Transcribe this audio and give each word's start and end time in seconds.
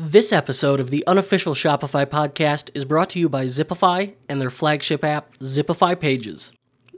This 0.00 0.32
episode 0.32 0.78
of 0.78 0.90
the 0.90 1.04
unofficial 1.08 1.54
Shopify 1.54 2.06
podcast 2.06 2.70
is 2.72 2.84
brought 2.84 3.10
to 3.10 3.18
you 3.18 3.28
by 3.28 3.46
Zipify 3.46 4.14
and 4.28 4.40
their 4.40 4.48
flagship 4.48 5.02
app, 5.02 5.36
Zipify 5.38 5.98
Pages. 5.98 6.52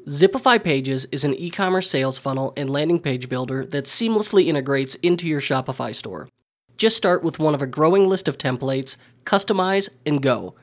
Zipify 0.07 0.63
Pages 0.63 1.07
is 1.11 1.25
an 1.25 1.33
e 1.33 1.49
commerce 1.49 1.89
sales 1.89 2.19
funnel 2.19 2.53
and 2.59 2.69
landing 2.69 3.01
page 3.01 3.31
builder 3.31 3.65
that 3.65 3.87
seamlessly 3.87 4.49
integrates 4.49 4.97
into 4.97 5.27
your 5.27 5.41
Shopify 5.41 5.95
store. 5.95 6.29
Just 6.77 6.99
start 6.99 7.23
with 7.23 7.39
one 7.39 7.55
of 7.55 7.63
a 7.63 7.67
growing 7.67 8.07
list 8.07 8.29
of 8.29 8.37
templates, 8.37 8.99
customize, 9.25 9.89
and 10.05 10.21
go. 10.21 10.55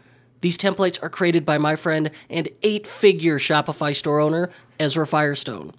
These 0.42 0.60
templates 0.60 1.02
are 1.02 1.10
created 1.10 1.44
by 1.44 1.58
my 1.58 1.76
friend 1.76 2.12
and 2.30 2.50
eight 2.62 2.86
figure 2.86 3.40
Shopify 3.40 3.96
store 3.96 4.20
owner, 4.20 4.52
Ezra 4.80 5.08
Firestone. 5.08 5.74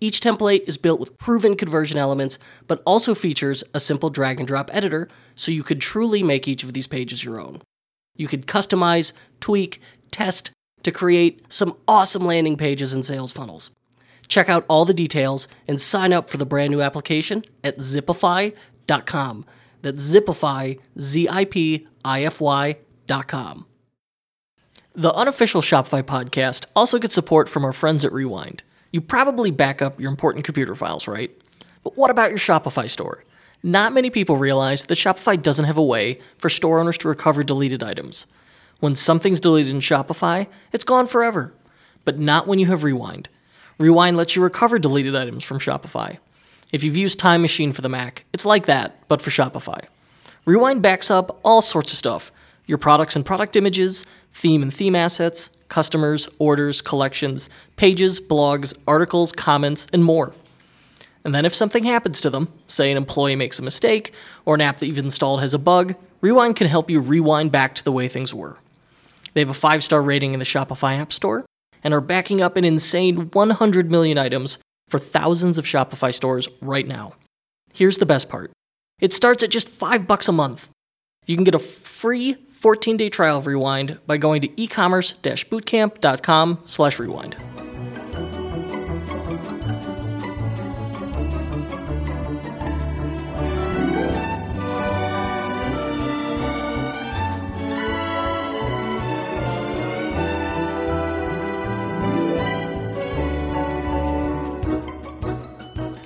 Each 0.00 0.20
template 0.20 0.68
is 0.68 0.76
built 0.76 1.00
with 1.00 1.18
proven 1.18 1.56
conversion 1.56 1.98
elements, 1.98 2.38
but 2.66 2.82
also 2.86 3.14
features 3.14 3.64
a 3.74 3.80
simple 3.80 4.10
drag 4.10 4.38
and 4.38 4.46
drop 4.46 4.70
editor 4.72 5.08
so 5.34 5.50
you 5.50 5.62
could 5.62 5.80
truly 5.80 6.22
make 6.22 6.46
each 6.46 6.62
of 6.62 6.72
these 6.72 6.86
pages 6.86 7.24
your 7.24 7.40
own. 7.40 7.62
You 8.14 8.28
could 8.28 8.46
customize, 8.46 9.12
tweak, 9.40 9.80
test 10.10 10.52
to 10.82 10.92
create 10.92 11.42
some 11.52 11.76
awesome 11.86 12.24
landing 12.24 12.56
pages 12.56 12.92
and 12.92 13.04
sales 13.04 13.32
funnels. 13.32 13.70
Check 14.28 14.48
out 14.48 14.64
all 14.68 14.84
the 14.84 14.94
details 14.94 15.48
and 15.66 15.80
sign 15.80 16.12
up 16.12 16.28
for 16.30 16.36
the 16.36 16.46
brand 16.46 16.70
new 16.70 16.82
application 16.82 17.44
at 17.64 17.78
zipify.com. 17.78 19.44
That's 19.82 20.14
Zipify, 20.14 20.78
Z 21.00 21.28
I 21.28 21.44
P 21.44 21.86
I 22.04 22.24
F 22.24 22.40
Y.com. 22.40 23.66
The 24.94 25.14
unofficial 25.14 25.62
Shopify 25.62 26.02
podcast 26.02 26.66
also 26.74 26.98
gets 26.98 27.14
support 27.14 27.48
from 27.48 27.64
our 27.64 27.72
friends 27.72 28.04
at 28.04 28.12
Rewind. 28.12 28.64
You 28.90 29.00
probably 29.00 29.50
back 29.50 29.82
up 29.82 30.00
your 30.00 30.10
important 30.10 30.44
computer 30.44 30.74
files, 30.74 31.06
right? 31.06 31.30
But 31.84 31.96
what 31.96 32.10
about 32.10 32.30
your 32.30 32.38
Shopify 32.38 32.88
store? 32.88 33.24
Not 33.62 33.92
many 33.92 34.10
people 34.10 34.36
realize 34.36 34.84
that 34.84 34.94
Shopify 34.94 35.40
doesn't 35.40 35.64
have 35.64 35.78
a 35.78 35.82
way 35.82 36.20
for 36.36 36.48
store 36.48 36.78
owners 36.78 36.98
to 36.98 37.08
recover 37.08 37.42
deleted 37.42 37.82
items. 37.82 38.26
When 38.80 38.94
something's 38.94 39.40
deleted 39.40 39.72
in 39.72 39.80
Shopify, 39.80 40.46
it's 40.72 40.84
gone 40.84 41.06
forever. 41.06 41.52
But 42.04 42.18
not 42.18 42.46
when 42.46 42.58
you 42.58 42.66
have 42.66 42.84
Rewind. 42.84 43.28
Rewind 43.78 44.16
lets 44.16 44.36
you 44.36 44.42
recover 44.42 44.78
deleted 44.78 45.16
items 45.16 45.44
from 45.44 45.58
Shopify. 45.58 46.18
If 46.72 46.84
you've 46.84 46.96
used 46.96 47.18
Time 47.18 47.42
Machine 47.42 47.72
for 47.72 47.82
the 47.82 47.88
Mac, 47.88 48.24
it's 48.32 48.46
like 48.46 48.66
that, 48.66 49.06
but 49.08 49.20
for 49.20 49.30
Shopify. 49.30 49.84
Rewind 50.44 50.80
backs 50.80 51.10
up 51.10 51.40
all 51.42 51.60
sorts 51.60 51.92
of 51.92 51.98
stuff 51.98 52.30
your 52.68 52.78
products 52.78 53.16
and 53.16 53.26
product 53.26 53.56
images, 53.56 54.06
theme 54.32 54.62
and 54.62 54.72
theme 54.72 54.94
assets, 54.94 55.50
customers, 55.66 56.28
orders, 56.38 56.80
collections, 56.80 57.50
pages, 57.74 58.20
blogs, 58.20 58.72
articles, 58.86 59.32
comments, 59.32 59.88
and 59.92 60.04
more. 60.04 60.32
And 61.24 61.34
then 61.34 61.44
if 61.44 61.54
something 61.54 61.82
happens 61.82 62.20
to 62.20 62.30
them, 62.30 62.52
say 62.68 62.92
an 62.92 62.96
employee 62.96 63.34
makes 63.34 63.58
a 63.58 63.62
mistake, 63.62 64.12
or 64.44 64.54
an 64.54 64.60
app 64.60 64.78
that 64.78 64.86
you've 64.86 64.98
installed 64.98 65.40
has 65.40 65.52
a 65.52 65.58
bug, 65.58 65.96
Rewind 66.20 66.56
can 66.56 66.66
help 66.66 66.90
you 66.90 67.00
rewind 67.00 67.52
back 67.52 67.74
to 67.76 67.84
the 67.84 67.92
way 67.92 68.08
things 68.08 68.34
were. 68.34 68.58
They 69.34 69.40
have 69.40 69.50
a 69.50 69.54
five 69.54 69.84
star 69.84 70.02
rating 70.02 70.32
in 70.32 70.38
the 70.38 70.44
Shopify 70.44 70.98
App 70.98 71.12
Store 71.12 71.44
and 71.84 71.94
are 71.94 72.00
backing 72.00 72.40
up 72.40 72.56
an 72.56 72.64
insane 72.64 73.30
100 73.30 73.90
million 73.90 74.18
items 74.18 74.58
for 74.88 74.98
thousands 74.98 75.58
of 75.58 75.64
Shopify 75.64 76.12
stores 76.12 76.48
right 76.60 76.86
now. 76.86 77.14
Here's 77.72 77.98
the 77.98 78.06
best 78.06 78.28
part 78.28 78.50
it 79.00 79.12
starts 79.12 79.42
at 79.42 79.50
just 79.50 79.68
5 79.68 80.06
bucks 80.06 80.28
a 80.28 80.32
month. 80.32 80.68
You 81.28 81.36
can 81.36 81.44
get 81.44 81.54
a 81.54 81.60
free 81.60 82.34
14-day 82.34 83.10
trial 83.10 83.36
of 83.36 83.46
Rewind 83.46 83.98
by 84.06 84.16
going 84.16 84.42
to 84.42 84.48
ecommerce-bootcamp.com 84.48 86.58
slash 86.64 86.98
rewind. 86.98 87.36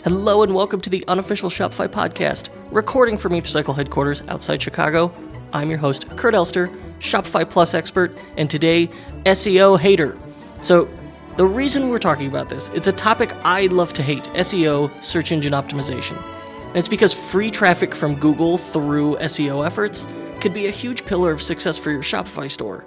Hello 0.04 0.42
and 0.42 0.52
welcome 0.52 0.80
to 0.80 0.90
the 0.90 1.04
unofficial 1.06 1.48
Shopify 1.48 1.86
podcast, 1.86 2.48
recording 2.72 3.16
from 3.16 3.34
EtherCycle 3.34 3.76
headquarters 3.76 4.20
outside 4.26 4.60
Chicago. 4.60 5.12
I'm 5.52 5.70
your 5.70 5.78
host, 5.78 6.10
Kurt 6.16 6.34
Elster, 6.34 6.66
Shopify 6.98 7.48
Plus 7.48 7.72
expert, 7.72 8.18
and 8.36 8.50
today, 8.50 8.90
SEO 9.26 9.78
hater. 9.78 10.18
So, 10.60 10.88
the 11.36 11.46
reason 11.46 11.88
we're 11.88 12.00
talking 12.00 12.26
about 12.26 12.48
this, 12.48 12.68
it's 12.70 12.88
a 12.88 12.92
topic 12.92 13.32
I 13.44 13.66
love 13.66 13.92
to 13.92 14.02
hate 14.02 14.24
SEO, 14.24 14.90
search 15.04 15.30
engine 15.30 15.52
optimization. 15.52 16.20
And 16.66 16.76
it's 16.76 16.88
because 16.88 17.14
free 17.14 17.52
traffic 17.52 17.94
from 17.94 18.16
Google 18.16 18.58
through 18.58 19.18
SEO 19.18 19.64
efforts 19.64 20.08
could 20.40 20.52
be 20.52 20.66
a 20.66 20.72
huge 20.72 21.06
pillar 21.06 21.30
of 21.30 21.40
success 21.40 21.78
for 21.78 21.92
your 21.92 22.02
Shopify 22.02 22.50
store. 22.50 22.84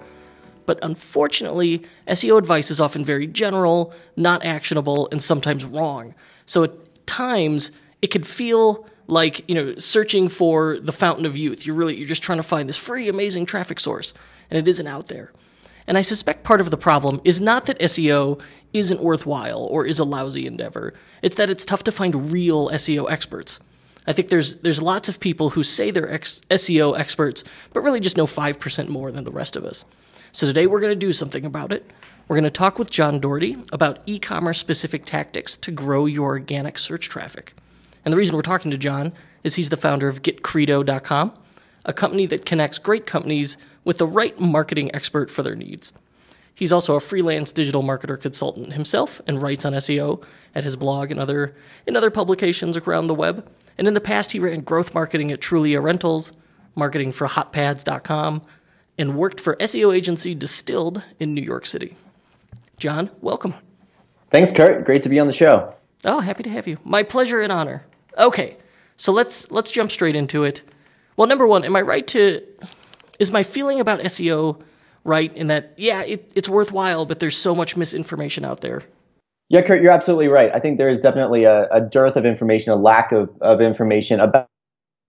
But 0.65 0.79
unfortunately, 0.81 1.83
SEO 2.09 2.37
advice 2.37 2.69
is 2.71 2.81
often 2.81 3.05
very 3.05 3.25
general, 3.25 3.93
not 4.17 4.43
actionable, 4.43 5.07
and 5.13 5.23
sometimes 5.23 5.63
wrong. 5.63 6.13
So 6.45 6.67
times 7.05 7.71
it 8.01 8.07
could 8.07 8.27
feel 8.27 8.87
like 9.07 9.47
you 9.47 9.55
know 9.55 9.75
searching 9.75 10.29
for 10.29 10.79
the 10.79 10.91
fountain 10.91 11.25
of 11.25 11.37
youth. 11.37 11.65
You're 11.65 11.75
really 11.75 11.95
you're 11.95 12.07
just 12.07 12.23
trying 12.23 12.39
to 12.39 12.43
find 12.43 12.67
this 12.67 12.77
free 12.77 13.07
amazing 13.07 13.45
traffic 13.45 13.79
source 13.79 14.13
and 14.49 14.57
it 14.57 14.67
isn't 14.67 14.87
out 14.87 15.07
there. 15.07 15.31
And 15.87 15.97
i 15.97 16.01
suspect 16.01 16.43
part 16.43 16.61
of 16.61 16.71
the 16.71 16.77
problem 16.77 17.21
is 17.23 17.39
not 17.39 17.67
that 17.67 17.79
seo 17.79 18.41
isn't 18.73 19.03
worthwhile 19.03 19.67
or 19.71 19.85
is 19.85 19.99
a 19.99 20.03
lousy 20.03 20.47
endeavor. 20.47 20.93
It's 21.21 21.35
that 21.35 21.49
it's 21.49 21.65
tough 21.65 21.83
to 21.83 21.91
find 21.91 22.31
real 22.31 22.69
seo 22.69 23.09
experts. 23.09 23.59
I 24.07 24.13
think 24.13 24.29
there's 24.29 24.57
there's 24.57 24.81
lots 24.81 25.09
of 25.09 25.19
people 25.19 25.51
who 25.51 25.63
say 25.63 25.91
they're 25.91 26.11
ex- 26.11 26.41
seo 26.49 26.97
experts 26.97 27.43
but 27.73 27.81
really 27.81 27.99
just 27.99 28.17
know 28.17 28.27
5% 28.27 28.87
more 28.89 29.11
than 29.11 29.23
the 29.23 29.31
rest 29.31 29.55
of 29.55 29.65
us. 29.65 29.85
So 30.31 30.45
today 30.47 30.67
we're 30.67 30.81
going 30.81 30.91
to 30.91 31.05
do 31.07 31.13
something 31.13 31.45
about 31.45 31.71
it 31.71 31.89
we're 32.27 32.35
going 32.35 32.43
to 32.43 32.49
talk 32.49 32.79
with 32.79 32.89
John 32.89 33.19
Doherty 33.19 33.57
about 33.71 33.99
e 34.07 34.17
commerce 34.17 34.57
specific 34.57 35.05
tactics 35.05 35.55
to 35.57 35.69
grow 35.69 36.07
your 36.07 36.25
organic 36.25 36.79
search 36.79 37.07
traffic. 37.07 37.53
And 38.03 38.11
the 38.11 38.17
reason 38.17 38.35
we're 38.35 38.41
talking 38.41 38.71
to 38.71 38.77
John 38.77 39.13
is 39.43 39.55
he's 39.55 39.69
the 39.69 39.77
founder 39.77 40.07
of 40.07 40.23
GetCredo.com, 40.23 41.33
a 41.85 41.93
company 41.93 42.25
that 42.25 42.45
connects 42.45 42.79
great 42.79 43.05
companies 43.05 43.57
with 43.83 43.99
the 43.99 44.07
right 44.07 44.39
marketing 44.39 44.93
expert 44.95 45.29
for 45.29 45.43
their 45.43 45.55
needs. 45.55 45.93
He's 46.55 46.71
also 46.71 46.95
a 46.95 46.99
freelance 46.99 47.51
digital 47.51 47.83
marketer 47.83 48.19
consultant 48.19 48.73
himself 48.73 49.21
and 49.27 49.39
writes 49.39 49.65
on 49.65 49.73
SEO 49.73 50.23
at 50.55 50.63
his 50.63 50.75
blog 50.75 51.11
and 51.11 51.19
other 51.19 51.55
in 51.85 51.95
other 51.95 52.09
publications 52.09 52.75
around 52.75 53.05
the 53.05 53.13
web. 53.13 53.47
And 53.77 53.87
in 53.87 53.93
the 53.93 54.01
past, 54.01 54.31
he 54.31 54.39
ran 54.39 54.61
growth 54.61 54.95
marketing 54.95 55.31
at 55.31 55.41
Trulia 55.41 55.79
Rentals, 55.79 56.31
marketing 56.73 57.11
for 57.11 57.27
HotPads.com, 57.27 58.41
and 58.97 59.15
worked 59.15 59.39
for 59.39 59.55
SEO 59.57 59.95
agency 59.95 60.33
Distilled 60.33 61.03
in 61.19 61.35
New 61.35 61.43
York 61.43 61.65
City. 61.67 61.97
John, 62.77 63.09
welcome. 63.21 63.53
Thanks, 64.29 64.51
Kurt. 64.51 64.85
Great 64.85 65.03
to 65.03 65.09
be 65.09 65.19
on 65.19 65.27
the 65.27 65.33
show. 65.33 65.73
Oh, 66.03 66.19
happy 66.19 66.43
to 66.43 66.49
have 66.49 66.67
you. 66.67 66.77
My 66.83 67.03
pleasure 67.03 67.41
and 67.41 67.51
honor. 67.51 67.85
Okay, 68.17 68.57
so 68.97 69.11
let's 69.11 69.51
let's 69.51 69.71
jump 69.71 69.91
straight 69.91 70.15
into 70.15 70.43
it. 70.43 70.61
Well, 71.17 71.27
number 71.27 71.47
one, 71.47 71.63
am 71.63 71.75
I 71.75 71.81
right 71.81 72.05
to? 72.07 72.41
Is 73.19 73.31
my 73.31 73.43
feeling 73.43 73.79
about 73.79 74.01
SEO 74.01 74.61
right 75.03 75.35
in 75.35 75.47
that? 75.47 75.73
Yeah, 75.77 76.01
it, 76.01 76.31
it's 76.35 76.49
worthwhile, 76.49 77.05
but 77.05 77.19
there's 77.19 77.37
so 77.37 77.55
much 77.55 77.77
misinformation 77.77 78.43
out 78.43 78.61
there. 78.61 78.83
Yeah, 79.49 79.61
Kurt, 79.61 79.81
you're 79.81 79.91
absolutely 79.91 80.27
right. 80.27 80.51
I 80.53 80.59
think 80.59 80.77
there 80.77 80.89
is 80.89 80.99
definitely 80.99 81.43
a, 81.43 81.69
a 81.69 81.79
dearth 81.79 82.15
of 82.15 82.25
information, 82.25 82.73
a 82.73 82.75
lack 82.75 83.11
of, 83.11 83.29
of 83.41 83.61
information 83.61 84.19
about 84.19 84.47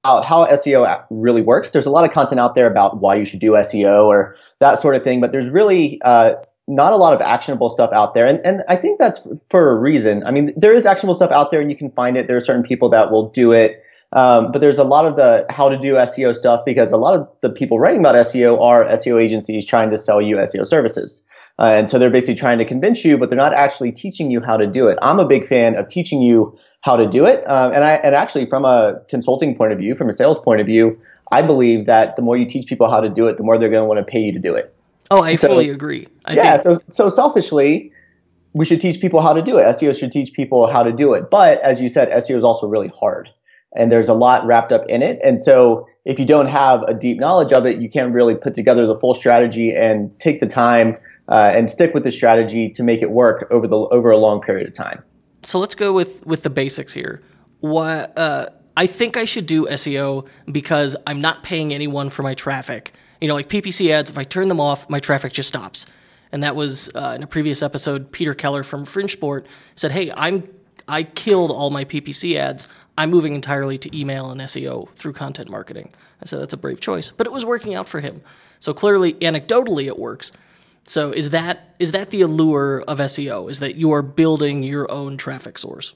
how 0.04 0.46
SEO 0.46 1.04
really 1.10 1.42
works. 1.42 1.70
There's 1.70 1.86
a 1.86 1.90
lot 1.90 2.04
of 2.04 2.12
content 2.12 2.38
out 2.38 2.54
there 2.54 2.66
about 2.66 3.00
why 3.00 3.16
you 3.16 3.24
should 3.24 3.40
do 3.40 3.52
SEO 3.52 4.04
or 4.04 4.36
that 4.60 4.78
sort 4.78 4.94
of 4.94 5.02
thing, 5.02 5.20
but 5.20 5.32
there's 5.32 5.48
really 5.48 6.00
uh, 6.04 6.34
not 6.68 6.92
a 6.92 6.96
lot 6.96 7.14
of 7.14 7.20
actionable 7.20 7.68
stuff 7.68 7.90
out 7.92 8.14
there. 8.14 8.26
And, 8.26 8.40
and 8.44 8.62
I 8.68 8.76
think 8.76 8.98
that's 8.98 9.20
for 9.50 9.70
a 9.70 9.74
reason. 9.76 10.24
I 10.24 10.30
mean, 10.30 10.52
there 10.56 10.74
is 10.74 10.84
actionable 10.84 11.14
stuff 11.14 11.30
out 11.30 11.50
there 11.50 11.60
and 11.60 11.70
you 11.70 11.76
can 11.76 11.90
find 11.92 12.16
it. 12.16 12.26
There 12.26 12.36
are 12.36 12.40
certain 12.40 12.64
people 12.64 12.88
that 12.90 13.10
will 13.10 13.30
do 13.30 13.52
it. 13.52 13.82
Um, 14.12 14.52
but 14.52 14.60
there's 14.60 14.78
a 14.78 14.84
lot 14.84 15.04
of 15.04 15.16
the 15.16 15.46
how 15.50 15.68
to 15.68 15.78
do 15.78 15.94
SEO 15.94 16.34
stuff 16.34 16.64
because 16.64 16.92
a 16.92 16.96
lot 16.96 17.14
of 17.14 17.28
the 17.42 17.50
people 17.50 17.78
writing 17.78 18.00
about 18.00 18.14
SEO 18.26 18.60
are 18.60 18.84
SEO 18.84 19.22
agencies 19.22 19.66
trying 19.66 19.90
to 19.90 19.98
sell 19.98 20.22
you 20.22 20.36
SEO 20.36 20.66
services. 20.66 21.26
Uh, 21.58 21.72
and 21.74 21.90
so 21.90 21.98
they're 21.98 22.10
basically 22.10 22.34
trying 22.34 22.58
to 22.58 22.64
convince 22.64 23.04
you, 23.04 23.16
but 23.16 23.30
they're 23.30 23.36
not 23.36 23.54
actually 23.54 23.90
teaching 23.90 24.30
you 24.30 24.40
how 24.40 24.56
to 24.56 24.66
do 24.66 24.88
it. 24.88 24.98
I'm 25.02 25.18
a 25.18 25.26
big 25.26 25.46
fan 25.46 25.74
of 25.74 25.88
teaching 25.88 26.20
you 26.20 26.56
how 26.82 26.96
to 26.96 27.06
do 27.08 27.24
it. 27.26 27.48
Um, 27.48 27.72
and 27.72 27.82
I, 27.82 27.94
and 27.94 28.14
actually 28.14 28.46
from 28.46 28.64
a 28.64 29.00
consulting 29.08 29.56
point 29.56 29.72
of 29.72 29.78
view, 29.78 29.96
from 29.96 30.08
a 30.08 30.12
sales 30.12 30.38
point 30.38 30.60
of 30.60 30.66
view, 30.66 31.00
I 31.32 31.42
believe 31.42 31.86
that 31.86 32.14
the 32.16 32.22
more 32.22 32.36
you 32.36 32.46
teach 32.46 32.68
people 32.68 32.88
how 32.88 33.00
to 33.00 33.08
do 33.08 33.26
it, 33.26 33.38
the 33.38 33.42
more 33.42 33.58
they're 33.58 33.70
going 33.70 33.82
to 33.82 33.88
want 33.88 33.98
to 33.98 34.04
pay 34.04 34.20
you 34.20 34.32
to 34.32 34.38
do 34.38 34.54
it. 34.54 34.75
Oh, 35.10 35.22
I 35.22 35.36
so, 35.36 35.48
fully 35.48 35.70
agree. 35.70 36.08
I 36.24 36.34
yeah, 36.34 36.56
think- 36.58 36.82
so 36.88 37.08
so 37.08 37.08
selfishly, 37.08 37.92
we 38.52 38.64
should 38.64 38.80
teach 38.80 39.00
people 39.00 39.20
how 39.20 39.32
to 39.32 39.42
do 39.42 39.58
it. 39.58 39.64
SEO 39.64 39.96
should 39.98 40.12
teach 40.12 40.32
people 40.32 40.66
how 40.66 40.82
to 40.82 40.92
do 40.92 41.14
it. 41.14 41.30
But 41.30 41.60
as 41.62 41.80
you 41.80 41.88
said, 41.88 42.08
SEO 42.10 42.38
is 42.38 42.44
also 42.44 42.66
really 42.66 42.88
hard, 42.88 43.28
and 43.74 43.92
there's 43.92 44.08
a 44.08 44.14
lot 44.14 44.46
wrapped 44.46 44.72
up 44.72 44.84
in 44.88 45.02
it. 45.02 45.20
And 45.22 45.40
so 45.40 45.86
if 46.04 46.18
you 46.18 46.24
don't 46.24 46.48
have 46.48 46.82
a 46.84 46.94
deep 46.94 47.18
knowledge 47.18 47.52
of 47.52 47.66
it, 47.66 47.80
you 47.80 47.90
can't 47.90 48.12
really 48.12 48.34
put 48.34 48.54
together 48.54 48.86
the 48.86 48.98
full 48.98 49.14
strategy 49.14 49.74
and 49.74 50.10
take 50.20 50.40
the 50.40 50.46
time 50.46 50.96
uh, 51.28 51.52
and 51.54 51.68
stick 51.70 51.94
with 51.94 52.04
the 52.04 52.12
strategy 52.12 52.70
to 52.70 52.82
make 52.82 53.02
it 53.02 53.10
work 53.10 53.46
over 53.50 53.66
the 53.66 53.76
over 53.76 54.10
a 54.10 54.16
long 54.16 54.40
period 54.40 54.66
of 54.66 54.74
time. 54.74 55.02
So 55.42 55.58
let's 55.58 55.74
go 55.74 55.92
with 55.92 56.24
with 56.26 56.42
the 56.42 56.50
basics 56.50 56.92
here. 56.92 57.22
What 57.60 58.16
uh, 58.18 58.48
I 58.76 58.86
think 58.86 59.16
I 59.16 59.24
should 59.24 59.46
do 59.46 59.66
SEO 59.66 60.26
because 60.50 60.96
I'm 61.06 61.20
not 61.20 61.42
paying 61.42 61.72
anyone 61.72 62.10
for 62.10 62.22
my 62.22 62.34
traffic. 62.34 62.92
You 63.20 63.28
know, 63.28 63.34
like 63.34 63.48
PPC 63.48 63.90
ads, 63.90 64.10
if 64.10 64.18
I 64.18 64.24
turn 64.24 64.48
them 64.48 64.60
off, 64.60 64.88
my 64.90 65.00
traffic 65.00 65.32
just 65.32 65.48
stops. 65.48 65.86
And 66.32 66.42
that 66.42 66.56
was 66.56 66.90
uh, 66.94 67.14
in 67.16 67.22
a 67.22 67.26
previous 67.26 67.62
episode. 67.62 68.12
Peter 68.12 68.34
Keller 68.34 68.62
from 68.62 68.84
Fringe 68.84 69.12
Sport 69.12 69.46
said, 69.74 69.92
"Hey, 69.92 70.10
I'm 70.16 70.48
I 70.88 71.04
killed 71.04 71.50
all 71.50 71.70
my 71.70 71.84
PPC 71.84 72.36
ads. 72.36 72.68
I'm 72.98 73.10
moving 73.10 73.34
entirely 73.34 73.78
to 73.78 73.98
email 73.98 74.30
and 74.30 74.40
SEO 74.40 74.90
through 74.96 75.12
content 75.12 75.48
marketing." 75.48 75.92
I 76.20 76.26
said 76.26 76.40
that's 76.40 76.52
a 76.52 76.58
brave 76.58 76.80
choice, 76.80 77.12
but 77.16 77.26
it 77.26 77.32
was 77.32 77.44
working 77.44 77.74
out 77.74 77.88
for 77.88 78.00
him. 78.00 78.22
So 78.58 78.74
clearly, 78.74 79.14
anecdotally, 79.14 79.86
it 79.86 79.98
works. 79.98 80.32
So 80.84 81.10
is 81.10 81.30
that 81.30 81.74
is 81.78 81.92
that 81.92 82.10
the 82.10 82.22
allure 82.22 82.82
of 82.82 82.98
SEO? 82.98 83.50
Is 83.50 83.60
that 83.60 83.76
you 83.76 83.92
are 83.92 84.02
building 84.02 84.62
your 84.62 84.90
own 84.90 85.16
traffic 85.16 85.58
source? 85.58 85.94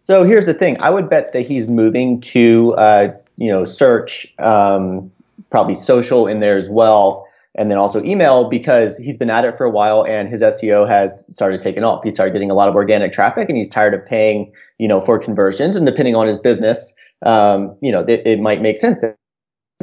So 0.00 0.24
here's 0.24 0.46
the 0.46 0.54
thing: 0.54 0.78
I 0.80 0.90
would 0.90 1.08
bet 1.08 1.32
that 1.32 1.46
he's 1.46 1.66
moving 1.66 2.20
to 2.22 2.74
uh, 2.74 3.10
you 3.36 3.50
know 3.50 3.64
search, 3.64 4.32
um, 4.38 5.10
probably 5.50 5.74
social 5.74 6.26
in 6.26 6.40
there 6.40 6.58
as 6.58 6.68
well, 6.68 7.26
and 7.54 7.70
then 7.70 7.78
also 7.78 8.02
email 8.04 8.48
because 8.48 8.96
he's 8.96 9.16
been 9.16 9.30
at 9.30 9.44
it 9.44 9.56
for 9.56 9.64
a 9.64 9.70
while 9.70 10.04
and 10.04 10.28
his 10.28 10.42
SEO 10.42 10.88
has 10.88 11.26
started 11.30 11.60
taking 11.60 11.84
off. 11.84 12.04
He 12.04 12.10
started 12.10 12.32
getting 12.32 12.50
a 12.50 12.54
lot 12.54 12.68
of 12.68 12.74
organic 12.74 13.12
traffic, 13.12 13.48
and 13.48 13.58
he's 13.58 13.68
tired 13.68 13.94
of 13.94 14.04
paying 14.06 14.52
you 14.78 14.88
know 14.88 15.00
for 15.00 15.18
conversions. 15.18 15.76
And 15.76 15.84
depending 15.84 16.14
on 16.14 16.26
his 16.26 16.38
business, 16.38 16.94
um, 17.24 17.76
you 17.80 17.92
know 17.92 18.00
it, 18.00 18.26
it 18.26 18.40
might 18.40 18.62
make 18.62 18.78
sense 18.78 19.00
that 19.00 19.16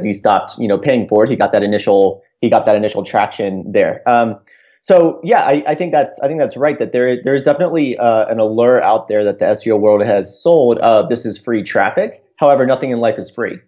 he 0.02 0.12
stopped 0.12 0.58
you 0.58 0.68
know 0.68 0.78
paying 0.78 1.06
for 1.08 1.24
it. 1.24 1.30
He 1.30 1.36
got 1.36 1.52
that 1.52 1.62
initial 1.62 2.22
he 2.40 2.50
got 2.50 2.66
that 2.66 2.76
initial 2.76 3.04
traction 3.04 3.70
there. 3.70 4.02
Um, 4.08 4.38
so 4.82 5.20
yeah, 5.24 5.40
I, 5.40 5.64
I, 5.66 5.74
think 5.74 5.90
that's 5.90 6.18
I 6.20 6.28
think 6.28 6.38
that's 6.38 6.56
right. 6.56 6.78
That 6.78 6.92
there 6.92 7.20
there's 7.22 7.42
definitely 7.42 7.98
uh, 7.98 8.26
an 8.26 8.38
allure 8.38 8.80
out 8.80 9.08
there 9.08 9.24
that 9.24 9.40
the 9.40 9.46
SEO 9.46 9.80
world 9.80 10.00
has 10.02 10.40
sold. 10.40 10.78
This 11.10 11.26
is 11.26 11.36
free 11.38 11.64
traffic. 11.64 12.22
However, 12.36 12.66
nothing 12.66 12.90
in 12.90 13.00
life 13.00 13.18
is 13.18 13.30
free, 13.30 13.58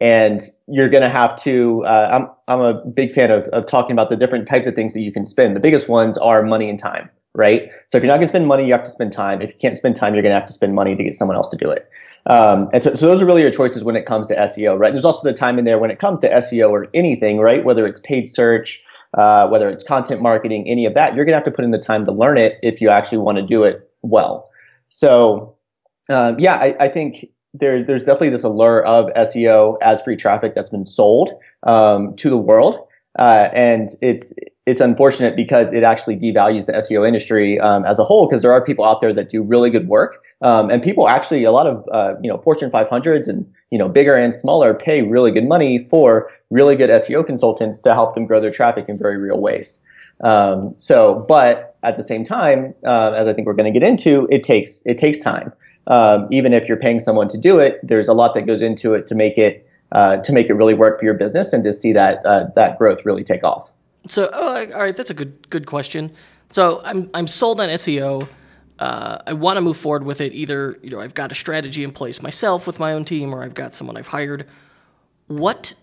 and 0.00 0.40
you're 0.66 0.88
going 0.88 1.02
to 1.02 1.08
have 1.08 1.36
to. 1.42 1.84
Uh, 1.84 2.08
I'm 2.12 2.28
I'm 2.46 2.60
a 2.60 2.84
big 2.86 3.12
fan 3.12 3.30
of 3.30 3.44
of 3.44 3.66
talking 3.66 3.92
about 3.92 4.10
the 4.10 4.16
different 4.16 4.48
types 4.48 4.66
of 4.66 4.74
things 4.74 4.94
that 4.94 5.00
you 5.00 5.12
can 5.12 5.26
spend. 5.26 5.56
The 5.56 5.60
biggest 5.60 5.88
ones 5.88 6.16
are 6.18 6.42
money 6.42 6.68
and 6.68 6.78
time. 6.78 7.10
Right. 7.34 7.70
So 7.88 7.98
if 7.98 8.02
you're 8.02 8.08
not 8.08 8.16
going 8.16 8.26
to 8.26 8.28
spend 8.28 8.46
money, 8.48 8.66
you 8.66 8.72
have 8.72 8.84
to 8.84 8.90
spend 8.90 9.12
time. 9.12 9.42
If 9.42 9.50
you 9.50 9.56
can't 9.60 9.76
spend 9.76 9.96
time, 9.96 10.14
you're 10.14 10.22
going 10.22 10.34
to 10.34 10.38
have 10.40 10.48
to 10.48 10.52
spend 10.52 10.74
money 10.74 10.96
to 10.96 11.04
get 11.04 11.14
someone 11.14 11.36
else 11.36 11.48
to 11.50 11.56
do 11.56 11.70
it. 11.70 11.88
Um, 12.26 12.68
and 12.72 12.82
so, 12.82 12.94
so 12.94 13.06
those 13.06 13.22
are 13.22 13.26
really 13.26 13.42
your 13.42 13.50
choices 13.50 13.84
when 13.84 13.96
it 13.96 14.06
comes 14.06 14.26
to 14.28 14.36
SEO, 14.36 14.78
right? 14.78 14.92
There's 14.92 15.04
also 15.04 15.22
the 15.22 15.32
time 15.32 15.58
in 15.58 15.64
there 15.64 15.78
when 15.78 15.90
it 15.90 15.98
comes 15.98 16.20
to 16.20 16.30
SEO 16.30 16.70
or 16.70 16.88
anything, 16.94 17.38
right? 17.38 17.64
Whether 17.64 17.86
it's 17.86 18.00
paid 18.00 18.34
search, 18.34 18.82
uh, 19.16 19.48
whether 19.48 19.68
it's 19.68 19.82
content 19.84 20.20
marketing, 20.20 20.68
any 20.68 20.84
of 20.84 20.94
that, 20.94 21.14
you're 21.14 21.24
going 21.24 21.32
to 21.32 21.36
have 21.36 21.44
to 21.44 21.50
put 21.50 21.64
in 21.64 21.70
the 21.70 21.78
time 21.78 22.04
to 22.04 22.12
learn 22.12 22.36
it 22.36 22.58
if 22.62 22.80
you 22.80 22.90
actually 22.90 23.18
want 23.18 23.38
to 23.38 23.42
do 23.42 23.64
it 23.64 23.90
well. 24.02 24.50
So, 24.90 25.56
um, 26.10 26.38
yeah, 26.38 26.56
I, 26.56 26.76
I 26.80 26.88
think 26.88 27.28
there, 27.60 27.82
there's 27.82 28.04
definitely 28.04 28.30
this 28.30 28.44
allure 28.44 28.84
of 28.84 29.06
SEO 29.14 29.76
as 29.82 30.00
free 30.02 30.16
traffic 30.16 30.54
that's 30.54 30.70
been 30.70 30.86
sold 30.86 31.30
um, 31.64 32.14
to 32.16 32.30
the 32.30 32.36
world. 32.36 32.86
Uh, 33.18 33.48
and 33.52 33.90
it's 34.00 34.32
it's 34.64 34.80
unfortunate 34.80 35.34
because 35.34 35.72
it 35.72 35.82
actually 35.82 36.16
devalues 36.16 36.66
the 36.66 36.72
SEO 36.72 37.06
industry 37.06 37.58
um, 37.58 37.84
as 37.84 37.98
a 37.98 38.04
whole 38.04 38.28
because 38.28 38.42
there 38.42 38.52
are 38.52 38.64
people 38.64 38.84
out 38.84 39.00
there 39.00 39.12
that 39.12 39.30
do 39.30 39.42
really 39.42 39.70
good 39.70 39.88
work 39.88 40.22
um, 40.40 40.70
and 40.70 40.82
people 40.82 41.08
actually, 41.08 41.44
a 41.44 41.52
lot 41.52 41.66
of 41.66 41.88
uh, 41.90 42.14
you 42.22 42.30
know 42.30 42.38
Fortune 42.38 42.70
500s 42.70 43.28
and 43.28 43.50
you 43.70 43.78
know 43.78 43.88
bigger 43.88 44.14
and 44.14 44.34
smaller 44.34 44.72
pay 44.72 45.02
really 45.02 45.32
good 45.32 45.48
money 45.48 45.86
for 45.90 46.30
really 46.50 46.76
good 46.76 46.90
SEO 46.90 47.26
consultants 47.26 47.82
to 47.82 47.94
help 47.94 48.14
them 48.14 48.26
grow 48.26 48.40
their 48.40 48.52
traffic 48.52 48.88
in 48.88 48.98
very 48.98 49.16
real 49.16 49.40
ways. 49.40 49.82
Um, 50.22 50.74
so, 50.78 51.24
but 51.28 51.76
at 51.82 51.96
the 51.96 52.02
same 52.02 52.24
time, 52.24 52.74
uh, 52.84 53.12
as 53.12 53.28
I 53.28 53.34
think 53.34 53.46
we're 53.46 53.54
going 53.54 53.72
to 53.72 53.78
get 53.78 53.88
into, 53.88 54.28
it 54.30 54.44
takes 54.44 54.82
it 54.86 54.98
takes 54.98 55.18
time. 55.20 55.52
Um, 55.88 56.28
even 56.30 56.52
if 56.52 56.68
you're 56.68 56.78
paying 56.78 57.00
someone 57.00 57.28
to 57.28 57.38
do 57.38 57.58
it, 57.58 57.80
there's 57.82 58.08
a 58.08 58.14
lot 58.14 58.34
that 58.34 58.42
goes 58.42 58.62
into 58.62 58.94
it 58.94 59.06
to 59.08 59.14
make 59.14 59.36
it 59.36 59.66
uh, 59.92 60.18
to 60.18 60.32
make 60.32 60.48
it 60.48 60.54
really 60.54 60.74
work 60.74 60.98
for 60.98 61.04
your 61.04 61.14
business 61.14 61.52
and 61.52 61.64
to 61.64 61.72
see 61.72 61.92
that 61.92 62.24
uh, 62.24 62.46
that 62.54 62.78
growth 62.78 63.00
really 63.04 63.24
take 63.24 63.42
off. 63.42 63.70
So, 64.06 64.30
oh, 64.32 64.66
all 64.72 64.80
right, 64.80 64.96
that's 64.96 65.10
a 65.10 65.14
good 65.14 65.50
good 65.50 65.66
question. 65.66 66.12
So, 66.50 66.80
I'm 66.84 67.10
I'm 67.14 67.26
sold 67.26 67.60
on 67.60 67.68
SEO 67.70 68.28
uh, 68.78 69.18
I 69.26 69.32
want 69.32 69.56
to 69.56 69.60
move 69.60 69.76
forward 69.76 70.04
with 70.04 70.20
it. 70.20 70.32
Either 70.32 70.78
you 70.82 70.90
know 70.90 71.00
I've 71.00 71.14
got 71.14 71.32
a 71.32 71.34
strategy 71.34 71.82
in 71.82 71.92
place 71.92 72.22
myself 72.22 72.66
with 72.66 72.78
my 72.78 72.92
own 72.92 73.04
team, 73.04 73.34
or 73.34 73.42
I've 73.42 73.54
got 73.54 73.74
someone 73.74 73.96
I've 73.96 74.08
hired. 74.08 74.46
What 75.26 75.74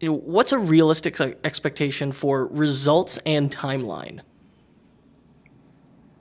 you 0.00 0.08
know, 0.08 0.16
what's 0.16 0.52
a 0.52 0.58
realistic 0.58 1.20
expectation 1.44 2.12
for 2.12 2.46
results 2.46 3.18
and 3.26 3.54
timeline? 3.54 4.20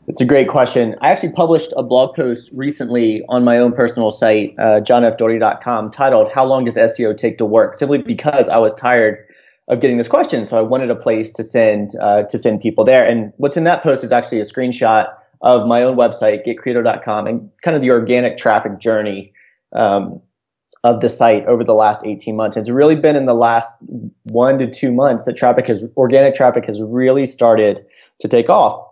It's 0.10 0.22
a 0.22 0.26
great 0.26 0.48
question. 0.48 0.96
I 1.02 1.12
actually 1.12 1.34
published 1.34 1.72
a 1.78 1.84
blog 1.84 2.16
post 2.16 2.50
recently 2.52 3.24
on 3.30 3.44
my 3.44 3.60
own 3.60 3.74
personal 3.74 4.10
site, 4.10 4.56
uh, 4.58 4.82
johnfdoherty.com, 4.82 5.92
titled 5.92 6.32
"How 6.34 6.46
long 6.46 6.66
does 6.66 6.78
SEO 6.78 7.16
take 7.16 7.38
to 7.38 7.46
work?" 7.46 7.76
Simply 7.76 8.00
because 8.00 8.50
I 8.50 8.58
was 8.58 8.74
tired 8.74 9.20
of 9.68 9.82
getting 9.82 10.00
this 10.00 10.08
question, 10.08 10.48
so 10.48 10.58
I 10.58 10.62
wanted 10.62 10.90
a 10.90 10.96
place 10.96 11.32
to 11.34 11.44
send 11.44 11.96
uh, 12.02 12.24
to 12.24 12.40
send 12.40 12.60
people 12.60 12.84
there. 12.84 13.06
And 13.08 13.32
what's 13.38 13.56
in 13.56 13.66
that 13.66 13.84
post 13.84 14.04
is 14.04 14.12
actually 14.12 14.40
a 14.40 14.46
screenshot 14.46 15.14
of 15.42 15.68
my 15.68 15.84
own 15.84 15.96
website, 15.96 16.44
getcredo.com, 16.44 17.28
and 17.28 17.48
kind 17.64 17.76
of 17.76 17.84
the 17.84 17.92
organic 17.92 18.40
traffic 18.40 18.80
journey 18.80 19.32
um, 19.74 20.20
of 20.84 21.02
the 21.02 21.10
site 21.10 21.46
over 21.46 21.64
the 21.64 21.76
last 21.76 22.04
18 22.04 22.36
months. 22.36 22.58
It's 22.58 22.72
really 22.72 22.96
been 22.96 23.16
in 23.16 23.28
the 23.28 23.36
last 23.36 23.76
one 24.24 24.58
to 24.58 24.72
two 24.72 24.92
months 24.92 25.26
that 25.26 25.38
traffic 25.38 25.68
has, 25.68 25.84
organic 25.96 26.34
traffic 26.34 26.66
has 26.66 26.82
really 26.82 27.28
started 27.28 27.86
to 28.22 28.28
take 28.28 28.50
off. 28.50 28.89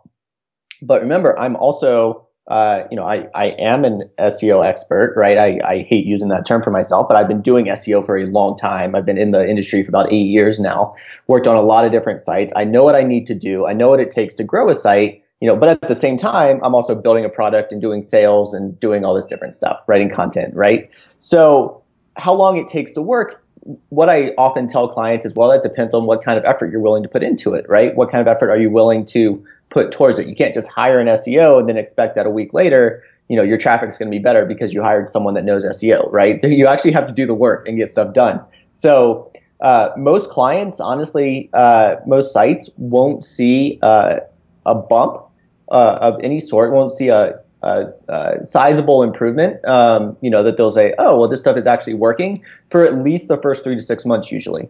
But 0.82 1.02
remember, 1.02 1.38
I'm 1.38 1.56
also, 1.56 2.28
uh, 2.48 2.84
you 2.90 2.98
know, 2.98 3.04
I, 3.04 3.28
I 3.34 3.46
am 3.60 3.86
an 3.86 4.10
SEO 4.20 4.66
expert, 4.66 5.14
right? 5.18 5.38
I, 5.38 5.60
I 5.64 5.82
hate 5.84 6.06
using 6.06 6.30
that 6.30 6.46
term 6.46 6.62
for 6.64 6.72
myself, 6.72 7.08
but 7.08 7.18
I've 7.18 7.28
been 7.28 7.42
doing 7.42 7.66
SEO 7.66 8.06
for 8.06 8.18
a 8.18 8.26
long 8.26 8.58
time. 8.58 8.96
I've 8.96 9.06
been 9.06 9.18
in 9.18 9.32
the 9.32 9.48
industry 9.48 9.84
for 9.84 9.90
about 9.90 10.12
eight 10.12 10.28
years 10.28 10.60
now, 10.60 10.96
worked 11.28 11.48
on 11.48 11.56
a 11.56 11.62
lot 11.62 11.86
of 11.86 11.92
different 11.92 12.22
sites. 12.22 12.54
I 12.56 12.64
know 12.64 12.84
what 12.84 12.96
I 12.96 13.04
need 13.04 13.28
to 13.28 13.36
do. 13.36 13.66
I 13.66 13.74
know 13.74 13.90
what 13.90 14.00
it 14.00 14.12
takes 14.12 14.36
to 14.36 14.44
grow 14.44 14.70
a 14.70 14.76
site 14.76 15.24
you 15.40 15.48
know, 15.48 15.56
but 15.56 15.70
at 15.70 15.88
the 15.88 15.96
same 15.96 16.18
time, 16.18 16.60
I'm 16.64 16.74
also 16.74 16.96
building 16.96 17.24
a 17.24 17.30
product 17.30 17.72
and 17.72 17.82
doing 17.82 18.02
sales 18.02 18.54
and 18.54 18.80
doing 18.80 19.06
all 19.06 19.14
this 19.14 19.26
different 19.26 19.54
stuff, 19.54 19.82
writing 19.88 20.10
content, 20.10 20.56
right? 20.56 20.90
So 21.20 21.84
how 22.16 22.34
long 22.34 22.58
it 22.58 22.68
takes 22.68 22.94
to 22.94 23.02
work, 23.02 23.44
what 23.90 24.10
I 24.10 24.30
often 24.38 24.68
tell 24.68 24.88
clients 24.88 25.26
is, 25.26 25.36
well, 25.36 25.50
that 25.52 25.62
depends 25.62 25.94
on 25.94 26.06
what 26.06 26.24
kind 26.24 26.40
of 26.40 26.46
effort 26.46 26.72
you're 26.72 26.82
willing 26.82 27.04
to 27.04 27.10
put 27.10 27.22
into 27.22 27.54
it, 27.54 27.68
right? 27.70 27.96
What 27.96 28.10
kind 28.10 28.22
of 28.22 28.28
effort 28.28 28.50
are 28.50 28.58
you 28.58 28.72
willing 28.72 29.06
to 29.08 29.46
put 29.70 29.92
towards 29.92 30.20
it? 30.20 30.28
You 30.28 30.36
can't 30.36 30.54
just 30.54 30.68
hire 30.70 31.00
an 31.00 31.08
SEO 31.08 31.60
and 31.60 31.68
then 31.68 31.78
expect 31.78 32.16
that 32.16 32.26
a 32.26 32.30
week 32.30 32.54
later, 32.54 33.04
you 33.28 33.36
know, 33.36 33.44
your 33.44 33.58
traffic's 33.58 33.98
going 33.98 34.10
to 34.10 34.16
be 34.16 34.22
better 34.22 34.46
because 34.46 34.74
you 34.74 34.82
hired 34.82 35.10
someone 35.10 35.34
that 35.34 35.44
knows 35.44 35.66
SEO, 35.66 36.12
right? 36.12 36.44
You 36.44 36.68
actually 36.68 36.92
have 36.92 37.08
to 37.08 37.14
do 37.14 37.26
the 37.26 37.34
work 37.34 37.68
and 37.68 37.78
get 37.78 37.92
stuff 37.92 38.14
done. 38.14 38.42
So 38.74 39.32
uh, 39.62 39.90
most 39.98 40.30
clients, 40.30 40.80
honestly, 40.80 41.50
uh, 41.54 41.96
most 42.06 42.32
sites 42.32 42.70
won't 42.78 43.26
see 43.26 43.80
uh, 43.82 44.20
a 44.66 44.76
bump 44.76 45.24
uh, 45.70 45.98
of 46.02 46.20
any 46.24 46.40
sort 46.40 46.72
won't 46.72 46.94
see 46.94 47.10
a, 47.10 47.40
a, 47.64 47.88
a 48.08 48.46
sizable 48.46 49.04
improvement. 49.04 49.64
Um, 49.66 50.16
you 50.22 50.30
know 50.30 50.44
that 50.44 50.58
they'll 50.58 50.72
say, 50.72 50.94
"Oh, 50.98 51.20
well, 51.20 51.28
this 51.28 51.40
stuff 51.40 51.58
is 51.58 51.68
actually 51.68 51.96
working" 51.96 52.42
for 52.72 52.86
at 52.86 53.04
least 53.04 53.28
the 53.28 53.38
first 53.38 53.64
three 53.64 53.76
to 53.76 53.82
six 53.82 54.06
months, 54.06 54.32
usually. 54.32 54.70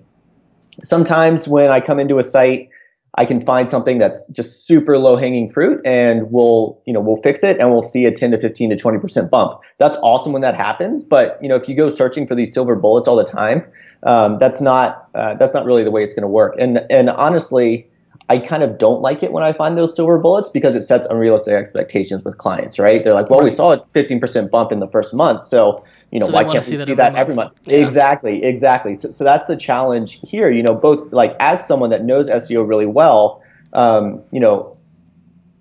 Sometimes 0.83 1.47
when 1.47 1.71
I 1.71 1.81
come 1.81 1.99
into 1.99 2.17
a 2.17 2.23
site, 2.23 2.69
I 3.15 3.25
can 3.25 3.43
find 3.43 3.69
something 3.69 3.97
that's 3.97 4.25
just 4.27 4.67
super 4.67 4.97
low 4.97 5.15
hanging 5.15 5.51
fruit, 5.51 5.81
and 5.85 6.31
we'll 6.31 6.81
you 6.85 6.93
know 6.93 6.99
we'll 6.99 7.17
fix 7.17 7.43
it, 7.43 7.59
and 7.59 7.71
we'll 7.71 7.83
see 7.83 8.05
a 8.05 8.11
10 8.11 8.31
to 8.31 8.39
15 8.39 8.69
to 8.71 8.75
20 8.75 8.99
percent 8.99 9.31
bump. 9.31 9.59
That's 9.77 9.97
awesome 9.97 10.33
when 10.33 10.41
that 10.41 10.55
happens, 10.55 11.03
but 11.03 11.37
you 11.41 11.49
know 11.49 11.55
if 11.55 11.67
you 11.67 11.75
go 11.75 11.89
searching 11.89 12.27
for 12.27 12.35
these 12.35 12.53
silver 12.53 12.75
bullets 12.75 13.07
all 13.07 13.15
the 13.15 13.23
time, 13.23 13.63
um, 14.03 14.37
that's 14.39 14.61
not 14.61 15.09
uh, 15.15 15.35
that's 15.35 15.53
not 15.53 15.65
really 15.65 15.83
the 15.83 15.91
way 15.91 16.03
it's 16.03 16.13
going 16.13 16.23
to 16.23 16.27
work. 16.27 16.55
And 16.59 16.79
and 16.89 17.09
honestly 17.09 17.89
I 18.29 18.39
kind 18.39 18.63
of 18.63 18.77
don't 18.77 19.01
like 19.01 19.23
it 19.23 19.31
when 19.31 19.43
I 19.43 19.53
find 19.53 19.77
those 19.77 19.95
silver 19.95 20.17
bullets 20.17 20.49
because 20.49 20.75
it 20.75 20.81
sets 20.81 21.07
unrealistic 21.07 21.53
expectations 21.53 22.25
with 22.25 22.37
clients, 22.37 22.77
right? 22.77 23.03
They're 23.03 23.13
like, 23.13 23.29
well, 23.29 23.39
right. 23.39 23.45
we 23.45 23.51
saw 23.51 23.73
a 23.73 23.79
15% 23.95 24.49
bump 24.49 24.71
in 24.71 24.79
the 24.79 24.87
first 24.87 25.13
month. 25.13 25.45
So, 25.45 25.83
you 26.11 26.19
know, 26.19 26.27
so 26.27 26.33
why 26.33 26.43
can't 26.43 26.63
see 26.63 26.71
we 26.71 26.77
that 26.77 26.87
see 26.87 26.93
that 26.95 27.15
every 27.15 27.35
month? 27.35 27.53
Yeah. 27.65 27.77
Exactly, 27.77 28.43
exactly. 28.43 28.95
So, 28.95 29.09
so 29.09 29.23
that's 29.23 29.45
the 29.45 29.57
challenge 29.57 30.19
here. 30.23 30.49
You 30.49 30.63
know, 30.63 30.73
both 30.73 31.11
like 31.11 31.35
as 31.39 31.65
someone 31.67 31.89
that 31.89 32.03
knows 32.05 32.29
SEO 32.29 32.67
really 32.67 32.85
well, 32.85 33.41
um, 33.73 34.23
you 34.31 34.39
know, 34.39 34.77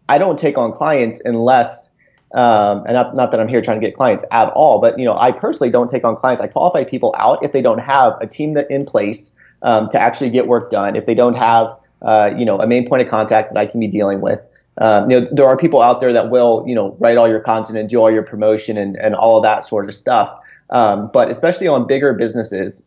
I 0.08 0.18
don't 0.18 0.38
take 0.38 0.56
on 0.56 0.72
clients 0.72 1.20
unless, 1.24 1.90
um, 2.32 2.84
and 2.84 2.94
not, 2.94 3.16
not 3.16 3.32
that 3.32 3.40
I'm 3.40 3.48
here 3.48 3.60
trying 3.60 3.80
to 3.80 3.86
get 3.86 3.96
clients 3.96 4.24
at 4.30 4.48
all, 4.50 4.80
but, 4.80 4.98
you 4.98 5.04
know, 5.04 5.16
I 5.18 5.32
personally 5.32 5.70
don't 5.70 5.90
take 5.90 6.04
on 6.04 6.14
clients. 6.14 6.40
I 6.40 6.46
qualify 6.46 6.84
people 6.84 7.12
out 7.18 7.42
if 7.42 7.52
they 7.52 7.62
don't 7.62 7.80
have 7.80 8.14
a 8.20 8.26
team 8.26 8.54
that 8.54 8.70
in 8.70 8.86
place 8.86 9.34
um, 9.62 9.90
to 9.90 9.98
actually 10.00 10.30
get 10.30 10.46
work 10.46 10.70
done, 10.70 10.94
if 10.94 11.06
they 11.06 11.14
don't 11.14 11.34
have 11.34 11.76
uh, 12.02 12.30
you 12.36 12.44
know, 12.44 12.60
a 12.60 12.66
main 12.66 12.88
point 12.88 13.02
of 13.02 13.08
contact 13.08 13.52
that 13.52 13.58
I 13.58 13.66
can 13.66 13.80
be 13.80 13.88
dealing 13.88 14.20
with. 14.20 14.40
Um, 14.78 15.10
you 15.10 15.20
know, 15.20 15.28
there 15.32 15.46
are 15.46 15.56
people 15.56 15.80
out 15.80 16.00
there 16.00 16.12
that 16.12 16.30
will, 16.30 16.64
you 16.66 16.74
know, 16.74 16.96
write 17.00 17.16
all 17.16 17.28
your 17.28 17.40
content 17.40 17.78
and 17.78 17.88
do 17.88 17.98
all 17.98 18.10
your 18.10 18.22
promotion 18.22 18.76
and, 18.76 18.96
and 18.96 19.14
all 19.14 19.36
of 19.38 19.42
that 19.42 19.64
sort 19.64 19.88
of 19.88 19.94
stuff. 19.94 20.38
Um, 20.70 21.10
but 21.12 21.30
especially 21.30 21.68
on 21.68 21.86
bigger 21.86 22.12
businesses, 22.12 22.86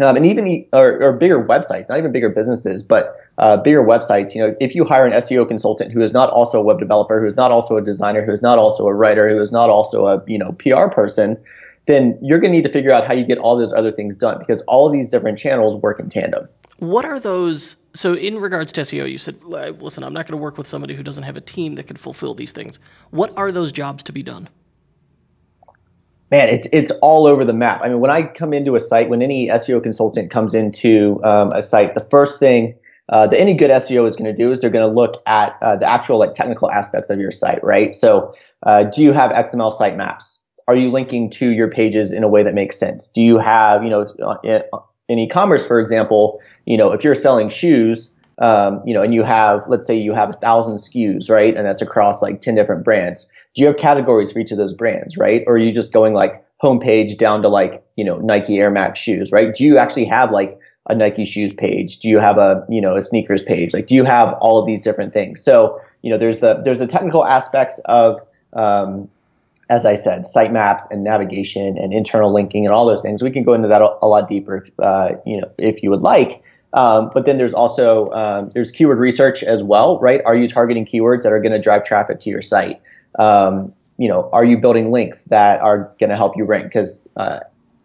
um, 0.00 0.16
and 0.16 0.24
even 0.24 0.66
or, 0.72 1.02
or, 1.02 1.12
bigger 1.12 1.44
websites, 1.44 1.90
not 1.90 1.98
even 1.98 2.12
bigger 2.12 2.30
businesses, 2.30 2.82
but 2.82 3.20
uh, 3.36 3.58
bigger 3.58 3.84
websites. 3.84 4.34
You 4.34 4.40
know, 4.40 4.56
if 4.58 4.74
you 4.74 4.86
hire 4.86 5.06
an 5.06 5.12
SEO 5.12 5.46
consultant 5.46 5.92
who 5.92 6.00
is 6.00 6.14
not 6.14 6.30
also 6.30 6.58
a 6.58 6.62
web 6.62 6.78
developer, 6.78 7.20
who 7.20 7.28
is 7.28 7.36
not 7.36 7.52
also 7.52 7.76
a 7.76 7.82
designer, 7.82 8.24
who 8.24 8.32
is 8.32 8.40
not 8.40 8.58
also 8.58 8.86
a 8.86 8.94
writer, 8.94 9.28
who 9.28 9.40
is 9.40 9.52
not 9.52 9.68
also 9.68 10.06
a 10.06 10.22
you 10.26 10.38
know 10.38 10.52
PR 10.52 10.88
person, 10.88 11.36
then 11.86 12.18
you're 12.22 12.38
going 12.38 12.52
to 12.52 12.56
need 12.56 12.64
to 12.64 12.72
figure 12.72 12.92
out 12.92 13.06
how 13.06 13.14
you 13.14 13.24
get 13.24 13.38
all 13.38 13.56
those 13.56 13.72
other 13.72 13.92
things 13.92 14.16
done 14.16 14.38
because 14.38 14.62
all 14.62 14.86
of 14.86 14.92
these 14.92 15.10
different 15.10 15.38
channels 15.38 15.76
work 15.76 15.98
in 15.98 16.08
tandem. 16.08 16.48
What 16.78 17.04
are 17.04 17.20
those? 17.20 17.76
So, 17.94 18.14
in 18.14 18.38
regards 18.38 18.72
to 18.72 18.80
SEO, 18.80 19.10
you 19.10 19.18
said, 19.18 19.44
listen, 19.44 20.02
I'm 20.02 20.12
not 20.12 20.26
going 20.26 20.38
to 20.38 20.42
work 20.42 20.58
with 20.58 20.66
somebody 20.66 20.94
who 20.94 21.02
doesn't 21.02 21.24
have 21.24 21.36
a 21.36 21.40
team 21.40 21.74
that 21.76 21.86
can 21.86 21.96
fulfill 21.96 22.34
these 22.34 22.52
things. 22.52 22.78
What 23.10 23.36
are 23.36 23.52
those 23.52 23.70
jobs 23.70 24.02
to 24.04 24.12
be 24.12 24.22
done? 24.22 24.48
Man, 26.30 26.48
it's 26.48 26.66
it's 26.72 26.90
all 27.02 27.26
over 27.26 27.44
the 27.44 27.52
map. 27.52 27.82
I 27.84 27.88
mean, 27.88 28.00
when 28.00 28.10
I 28.10 28.22
come 28.22 28.54
into 28.54 28.74
a 28.74 28.80
site, 28.80 29.10
when 29.10 29.20
any 29.20 29.48
SEO 29.48 29.82
consultant 29.82 30.30
comes 30.30 30.54
into 30.54 31.20
um, 31.22 31.52
a 31.52 31.62
site, 31.62 31.94
the 31.94 32.06
first 32.10 32.40
thing 32.40 32.74
uh, 33.10 33.26
that 33.26 33.38
any 33.38 33.52
good 33.52 33.70
SEO 33.70 34.08
is 34.08 34.16
going 34.16 34.34
to 34.34 34.36
do 34.36 34.50
is 34.50 34.60
they're 34.60 34.70
going 34.70 34.88
to 34.88 34.92
look 34.92 35.22
at 35.26 35.56
uh, 35.60 35.76
the 35.76 35.88
actual 35.88 36.18
like 36.18 36.34
technical 36.34 36.70
aspects 36.70 37.10
of 37.10 37.20
your 37.20 37.32
site, 37.32 37.62
right? 37.62 37.94
So, 37.94 38.34
uh, 38.62 38.84
do 38.84 39.02
you 39.02 39.12
have 39.12 39.30
XML 39.30 39.78
sitemaps? 39.78 40.41
Are 40.68 40.76
you 40.76 40.90
linking 40.90 41.30
to 41.30 41.50
your 41.50 41.68
pages 41.68 42.12
in 42.12 42.22
a 42.22 42.28
way 42.28 42.42
that 42.42 42.54
makes 42.54 42.78
sense? 42.78 43.08
Do 43.08 43.22
you 43.22 43.38
have, 43.38 43.82
you 43.82 43.90
know, 43.90 44.38
in, 45.08 45.18
e-commerce, 45.18 45.66
for 45.66 45.80
example, 45.80 46.40
you 46.64 46.76
know, 46.76 46.92
if 46.92 47.04
you're 47.04 47.14
selling 47.14 47.48
shoes, 47.48 48.12
um, 48.38 48.82
you 48.86 48.94
know, 48.94 49.02
and 49.02 49.12
you 49.12 49.22
have, 49.22 49.62
let's 49.68 49.86
say 49.86 49.96
you 49.96 50.14
have 50.14 50.30
a 50.30 50.34
thousand 50.34 50.76
SKUs, 50.76 51.28
right? 51.28 51.56
And 51.56 51.66
that's 51.66 51.82
across 51.82 52.22
like 52.22 52.40
10 52.40 52.54
different 52.54 52.84
brands. 52.84 53.30
Do 53.54 53.62
you 53.62 53.68
have 53.68 53.76
categories 53.76 54.32
for 54.32 54.38
each 54.38 54.52
of 54.52 54.58
those 54.58 54.74
brands, 54.74 55.16
right? 55.16 55.42
Or 55.46 55.54
are 55.54 55.58
you 55.58 55.72
just 55.72 55.92
going 55.92 56.14
like 56.14 56.44
homepage 56.62 57.18
down 57.18 57.42
to 57.42 57.48
like, 57.48 57.84
you 57.96 58.04
know, 58.04 58.16
Nike 58.18 58.58
Air 58.58 58.70
Max 58.70 58.98
shoes, 58.98 59.32
right? 59.32 59.54
Do 59.54 59.64
you 59.64 59.78
actually 59.78 60.06
have 60.06 60.30
like 60.30 60.58
a 60.88 60.94
Nike 60.94 61.24
shoes 61.24 61.52
page? 61.52 61.98
Do 61.98 62.08
you 62.08 62.18
have 62.18 62.38
a, 62.38 62.64
you 62.68 62.80
know, 62.80 62.96
a 62.96 63.02
sneakers 63.02 63.42
page? 63.42 63.74
Like, 63.74 63.86
do 63.86 63.94
you 63.94 64.04
have 64.04 64.34
all 64.40 64.58
of 64.58 64.66
these 64.66 64.82
different 64.82 65.12
things? 65.12 65.42
So, 65.44 65.80
you 66.02 66.10
know, 66.10 66.18
there's 66.18 66.38
the, 66.38 66.60
there's 66.64 66.78
the 66.78 66.86
technical 66.86 67.24
aspects 67.26 67.80
of, 67.84 68.20
um, 68.54 69.08
as 69.72 69.86
I 69.86 69.94
said, 69.94 70.24
sitemaps 70.24 70.82
and 70.90 71.02
navigation 71.02 71.78
and 71.78 71.94
internal 71.94 72.30
linking 72.30 72.66
and 72.66 72.74
all 72.74 72.84
those 72.84 73.00
things. 73.00 73.22
We 73.22 73.30
can 73.30 73.42
go 73.42 73.54
into 73.54 73.68
that 73.68 73.80
a, 73.80 74.06
lot 74.06 74.28
deeper, 74.28 74.66
uh, 74.78 75.12
you 75.24 75.40
know, 75.40 75.50
if 75.56 75.82
you 75.82 75.88
would 75.88 76.02
like. 76.02 76.42
Um, 76.74 77.10
but 77.14 77.24
then 77.24 77.38
there's 77.38 77.54
also 77.54 78.10
um, 78.10 78.50
there's 78.50 78.70
keyword 78.70 78.98
research 78.98 79.42
as 79.42 79.62
well, 79.62 79.98
right? 80.00 80.20
Are 80.26 80.36
you 80.36 80.46
targeting 80.46 80.84
keywords 80.84 81.22
that 81.22 81.32
are 81.32 81.40
going 81.40 81.52
to 81.52 81.58
drive 81.58 81.84
traffic 81.84 82.20
to 82.20 82.28
your 82.28 82.42
site? 82.42 82.82
Um, 83.18 83.72
you 83.96 84.08
know, 84.08 84.28
are 84.34 84.44
you 84.44 84.58
building 84.58 84.92
links 84.92 85.24
that 85.26 85.60
are 85.60 85.90
going 85.98 86.10
to 86.10 86.16
help 86.16 86.36
you 86.36 86.44
rank? 86.44 86.64
Because 86.64 87.08
uh, 87.16 87.40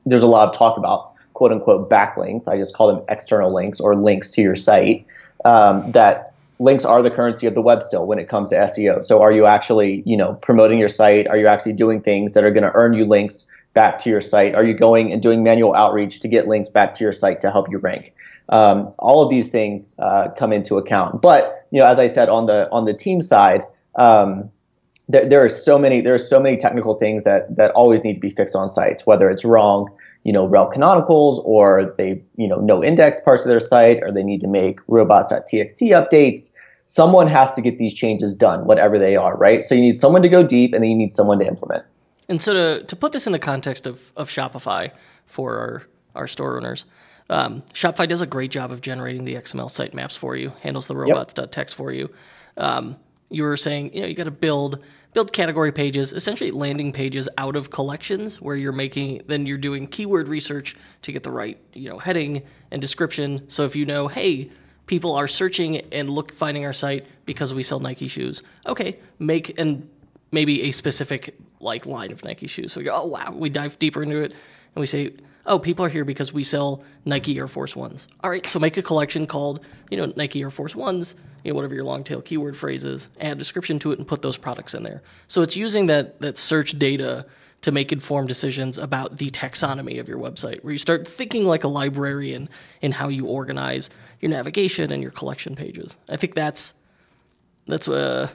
there's 0.05 0.23
a 0.23 0.27
lot 0.27 0.49
of 0.49 0.57
talk 0.57 0.77
about 0.77 1.13
quote 1.35 1.53
unquote 1.53 1.89
backlinks. 1.89 2.49
I 2.49 2.57
just 2.57 2.75
call 2.75 2.93
them 2.93 3.05
external 3.07 3.53
links 3.53 3.79
or 3.79 3.95
links 3.95 4.29
to 4.31 4.41
your 4.41 4.57
site. 4.57 5.05
Um, 5.45 5.89
that 5.93 6.33
links 6.59 6.85
are 6.85 7.01
the 7.01 7.11
currency 7.11 7.47
of 7.47 7.53
the 7.53 7.61
web 7.61 7.83
still 7.83 8.05
when 8.05 8.19
it 8.19 8.27
comes 8.27 8.49
to 8.49 8.57
SEO. 8.57 9.03
So 9.05 9.21
are 9.21 9.31
you 9.31 9.45
actually, 9.45 10.03
you 10.05 10.17
know, 10.17 10.33
promoting 10.35 10.79
your 10.79 10.89
site? 10.89 11.27
Are 11.27 11.37
you 11.37 11.47
actually 11.47 11.73
doing 11.73 12.01
things 12.01 12.33
that 12.33 12.43
are 12.43 12.51
going 12.51 12.63
to 12.63 12.71
earn 12.73 12.93
you 12.93 13.05
links 13.05 13.47
back 13.73 13.99
to 13.99 14.09
your 14.09 14.21
site? 14.21 14.55
Are 14.55 14.63
you 14.63 14.73
going 14.73 15.11
and 15.11 15.21
doing 15.21 15.43
manual 15.43 15.75
outreach 15.75 16.19
to 16.21 16.27
get 16.27 16.47
links 16.47 16.69
back 16.69 16.95
to 16.95 17.03
your 17.03 17.13
site 17.13 17.41
to 17.41 17.51
help 17.51 17.69
you 17.69 17.77
rank? 17.77 18.13
Um, 18.49 18.93
all 18.97 19.21
of 19.21 19.29
these 19.29 19.49
things 19.49 19.95
uh, 19.99 20.29
come 20.37 20.53
into 20.53 20.77
account. 20.77 21.21
But 21.21 21.67
you 21.71 21.79
know, 21.79 21.85
as 21.85 21.99
I 21.99 22.07
said 22.07 22.29
on 22.29 22.45
the 22.45 22.69
on 22.71 22.85
the 22.85 22.93
team 22.93 23.21
side, 23.21 23.63
um, 23.95 24.49
there, 25.09 25.27
there 25.27 25.43
are 25.43 25.49
so 25.49 25.77
many 25.77 26.01
there 26.01 26.13
are 26.13 26.19
so 26.19 26.39
many 26.39 26.57
technical 26.57 26.95
things 26.95 27.23
that 27.25 27.55
that 27.55 27.71
always 27.71 28.03
need 28.03 28.15
to 28.15 28.19
be 28.19 28.29
fixed 28.29 28.55
on 28.55 28.69
sites, 28.69 29.05
whether 29.05 29.29
it's 29.29 29.43
wrong, 29.43 29.89
you 30.27 30.33
know, 30.33 30.45
rel 30.45 30.69
canonicals, 30.69 31.41
or 31.45 31.95
they 31.97 32.21
you 32.35 32.49
know 32.49 32.57
no 32.59 32.83
index 32.83 33.21
parts 33.21 33.43
of 33.45 33.47
their 33.47 33.61
site, 33.61 34.03
or 34.03 34.11
they 34.11 34.23
need 34.23 34.41
to 34.41 34.47
make 34.47 34.77
robots.txt 34.89 35.79
updates. 35.81 36.51
Someone 36.85 37.27
has 37.27 37.53
to 37.53 37.61
get 37.61 37.77
these 37.77 37.93
changes 37.93 38.35
done, 38.35 38.65
whatever 38.65 38.99
they 38.99 39.15
are, 39.15 39.37
right? 39.37 39.63
So 39.63 39.73
you 39.73 39.81
need 39.81 39.97
someone 39.97 40.21
to 40.23 40.29
go 40.29 40.43
deep, 40.43 40.73
and 40.73 40.83
then 40.83 40.89
you 40.89 40.97
need 40.97 41.13
someone 41.13 41.39
to 41.39 41.47
implement. 41.47 41.85
And 42.27 42.41
so 42.41 42.53
to 42.53 42.83
to 42.83 42.95
put 42.97 43.13
this 43.13 43.25
in 43.25 43.31
the 43.31 43.39
context 43.39 43.87
of 43.87 44.11
of 44.17 44.29
Shopify 44.29 44.91
for 45.25 45.57
our 45.57 45.83
our 46.13 46.27
store 46.27 46.57
owners. 46.57 46.85
Um, 47.29 47.63
Shopify 47.73 48.07
does 48.07 48.21
a 48.21 48.25
great 48.25 48.51
job 48.51 48.71
of 48.71 48.81
generating 48.81 49.23
the 49.23 49.35
XML 49.35 49.69
sitemaps 49.69 50.17
for 50.17 50.35
you, 50.35 50.53
handles 50.61 50.87
the 50.87 50.95
robots.txt 50.95 51.73
for 51.73 51.91
you. 51.91 52.09
Um, 52.57 52.97
you 53.29 53.43
were 53.43 53.57
saying, 53.57 53.93
you 53.93 54.01
know, 54.01 54.07
you 54.07 54.13
got 54.13 54.25
to 54.25 54.31
build 54.31 54.83
build 55.17 55.33
category 55.33 55.71
pages, 55.71 56.13
essentially 56.13 56.51
landing 56.51 56.93
pages 56.93 57.27
out 57.39 57.55
of 57.55 57.71
collections 57.71 58.39
where 58.39 58.55
you're 58.55 58.71
making 58.71 59.19
then 59.25 59.47
you're 59.47 59.57
doing 59.57 59.87
keyword 59.87 60.27
research 60.27 60.75
to 61.01 61.11
get 61.11 61.23
the 61.23 61.31
right, 61.31 61.57
you 61.73 61.89
know, 61.89 61.97
heading 61.97 62.43
and 62.69 62.79
description. 62.79 63.49
So 63.49 63.63
if 63.63 63.75
you 63.75 63.83
know, 63.83 64.07
hey, 64.07 64.51
people 64.85 65.15
are 65.15 65.27
searching 65.27 65.77
and 65.91 66.07
look 66.07 66.33
finding 66.33 66.65
our 66.65 66.71
site 66.71 67.07
because 67.25 67.51
we 67.51 67.63
sell 67.63 67.79
Nike 67.79 68.07
shoes. 68.07 68.43
Okay, 68.67 68.99
make 69.17 69.57
and 69.57 69.89
maybe 70.31 70.61
a 70.69 70.71
specific 70.71 71.35
like 71.59 71.87
line 71.87 72.11
of 72.11 72.23
Nike 72.23 72.45
shoes. 72.45 72.73
So 72.73 72.79
we 72.79 72.83
go, 72.83 72.93
oh 72.93 73.07
wow, 73.07 73.31
we 73.35 73.49
dive 73.49 73.79
deeper 73.79 74.03
into 74.03 74.17
it 74.17 74.33
and 74.33 74.79
we 74.79 74.85
say, 74.85 75.15
oh, 75.47 75.57
people 75.57 75.83
are 75.83 75.89
here 75.89 76.05
because 76.05 76.31
we 76.31 76.43
sell 76.43 76.83
Nike 77.05 77.39
Air 77.39 77.47
Force 77.47 77.75
Ones. 77.75 78.07
All 78.23 78.29
right, 78.29 78.45
so 78.45 78.59
make 78.59 78.77
a 78.77 78.83
collection 78.83 79.25
called, 79.25 79.65
you 79.89 79.97
know, 79.97 80.13
Nike 80.15 80.43
Air 80.43 80.51
Force 80.51 80.75
Ones, 80.75 81.15
you 81.47 81.53
know, 81.53 81.55
whatever 81.55 81.73
your 81.73 81.85
long 81.85 82.03
tail 82.03 82.21
keyword 82.21 82.57
phrase 82.57 82.83
is, 82.83 83.07
add 83.21 83.31
a 83.31 83.35
description 83.35 83.79
to 83.79 83.93
it 83.93 83.99
and 83.99 84.05
put 84.05 84.21
those 84.21 84.35
products 84.35 84.73
in 84.73 84.83
there. 84.83 85.01
So 85.29 85.41
it's 85.41 85.55
using 85.55 85.85
that 85.85 86.19
that 86.19 86.37
search 86.37 86.77
data 86.77 87.25
to 87.61 87.71
make 87.71 87.93
informed 87.93 88.27
decisions 88.27 88.77
about 88.77 89.17
the 89.17 89.29
taxonomy 89.29 89.97
of 89.97 90.09
your 90.09 90.19
website, 90.19 90.61
where 90.61 90.73
you 90.73 90.77
start 90.77 91.07
thinking 91.07 91.45
like 91.45 91.63
a 91.63 91.69
librarian 91.69 92.49
in 92.81 92.91
how 92.91 93.07
you 93.07 93.25
organize 93.25 93.89
your 94.19 94.29
navigation 94.29 94.91
and 94.91 95.01
your 95.01 95.11
collection 95.11 95.55
pages. 95.55 95.95
I 96.09 96.17
think 96.17 96.35
that's 96.35 96.73
that's 97.65 97.87
a 97.87 98.29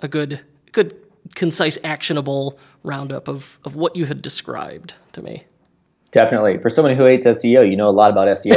a 0.00 0.08
good 0.08 0.40
good 0.72 0.96
concise 1.36 1.78
actionable 1.84 2.58
roundup 2.82 3.28
of 3.28 3.60
of 3.64 3.76
what 3.76 3.94
you 3.94 4.06
had 4.06 4.22
described 4.22 4.94
to 5.12 5.22
me. 5.22 5.44
Definitely. 6.10 6.58
For 6.58 6.70
someone 6.70 6.96
who 6.96 7.04
hates 7.04 7.26
SEO, 7.26 7.70
you 7.70 7.76
know 7.76 7.88
a 7.88 7.90
lot 7.90 8.10
about 8.10 8.26
SEO. 8.26 8.56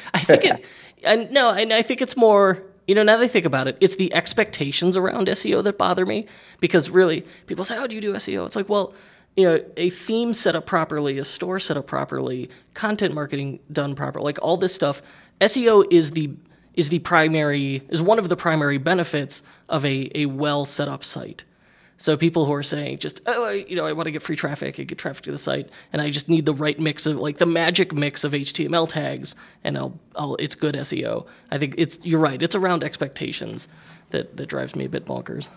I 0.14 0.20
think 0.20 0.44
it, 0.44 0.64
and 1.02 1.30
no, 1.30 1.50
and 1.50 1.72
I 1.72 1.82
think 1.82 2.00
it's 2.00 2.16
more, 2.16 2.62
you 2.90 2.96
know, 2.96 3.04
now 3.04 3.20
I 3.20 3.28
think 3.28 3.46
about 3.46 3.68
it, 3.68 3.76
it's 3.80 3.94
the 3.94 4.12
expectations 4.12 4.96
around 4.96 5.28
SEO 5.28 5.62
that 5.62 5.78
bother 5.78 6.04
me 6.04 6.26
because 6.58 6.90
really 6.90 7.24
people 7.46 7.64
say, 7.64 7.76
how 7.76 7.86
do 7.86 7.94
you 7.94 8.00
do 8.00 8.14
SEO? 8.14 8.44
It's 8.44 8.56
like, 8.56 8.68
well, 8.68 8.94
you 9.36 9.44
know, 9.44 9.64
a 9.76 9.90
theme 9.90 10.34
set 10.34 10.56
up 10.56 10.66
properly, 10.66 11.16
a 11.16 11.22
store 11.22 11.60
set 11.60 11.76
up 11.76 11.86
properly, 11.86 12.50
content 12.74 13.14
marketing 13.14 13.60
done 13.70 13.94
properly, 13.94 14.24
like 14.24 14.40
all 14.42 14.56
this 14.56 14.74
stuff. 14.74 15.02
SEO 15.40 15.84
is 15.88 16.10
the 16.10 16.32
is 16.74 16.88
the 16.88 16.98
primary 16.98 17.82
is 17.90 18.02
one 18.02 18.18
of 18.18 18.28
the 18.28 18.36
primary 18.36 18.78
benefits 18.78 19.44
of 19.68 19.84
a, 19.84 20.10
a 20.16 20.26
well 20.26 20.64
set 20.64 20.88
up 20.88 21.04
site. 21.04 21.44
So 22.00 22.16
people 22.16 22.46
who 22.46 22.54
are 22.54 22.62
saying 22.62 22.96
just 22.96 23.20
oh 23.26 23.44
I, 23.44 23.52
you 23.52 23.76
know 23.76 23.84
I 23.84 23.92
want 23.92 24.06
to 24.06 24.10
get 24.10 24.22
free 24.22 24.34
traffic, 24.34 24.80
I 24.80 24.84
get 24.84 24.96
traffic 24.96 25.22
to 25.24 25.32
the 25.32 25.36
site, 25.38 25.68
and 25.92 26.00
I 26.00 26.08
just 26.10 26.30
need 26.30 26.46
the 26.46 26.54
right 26.54 26.80
mix 26.80 27.04
of 27.04 27.18
like 27.18 27.36
the 27.36 27.44
magic 27.44 27.92
mix 27.92 28.24
of 28.24 28.32
HTML 28.32 28.88
tags, 28.88 29.36
and 29.62 29.76
I'll, 29.76 30.00
I'll 30.16 30.34
it's 30.36 30.54
good 30.54 30.76
SEO. 30.76 31.26
I 31.50 31.58
think 31.58 31.74
it's 31.76 32.00
you're 32.02 32.18
right. 32.18 32.42
It's 32.42 32.54
around 32.54 32.84
expectations 32.84 33.68
that 34.10 34.38
that 34.38 34.46
drives 34.46 34.74
me 34.74 34.86
a 34.86 34.88
bit 34.88 35.04
bonkers. 35.04 35.48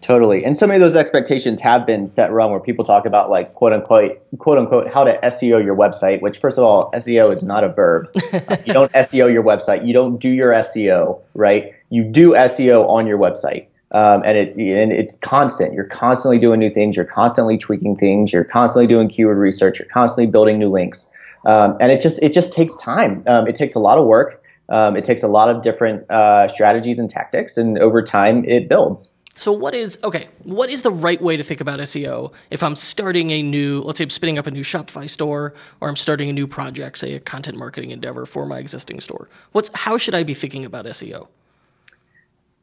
Totally, 0.00 0.44
and 0.44 0.56
some 0.56 0.70
of 0.70 0.78
those 0.78 0.94
expectations 0.94 1.58
have 1.58 1.84
been 1.84 2.06
set 2.06 2.30
wrong, 2.30 2.52
where 2.52 2.60
people 2.60 2.84
talk 2.84 3.04
about 3.04 3.28
like 3.28 3.54
quote 3.54 3.72
unquote 3.72 4.22
quote 4.38 4.58
unquote 4.58 4.94
how 4.94 5.02
to 5.02 5.18
SEO 5.24 5.64
your 5.64 5.74
website. 5.74 6.22
Which 6.22 6.38
first 6.38 6.58
of 6.58 6.64
all, 6.64 6.92
SEO 6.92 7.34
is 7.34 7.42
not 7.42 7.64
a 7.64 7.70
verb. 7.70 8.08
you 8.64 8.72
don't 8.72 8.92
SEO 8.92 9.32
your 9.32 9.42
website. 9.42 9.84
You 9.84 9.94
don't 9.94 10.18
do 10.18 10.28
your 10.28 10.52
SEO 10.52 11.20
right. 11.34 11.74
You 11.90 12.04
do 12.04 12.34
SEO 12.34 12.88
on 12.88 13.08
your 13.08 13.18
website. 13.18 13.66
Um, 13.92 14.22
and 14.24 14.36
it 14.36 14.50
and 14.56 14.92
it's 14.92 15.16
constant. 15.16 15.72
You're 15.72 15.84
constantly 15.84 16.38
doing 16.38 16.60
new 16.60 16.70
things. 16.70 16.96
You're 16.96 17.06
constantly 17.06 17.56
tweaking 17.56 17.96
things. 17.96 18.32
You're 18.32 18.44
constantly 18.44 18.86
doing 18.86 19.08
keyword 19.08 19.38
research. 19.38 19.78
You're 19.78 19.88
constantly 19.88 20.30
building 20.30 20.58
new 20.58 20.68
links. 20.68 21.10
Um, 21.46 21.76
and 21.80 21.90
it 21.90 22.00
just 22.00 22.18
it 22.22 22.32
just 22.32 22.52
takes 22.52 22.76
time. 22.76 23.22
Um, 23.26 23.46
it 23.46 23.56
takes 23.56 23.74
a 23.74 23.78
lot 23.78 23.98
of 23.98 24.06
work. 24.06 24.42
Um, 24.68 24.96
it 24.96 25.04
takes 25.04 25.22
a 25.22 25.28
lot 25.28 25.48
of 25.48 25.62
different 25.62 26.10
uh, 26.10 26.48
strategies 26.48 26.98
and 26.98 27.08
tactics, 27.08 27.56
and 27.56 27.78
over 27.78 28.02
time 28.02 28.44
it 28.44 28.68
builds. 28.68 29.08
So 29.34 29.52
what 29.52 29.72
is 29.72 29.96
okay? 30.02 30.26
What 30.42 30.68
is 30.68 30.82
the 30.82 30.90
right 30.90 31.22
way 31.22 31.36
to 31.36 31.44
think 31.44 31.60
about 31.60 31.78
SEO 31.78 32.32
if 32.50 32.60
I'm 32.60 32.74
starting 32.74 33.30
a 33.30 33.40
new, 33.40 33.82
let's 33.82 33.98
say 33.98 34.04
I'm 34.04 34.10
spinning 34.10 34.36
up 34.36 34.48
a 34.48 34.50
new 34.50 34.64
Shopify 34.64 35.08
store, 35.08 35.54
or 35.80 35.88
I'm 35.88 35.96
starting 35.96 36.28
a 36.28 36.32
new 36.32 36.48
project, 36.48 36.98
say 36.98 37.14
a 37.14 37.20
content 37.20 37.56
marketing 37.56 37.92
endeavor 37.92 38.26
for 38.26 38.44
my 38.46 38.58
existing 38.58 38.98
store? 38.98 39.28
What's 39.52 39.70
how 39.72 39.96
should 39.96 40.16
I 40.16 40.24
be 40.24 40.34
thinking 40.34 40.64
about 40.64 40.86
SEO? 40.86 41.28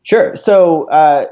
Sure. 0.06 0.36
So 0.36 0.88
uh, 0.90 1.26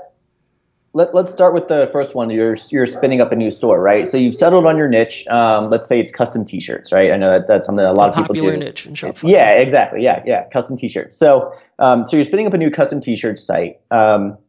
let, 0.94 1.14
let's 1.14 1.32
start 1.32 1.54
with 1.54 1.68
the 1.68 1.90
first 1.94 2.16
one. 2.16 2.32
You're 2.32 2.58
you're 2.72 2.88
spinning 2.88 3.22
up 3.22 3.32
a 3.32 3.36
new 3.36 3.52
store, 3.52 3.80
right? 3.80 4.08
So 4.08 4.18
you've 4.18 4.36
settled 4.36 4.66
on 4.66 4.78
your 4.78 4.90
niche. 4.90 5.28
Um, 5.28 5.70
let's 5.70 5.88
say 5.88 6.00
it's 6.00 6.12
custom 6.12 6.44
T-shirts, 6.44 6.92
right? 6.92 7.12
I 7.12 7.18
know 7.18 7.30
that 7.30 7.48
that's 7.48 7.68
something 7.68 7.84
that 7.84 7.92
a 7.92 7.94
lot 7.94 8.10
of 8.10 8.16
people 8.16 8.34
do. 8.34 8.42
Popular 8.42 8.58
niche 8.58 8.88
in 8.88 8.96
Shopify. 8.96 9.32
Yeah, 9.32 9.52
exactly. 9.52 10.04
Yeah, 10.04 10.24
yeah, 10.26 10.50
custom 10.50 10.76
T-shirts. 10.76 11.16
So 11.16 11.54
um, 11.78 12.08
so 12.08 12.18
you're 12.18 12.26
spinning 12.26 12.48
up 12.48 12.54
a 12.54 12.58
new 12.58 12.72
custom 12.72 13.00
T-shirt 13.00 13.38
site. 13.38 13.80
Um, 13.92 14.40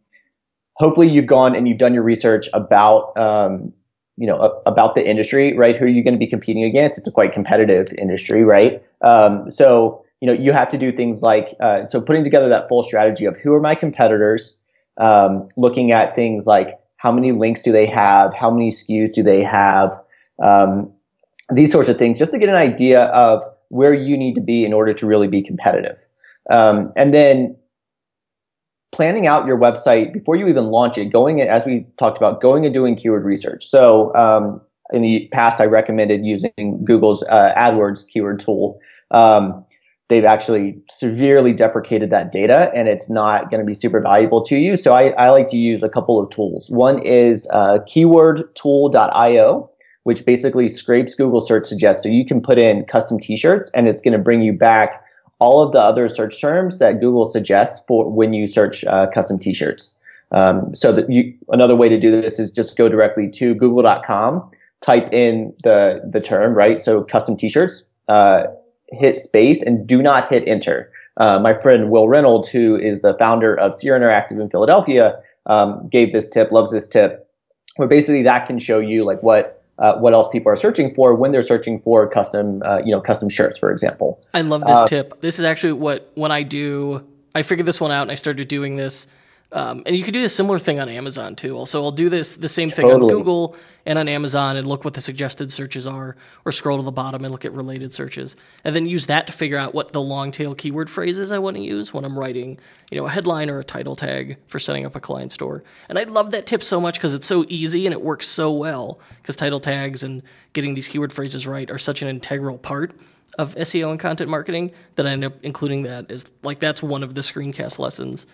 hopefully, 0.74 1.10
you've 1.10 1.26
gone 1.26 1.54
and 1.54 1.68
you've 1.68 1.78
done 1.78 1.92
your 1.92 2.02
research 2.02 2.48
about 2.54 3.14
um, 3.18 3.74
you 4.16 4.26
know 4.26 4.62
about 4.64 4.94
the 4.94 5.06
industry, 5.06 5.54
right? 5.54 5.76
Who 5.76 5.84
are 5.84 5.88
you 5.88 6.02
going 6.02 6.14
to 6.14 6.18
be 6.18 6.28
competing 6.28 6.64
against? 6.64 6.96
It's 6.96 7.06
a 7.06 7.12
quite 7.12 7.34
competitive 7.34 7.88
industry, 7.98 8.42
right? 8.42 8.82
Um, 9.02 9.50
so 9.50 10.03
you 10.24 10.30
know, 10.30 10.42
you 10.42 10.52
have 10.52 10.70
to 10.70 10.78
do 10.78 10.90
things 10.90 11.20
like 11.20 11.54
uh, 11.60 11.84
so 11.84 12.00
putting 12.00 12.24
together 12.24 12.48
that 12.48 12.66
full 12.66 12.82
strategy 12.82 13.26
of 13.26 13.36
who 13.36 13.52
are 13.52 13.60
my 13.60 13.74
competitors, 13.74 14.56
um, 14.96 15.50
looking 15.58 15.92
at 15.92 16.16
things 16.16 16.46
like 16.46 16.78
how 16.96 17.12
many 17.12 17.32
links 17.32 17.60
do 17.60 17.72
they 17.72 17.84
have, 17.84 18.32
how 18.32 18.50
many 18.50 18.70
SKUs 18.70 19.12
do 19.12 19.22
they 19.22 19.42
have, 19.42 20.00
um, 20.42 20.90
these 21.52 21.70
sorts 21.70 21.90
of 21.90 21.98
things, 21.98 22.18
just 22.18 22.32
to 22.32 22.38
get 22.38 22.48
an 22.48 22.54
idea 22.54 23.02
of 23.02 23.42
where 23.68 23.92
you 23.92 24.16
need 24.16 24.34
to 24.34 24.40
be 24.40 24.64
in 24.64 24.72
order 24.72 24.94
to 24.94 25.06
really 25.06 25.28
be 25.28 25.42
competitive. 25.42 25.98
Um, 26.48 26.90
and 26.96 27.12
then 27.12 27.54
planning 28.92 29.26
out 29.26 29.44
your 29.44 29.58
website 29.58 30.14
before 30.14 30.36
you 30.36 30.48
even 30.48 30.68
launch 30.68 30.96
it, 30.96 31.12
going 31.12 31.42
as 31.42 31.66
we 31.66 31.84
talked 31.98 32.16
about, 32.16 32.40
going 32.40 32.64
and 32.64 32.72
doing 32.72 32.96
keyword 32.96 33.26
research. 33.26 33.66
So 33.66 34.14
um, 34.14 34.62
in 34.90 35.02
the 35.02 35.28
past, 35.32 35.60
I 35.60 35.66
recommended 35.66 36.24
using 36.24 36.82
Google's 36.82 37.22
uh, 37.24 37.52
AdWords 37.58 38.08
keyword 38.08 38.40
tool. 38.40 38.80
Um, 39.10 39.66
they've 40.08 40.24
actually 40.24 40.80
severely 40.90 41.52
deprecated 41.52 42.10
that 42.10 42.30
data 42.30 42.70
and 42.74 42.88
it's 42.88 43.08
not 43.08 43.50
going 43.50 43.60
to 43.60 43.66
be 43.66 43.74
super 43.74 44.00
valuable 44.00 44.42
to 44.42 44.56
you. 44.56 44.76
So 44.76 44.92
I, 44.92 45.10
I, 45.10 45.30
like 45.30 45.48
to 45.48 45.56
use 45.56 45.82
a 45.82 45.88
couple 45.88 46.20
of 46.20 46.30
tools. 46.30 46.68
One 46.70 47.04
is 47.04 47.48
uh, 47.52 47.78
keywordtool.io, 47.88 49.70
which 50.02 50.24
basically 50.26 50.68
scrapes 50.68 51.14
Google 51.14 51.40
search 51.40 51.66
suggests. 51.66 52.02
So 52.02 52.10
you 52.10 52.26
can 52.26 52.42
put 52.42 52.58
in 52.58 52.84
custom 52.84 53.18
t-shirts 53.18 53.70
and 53.72 53.88
it's 53.88 54.02
going 54.02 54.12
to 54.12 54.18
bring 54.18 54.42
you 54.42 54.52
back 54.52 55.02
all 55.38 55.62
of 55.62 55.72
the 55.72 55.80
other 55.80 56.08
search 56.08 56.40
terms 56.40 56.78
that 56.78 57.00
Google 57.00 57.30
suggests 57.30 57.82
for 57.88 58.08
when 58.10 58.34
you 58.34 58.46
search 58.46 58.84
uh, 58.84 59.06
custom 59.12 59.38
t-shirts. 59.38 59.98
Um, 60.32 60.74
so 60.74 60.92
that 60.92 61.10
you, 61.10 61.34
another 61.48 61.76
way 61.76 61.88
to 61.88 61.98
do 61.98 62.20
this 62.20 62.38
is 62.38 62.50
just 62.50 62.76
go 62.76 62.88
directly 62.88 63.30
to 63.30 63.54
google.com, 63.54 64.50
type 64.80 65.12
in 65.12 65.54
the, 65.62 66.02
the 66.10 66.20
term, 66.20 66.54
right? 66.54 66.80
So 66.80 67.02
custom 67.02 67.36
t-shirts, 67.36 67.84
uh, 68.08 68.44
hit 68.88 69.16
space 69.16 69.62
and 69.62 69.86
do 69.86 70.02
not 70.02 70.30
hit 70.30 70.46
enter. 70.46 70.90
Uh, 71.16 71.38
my 71.38 71.54
friend 71.54 71.90
Wil 71.90 72.08
Reynolds, 72.08 72.48
who 72.48 72.76
is 72.76 73.00
the 73.00 73.14
founder 73.18 73.54
of 73.54 73.76
Seer 73.76 73.98
Interactive 73.98 74.40
in 74.40 74.50
Philadelphia, 74.50 75.20
um, 75.46 75.88
gave 75.88 76.12
this 76.12 76.28
tip, 76.28 76.50
loves 76.50 76.72
this 76.72 76.88
tip, 76.88 77.28
where 77.76 77.88
basically 77.88 78.22
that 78.22 78.46
can 78.46 78.58
show 78.58 78.80
you 78.80 79.04
like 79.04 79.22
what 79.22 79.62
uh, 79.78 79.96
what 79.96 80.12
else 80.12 80.28
people 80.30 80.50
are 80.52 80.56
searching 80.56 80.94
for 80.94 81.14
when 81.14 81.32
they're 81.32 81.42
searching 81.42 81.80
for 81.80 82.08
custom, 82.08 82.62
uh, 82.64 82.78
you 82.78 82.92
know, 82.92 83.00
custom 83.00 83.28
shirts, 83.28 83.58
for 83.58 83.72
example. 83.72 84.22
I 84.32 84.42
love 84.42 84.64
this 84.64 84.78
uh, 84.78 84.86
tip. 84.86 85.20
This 85.20 85.40
is 85.40 85.44
actually 85.44 85.72
what 85.72 86.10
when 86.14 86.30
I 86.30 86.44
do, 86.44 87.04
I 87.34 87.42
figured 87.42 87.66
this 87.66 87.80
one 87.80 87.90
out 87.90 88.02
and 88.02 88.10
I 88.10 88.14
started 88.14 88.46
doing 88.46 88.76
this 88.76 89.08
um, 89.54 89.84
and 89.86 89.96
you 89.96 90.02
can 90.02 90.12
do 90.12 90.24
a 90.24 90.28
similar 90.28 90.58
thing 90.58 90.80
on 90.80 90.88
Amazon 90.88 91.36
too. 91.36 91.56
Also, 91.56 91.80
I'll 91.80 91.92
do 91.92 92.08
this 92.08 92.34
the 92.34 92.48
same 92.48 92.70
thing 92.70 92.88
totally. 92.88 93.12
on 93.12 93.18
Google 93.18 93.56
and 93.86 94.00
on 94.00 94.08
Amazon 94.08 94.56
and 94.56 94.66
look 94.66 94.84
what 94.84 94.94
the 94.94 95.00
suggested 95.00 95.52
searches 95.52 95.86
are, 95.86 96.16
or 96.44 96.50
scroll 96.50 96.78
to 96.78 96.82
the 96.82 96.90
bottom 96.90 97.24
and 97.24 97.30
look 97.30 97.44
at 97.44 97.52
related 97.52 97.94
searches, 97.94 98.34
and 98.64 98.74
then 98.74 98.86
use 98.86 99.06
that 99.06 99.28
to 99.28 99.32
figure 99.32 99.56
out 99.56 99.72
what 99.72 99.92
the 99.92 100.00
long 100.00 100.32
tail 100.32 100.56
keyword 100.56 100.90
phrases 100.90 101.30
I 101.30 101.38
want 101.38 101.56
to 101.56 101.62
use 101.62 101.94
when 101.94 102.04
I'm 102.04 102.18
writing, 102.18 102.58
you 102.90 102.98
know, 102.98 103.06
a 103.06 103.10
headline 103.10 103.48
or 103.48 103.60
a 103.60 103.64
title 103.64 103.94
tag 103.94 104.38
for 104.48 104.58
setting 104.58 104.84
up 104.84 104.96
a 104.96 105.00
client 105.00 105.30
store. 105.30 105.62
And 105.88 106.00
I 106.00 106.02
love 106.02 106.32
that 106.32 106.46
tip 106.46 106.62
so 106.64 106.80
much 106.80 106.94
because 106.94 107.14
it's 107.14 107.26
so 107.26 107.44
easy 107.48 107.86
and 107.86 107.92
it 107.92 108.02
works 108.02 108.26
so 108.26 108.50
well 108.50 108.98
because 109.22 109.36
title 109.36 109.60
tags 109.60 110.02
and 110.02 110.24
getting 110.52 110.74
these 110.74 110.88
keyword 110.88 111.12
phrases 111.12 111.46
right 111.46 111.70
are 111.70 111.78
such 111.78 112.02
an 112.02 112.08
integral 112.08 112.58
part 112.58 112.92
of 113.38 113.54
SEO 113.54 113.92
and 113.92 114.00
content 114.00 114.30
marketing 114.30 114.72
that 114.96 115.06
I 115.06 115.10
end 115.10 115.24
up 115.24 115.34
including 115.44 115.84
that 115.84 116.10
as 116.10 116.26
like 116.42 116.58
that's 116.58 116.82
one 116.82 117.04
of 117.04 117.14
the 117.14 117.20
screencast 117.20 117.78
lessons 117.78 118.26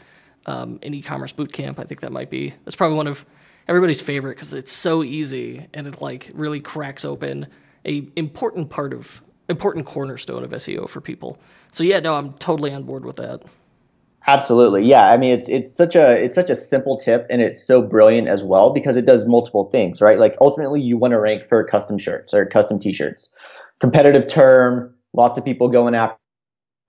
um, 0.46 0.78
an 0.82 0.94
e-commerce 0.94 1.32
boot 1.32 1.52
camp. 1.52 1.78
I 1.78 1.84
think 1.84 2.00
that 2.00 2.12
might 2.12 2.30
be 2.30 2.54
that's 2.64 2.76
probably 2.76 2.96
one 2.96 3.06
of 3.06 3.24
everybody's 3.68 4.00
favorite 4.00 4.36
because 4.36 4.52
it's 4.52 4.72
so 4.72 5.02
easy 5.02 5.66
and 5.74 5.86
it 5.86 6.00
like 6.00 6.30
really 6.34 6.60
cracks 6.60 7.04
open 7.04 7.46
a 7.84 8.08
important 8.16 8.70
part 8.70 8.92
of 8.92 9.22
important 9.48 9.86
cornerstone 9.86 10.44
of 10.44 10.50
SEO 10.50 10.88
for 10.88 11.00
people. 11.00 11.38
So 11.72 11.84
yeah, 11.84 12.00
no, 12.00 12.14
I'm 12.14 12.32
totally 12.34 12.72
on 12.72 12.84
board 12.84 13.04
with 13.04 13.16
that. 13.16 13.42
Absolutely. 14.26 14.84
Yeah. 14.84 15.08
I 15.08 15.16
mean, 15.16 15.32
it's, 15.32 15.48
it's 15.48 15.72
such 15.72 15.96
a, 15.96 16.22
it's 16.22 16.34
such 16.34 16.50
a 16.50 16.54
simple 16.54 16.98
tip 16.98 17.26
and 17.30 17.40
it's 17.40 17.62
so 17.62 17.80
brilliant 17.80 18.28
as 18.28 18.44
well 18.44 18.70
because 18.70 18.96
it 18.96 19.06
does 19.06 19.26
multiple 19.26 19.70
things, 19.70 20.02
right? 20.02 20.18
Like 20.18 20.36
ultimately 20.40 20.80
you 20.80 20.98
want 20.98 21.12
to 21.12 21.18
rank 21.18 21.48
for 21.48 21.64
custom 21.64 21.96
shirts 21.96 22.34
or 22.34 22.44
custom 22.44 22.78
t-shirts, 22.78 23.32
competitive 23.80 24.28
term, 24.28 24.94
lots 25.14 25.38
of 25.38 25.44
people 25.44 25.68
going 25.68 25.94
after 25.94 26.19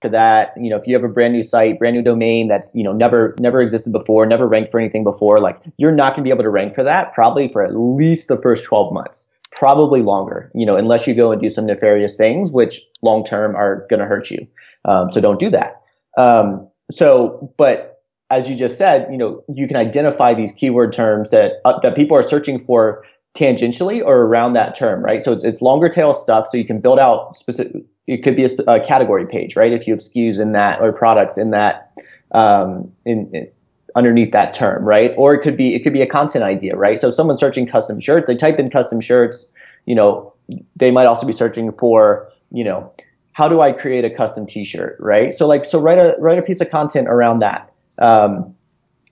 to 0.02 0.08
that. 0.10 0.52
You 0.56 0.70
know, 0.70 0.76
if 0.76 0.86
you 0.86 0.94
have 0.94 1.04
a 1.04 1.08
brand 1.08 1.32
new 1.32 1.42
site, 1.42 1.78
brand 1.78 1.96
new 1.96 2.02
domain 2.02 2.48
that's, 2.48 2.74
you 2.74 2.84
know, 2.84 2.92
never, 2.92 3.34
never 3.40 3.60
existed 3.60 3.92
before, 3.92 4.26
never 4.26 4.46
ranked 4.46 4.70
for 4.70 4.78
anything 4.78 5.04
before, 5.04 5.40
like 5.40 5.60
you're 5.76 5.92
not 5.92 6.14
going 6.14 6.24
to 6.24 6.28
be 6.28 6.30
able 6.30 6.44
to 6.44 6.50
rank 6.50 6.74
for 6.74 6.84
that 6.84 7.12
probably 7.12 7.48
for 7.48 7.64
at 7.64 7.74
least 7.74 8.28
the 8.28 8.40
first 8.40 8.64
12 8.64 8.92
months, 8.92 9.28
probably 9.52 10.02
longer, 10.02 10.50
you 10.54 10.66
know, 10.66 10.74
unless 10.74 11.06
you 11.06 11.14
go 11.14 11.32
and 11.32 11.40
do 11.40 11.50
some 11.50 11.66
nefarious 11.66 12.16
things, 12.16 12.52
which 12.52 12.82
long 13.02 13.24
term 13.24 13.56
are 13.56 13.86
going 13.88 14.00
to 14.00 14.06
hurt 14.06 14.30
you. 14.30 14.46
Um, 14.84 15.10
so 15.12 15.20
don't 15.20 15.40
do 15.40 15.50
that. 15.50 15.82
Um, 16.18 16.68
so, 16.90 17.54
but 17.56 18.02
as 18.30 18.48
you 18.48 18.56
just 18.56 18.78
said, 18.78 19.08
you 19.10 19.18
know, 19.18 19.44
you 19.54 19.66
can 19.66 19.76
identify 19.76 20.34
these 20.34 20.52
keyword 20.52 20.92
terms 20.92 21.30
that, 21.30 21.54
uh, 21.64 21.78
that 21.80 21.94
people 21.94 22.16
are 22.16 22.22
searching 22.22 22.64
for 22.64 23.04
tangentially 23.34 24.04
or 24.04 24.22
around 24.22 24.54
that 24.54 24.74
term, 24.74 25.02
right? 25.02 25.22
So 25.22 25.32
it's, 25.32 25.44
it's 25.44 25.62
longer 25.62 25.88
tail 25.88 26.12
stuff. 26.14 26.48
So 26.48 26.56
you 26.56 26.66
can 26.66 26.80
build 26.80 26.98
out 26.98 27.36
specific, 27.36 27.82
it 28.06 28.22
could 28.22 28.36
be 28.36 28.44
a, 28.44 28.48
a, 28.66 28.80
category 28.80 29.26
page, 29.26 29.56
right? 29.56 29.72
If 29.72 29.86
you 29.86 29.94
have 29.94 30.00
SKUs 30.00 30.40
in 30.40 30.52
that 30.52 30.80
or 30.80 30.92
products 30.92 31.38
in 31.38 31.50
that, 31.50 31.92
um, 32.32 32.90
in, 33.04 33.30
in, 33.32 33.48
underneath 33.94 34.32
that 34.32 34.52
term, 34.52 34.84
right? 34.84 35.12
Or 35.16 35.34
it 35.34 35.42
could 35.42 35.56
be 35.56 35.74
it 35.74 35.82
could 35.82 35.92
be 35.92 36.02
a 36.02 36.06
content 36.06 36.44
idea, 36.44 36.76
right? 36.76 36.98
So 36.98 37.08
if 37.08 37.14
someone's 37.14 37.40
searching 37.40 37.66
custom 37.66 38.00
shirts, 38.00 38.26
they 38.26 38.36
type 38.36 38.58
in 38.58 38.70
custom 38.70 39.00
shirts, 39.00 39.48
you 39.86 39.94
know, 39.94 40.32
they 40.76 40.90
might 40.90 41.06
also 41.06 41.26
be 41.26 41.32
searching 41.32 41.72
for, 41.72 42.30
you 42.50 42.64
know, 42.64 42.92
how 43.32 43.48
do 43.48 43.60
I 43.60 43.72
create 43.72 44.04
a 44.04 44.10
custom 44.10 44.46
T-shirt, 44.46 44.96
right? 45.00 45.34
So 45.34 45.46
like, 45.46 45.64
so 45.64 45.80
write 45.80 45.98
a 45.98 46.14
write 46.18 46.38
a 46.38 46.42
piece 46.42 46.60
of 46.60 46.70
content 46.70 47.08
around 47.08 47.40
that. 47.40 47.72
Um, 47.98 48.54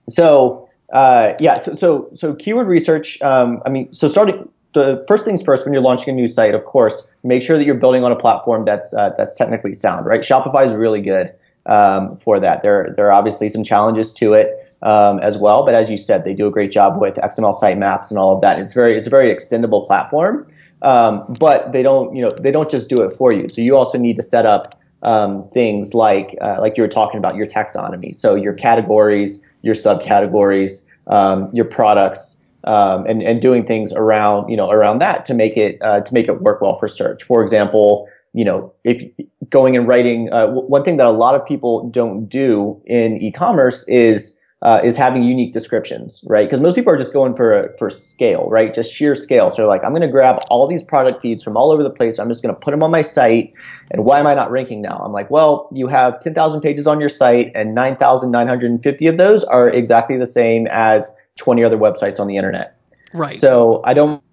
so 0.09 0.69
uh, 0.93 1.33
yeah, 1.39 1.59
so, 1.59 1.73
so 1.73 2.09
so 2.15 2.35
keyword 2.35 2.67
research. 2.67 3.21
Um, 3.21 3.61
I 3.65 3.69
mean, 3.69 3.93
so 3.93 4.07
starting 4.07 4.47
the 4.73 5.03
first 5.07 5.25
things 5.25 5.41
first 5.41 5.65
when 5.65 5.73
you're 5.73 5.81
launching 5.81 6.09
a 6.09 6.15
new 6.15 6.27
site, 6.27 6.55
of 6.55 6.65
course, 6.65 7.07
make 7.23 7.41
sure 7.41 7.57
that 7.57 7.65
you're 7.65 7.75
building 7.75 8.03
on 8.03 8.11
a 8.11 8.15
platform 8.15 8.65
that's 8.65 8.93
uh, 8.93 9.11
that's 9.17 9.35
technically 9.35 9.73
sound, 9.73 10.05
right? 10.05 10.21
Shopify 10.21 10.65
is 10.65 10.73
really 10.73 11.01
good 11.01 11.33
um, 11.65 12.17
for 12.17 12.39
that. 12.39 12.61
There 12.61 12.93
there 12.95 13.07
are 13.07 13.11
obviously 13.11 13.49
some 13.49 13.63
challenges 13.63 14.13
to 14.13 14.33
it 14.33 14.73
um, 14.81 15.19
as 15.19 15.37
well, 15.37 15.65
but 15.65 15.73
as 15.73 15.89
you 15.89 15.97
said, 15.97 16.23
they 16.23 16.33
do 16.33 16.47
a 16.47 16.51
great 16.51 16.71
job 16.71 16.99
with 16.99 17.15
XML 17.15 17.59
sitemaps 17.59 18.09
and 18.09 18.17
all 18.17 18.33
of 18.35 18.41
that. 18.41 18.59
It's 18.59 18.73
very 18.73 18.97
it's 18.97 19.07
a 19.07 19.09
very 19.09 19.33
extendable 19.33 19.85
platform, 19.85 20.47
um, 20.81 21.25
but 21.39 21.71
they 21.71 21.83
don't 21.83 22.15
you 22.15 22.21
know 22.21 22.31
they 22.39 22.51
don't 22.51 22.69
just 22.69 22.89
do 22.89 23.01
it 23.01 23.11
for 23.11 23.33
you. 23.33 23.49
So 23.49 23.61
you 23.61 23.75
also 23.75 23.97
need 23.97 24.15
to 24.17 24.23
set 24.23 24.45
up 24.45 24.79
um, 25.03 25.49
things 25.49 25.93
like 25.93 26.37
uh, 26.41 26.57
like 26.61 26.77
you 26.77 26.83
were 26.83 26.89
talking 26.89 27.17
about 27.17 27.35
your 27.35 27.47
taxonomy, 27.47 28.15
so 28.15 28.35
your 28.35 28.53
categories, 28.53 29.43
your 29.63 29.75
subcategories, 29.75 30.85
um, 31.07 31.49
your 31.53 31.65
products 31.65 32.37
um, 32.63 33.05
and 33.05 33.21
and 33.21 33.41
doing 33.41 33.65
things 33.65 33.91
around 33.93 34.49
you 34.49 34.57
know 34.57 34.69
around 34.69 34.99
that 34.99 35.25
to 35.25 35.33
make 35.33 35.57
it 35.57 35.77
uh, 35.81 36.01
to 36.01 36.13
make 36.13 36.27
it 36.27 36.41
work 36.41 36.61
well 36.61 36.77
for 36.79 36.87
search. 36.87 37.23
For 37.23 37.41
example, 37.43 38.07
you 38.33 38.45
know 38.45 38.73
if 38.83 39.03
going 39.49 39.75
and 39.75 39.87
writing 39.87 40.31
uh, 40.31 40.47
one 40.47 40.83
thing 40.83 40.97
that 40.97 41.07
a 41.07 41.11
lot 41.11 41.35
of 41.35 41.45
people 41.45 41.89
don't 41.89 42.27
do 42.27 42.81
in 42.85 43.21
e-commerce 43.21 43.87
is 43.87 44.37
uh, 44.63 44.79
is 44.83 44.95
having 44.95 45.23
unique 45.23 45.53
descriptions, 45.53 46.23
right? 46.27 46.47
Because 46.47 46.61
most 46.61 46.75
people 46.75 46.93
are 46.93 46.97
just 46.97 47.13
going 47.13 47.35
for 47.35 47.75
for 47.79 47.89
scale, 47.89 48.47
right? 48.47 48.73
Just 48.73 48.93
sheer 48.93 49.15
scale. 49.15 49.49
So 49.51 49.67
like, 49.67 49.83
I'm 49.83 49.89
going 49.89 50.03
to 50.03 50.07
grab 50.07 50.39
all 50.49 50.67
these 50.67 50.83
product 50.83 51.21
feeds 51.21 51.41
from 51.41 51.57
all 51.57 51.71
over 51.71 51.81
the 51.81 51.89
place. 51.89 52.19
I'm 52.19 52.27
just 52.29 52.43
going 52.43 52.53
to 52.53 52.59
put 52.59 52.71
them 52.71 52.83
on 52.83 52.91
my 52.91 53.01
site. 53.01 53.53
And 53.89 54.05
why 54.05 54.19
am 54.19 54.27
I 54.27 54.35
not 54.35 54.51
ranking 54.51 54.81
now? 54.81 55.01
I'm 55.03 55.11
like, 55.11 55.31
well, 55.31 55.67
you 55.73 55.87
have 55.87 56.21
10,000 56.21 56.61
pages 56.61 56.85
on 56.85 56.99
your 56.99 57.09
site, 57.09 57.51
and 57.55 57.73
9,950 57.73 59.07
of 59.07 59.17
those 59.17 59.43
are 59.43 59.67
exactly 59.67 60.17
the 60.17 60.27
same 60.27 60.67
as 60.67 61.11
20 61.37 61.63
other 61.63 61.77
websites 61.77 62.19
on 62.19 62.27
the 62.27 62.37
internet. 62.37 62.77
Right. 63.13 63.35
So 63.35 63.81
I 63.83 63.93
don't 63.93 64.23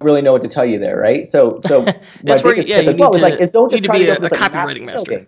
really 0.00 0.22
know 0.22 0.32
what 0.32 0.42
to 0.42 0.48
tell 0.48 0.64
you 0.64 0.78
there, 0.78 0.96
right? 0.96 1.26
So, 1.26 1.60
so 1.66 1.82
my 2.24 2.40
biggest 2.40 2.68
yeah, 2.68 2.80
tip 2.80 2.88
as 2.88 2.96
well 2.96 3.14
is 3.14 3.22
like, 3.22 3.40
is 3.40 3.50
don't 3.50 3.70
just 3.70 3.84
try 3.84 3.98
to, 3.98 4.04
be 4.04 4.06
to 4.06 4.22
a, 4.22 4.26
a 4.26 4.30
copywriting 4.30 4.84
master. 4.84 5.26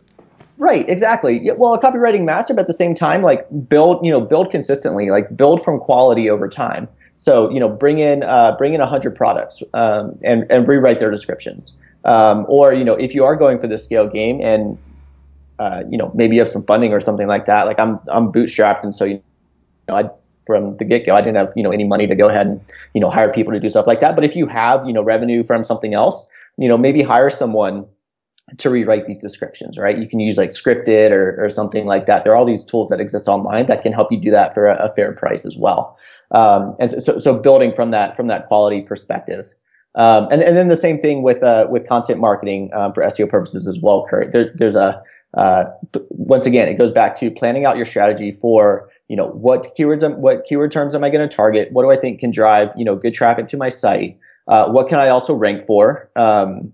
Right, 0.58 0.86
exactly. 0.88 1.40
Yeah, 1.42 1.52
well, 1.52 1.72
a 1.72 1.80
copywriting 1.80 2.24
master, 2.24 2.52
but 2.52 2.62
at 2.62 2.66
the 2.66 2.74
same 2.74 2.94
time, 2.94 3.22
like 3.22 3.46
build, 3.68 4.04
you 4.04 4.12
know, 4.12 4.20
build 4.20 4.50
consistently, 4.50 5.10
like 5.10 5.34
build 5.34 5.64
from 5.64 5.80
quality 5.80 6.28
over 6.28 6.48
time. 6.48 6.86
So, 7.16 7.50
you 7.50 7.60
know, 7.60 7.68
bring 7.68 7.98
in, 7.98 8.22
uh, 8.22 8.56
bring 8.58 8.74
in 8.74 8.80
a 8.80 8.86
hundred 8.86 9.16
products, 9.16 9.62
um, 9.74 10.18
and, 10.22 10.44
and 10.50 10.68
rewrite 10.68 11.00
their 11.00 11.10
descriptions. 11.10 11.74
Um, 12.04 12.44
or, 12.48 12.72
you 12.74 12.84
know, 12.84 12.94
if 12.94 13.14
you 13.14 13.24
are 13.24 13.36
going 13.36 13.58
for 13.58 13.68
the 13.68 13.78
scale 13.78 14.08
game 14.08 14.40
and, 14.40 14.78
uh, 15.58 15.82
you 15.88 15.98
know, 15.98 16.10
maybe 16.14 16.36
you 16.36 16.42
have 16.42 16.50
some 16.50 16.64
funding 16.64 16.92
or 16.92 17.00
something 17.00 17.26
like 17.26 17.46
that, 17.46 17.66
like 17.66 17.78
I'm, 17.78 17.98
I'm 18.08 18.32
bootstrapped. 18.32 18.84
And 18.84 18.94
so, 18.94 19.04
you 19.04 19.22
know, 19.88 19.96
I 19.96 20.10
from 20.46 20.76
the 20.78 20.84
get 20.84 21.06
go. 21.06 21.14
I 21.14 21.20
didn't 21.20 21.36
have 21.36 21.52
you 21.56 21.62
know 21.62 21.70
any 21.70 21.84
money 21.84 22.06
to 22.06 22.14
go 22.14 22.28
ahead 22.28 22.46
and 22.46 22.60
you 22.94 23.00
know 23.00 23.10
hire 23.10 23.32
people 23.32 23.52
to 23.52 23.60
do 23.60 23.68
stuff 23.68 23.86
like 23.86 24.00
that. 24.00 24.14
But 24.14 24.24
if 24.24 24.36
you 24.36 24.46
have 24.46 24.86
you 24.86 24.92
know 24.92 25.02
revenue 25.02 25.42
from 25.42 25.64
something 25.64 25.94
else, 25.94 26.28
you 26.56 26.68
know 26.68 26.78
maybe 26.78 27.02
hire 27.02 27.30
someone 27.30 27.86
to 28.58 28.70
rewrite 28.70 29.06
these 29.06 29.20
descriptions, 29.20 29.78
right? 29.78 29.96
You 29.96 30.08
can 30.08 30.18
use 30.18 30.36
like 30.36 30.50
scripted 30.50 31.12
or, 31.12 31.44
or 31.44 31.50
something 31.50 31.86
like 31.86 32.06
that. 32.06 32.24
There 32.24 32.32
are 32.32 32.36
all 32.36 32.46
these 32.46 32.64
tools 32.64 32.88
that 32.90 33.00
exist 33.00 33.28
online 33.28 33.66
that 33.66 33.82
can 33.82 33.92
help 33.92 34.10
you 34.10 34.18
do 34.18 34.30
that 34.32 34.54
for 34.54 34.66
a, 34.66 34.90
a 34.90 34.94
fair 34.94 35.12
price 35.12 35.46
as 35.46 35.56
well. 35.56 35.96
Um, 36.32 36.76
and 36.78 37.02
so, 37.02 37.18
so 37.18 37.38
building 37.38 37.72
from 37.74 37.90
that 37.92 38.16
from 38.16 38.28
that 38.28 38.46
quality 38.46 38.82
perspective. 38.82 39.52
Um, 39.96 40.28
and, 40.30 40.42
and 40.42 40.56
then 40.56 40.68
the 40.68 40.76
same 40.76 41.00
thing 41.00 41.22
with 41.22 41.42
uh, 41.42 41.66
with 41.68 41.88
content 41.88 42.20
marketing 42.20 42.70
um, 42.72 42.92
for 42.92 43.02
SEO 43.02 43.28
purposes 43.28 43.66
as 43.66 43.80
well, 43.80 44.06
Kurt. 44.08 44.32
There, 44.32 44.52
there's 44.54 44.76
a 44.76 45.02
uh, 45.34 45.64
once 46.10 46.46
again, 46.46 46.68
it 46.68 46.74
goes 46.74 46.92
back 46.92 47.16
to 47.16 47.30
planning 47.30 47.64
out 47.64 47.76
your 47.76 47.86
strategy 47.86 48.32
for 48.32 48.89
you 49.10 49.16
know, 49.16 49.26
what 49.26 49.76
keywords, 49.76 50.04
am, 50.04 50.22
what 50.22 50.44
keyword 50.44 50.70
terms 50.70 50.94
am 50.94 51.02
I 51.02 51.10
going 51.10 51.28
to 51.28 51.36
target? 51.36 51.72
What 51.72 51.82
do 51.82 51.90
I 51.90 51.96
think 51.96 52.20
can 52.20 52.30
drive, 52.30 52.68
you 52.76 52.84
know, 52.84 52.94
good 52.94 53.12
traffic 53.12 53.48
to 53.48 53.56
my 53.56 53.68
site? 53.68 54.16
Uh, 54.46 54.68
what 54.68 54.88
can 54.88 55.00
I 55.00 55.08
also 55.08 55.34
rank 55.34 55.66
for? 55.66 56.08
Um, 56.14 56.72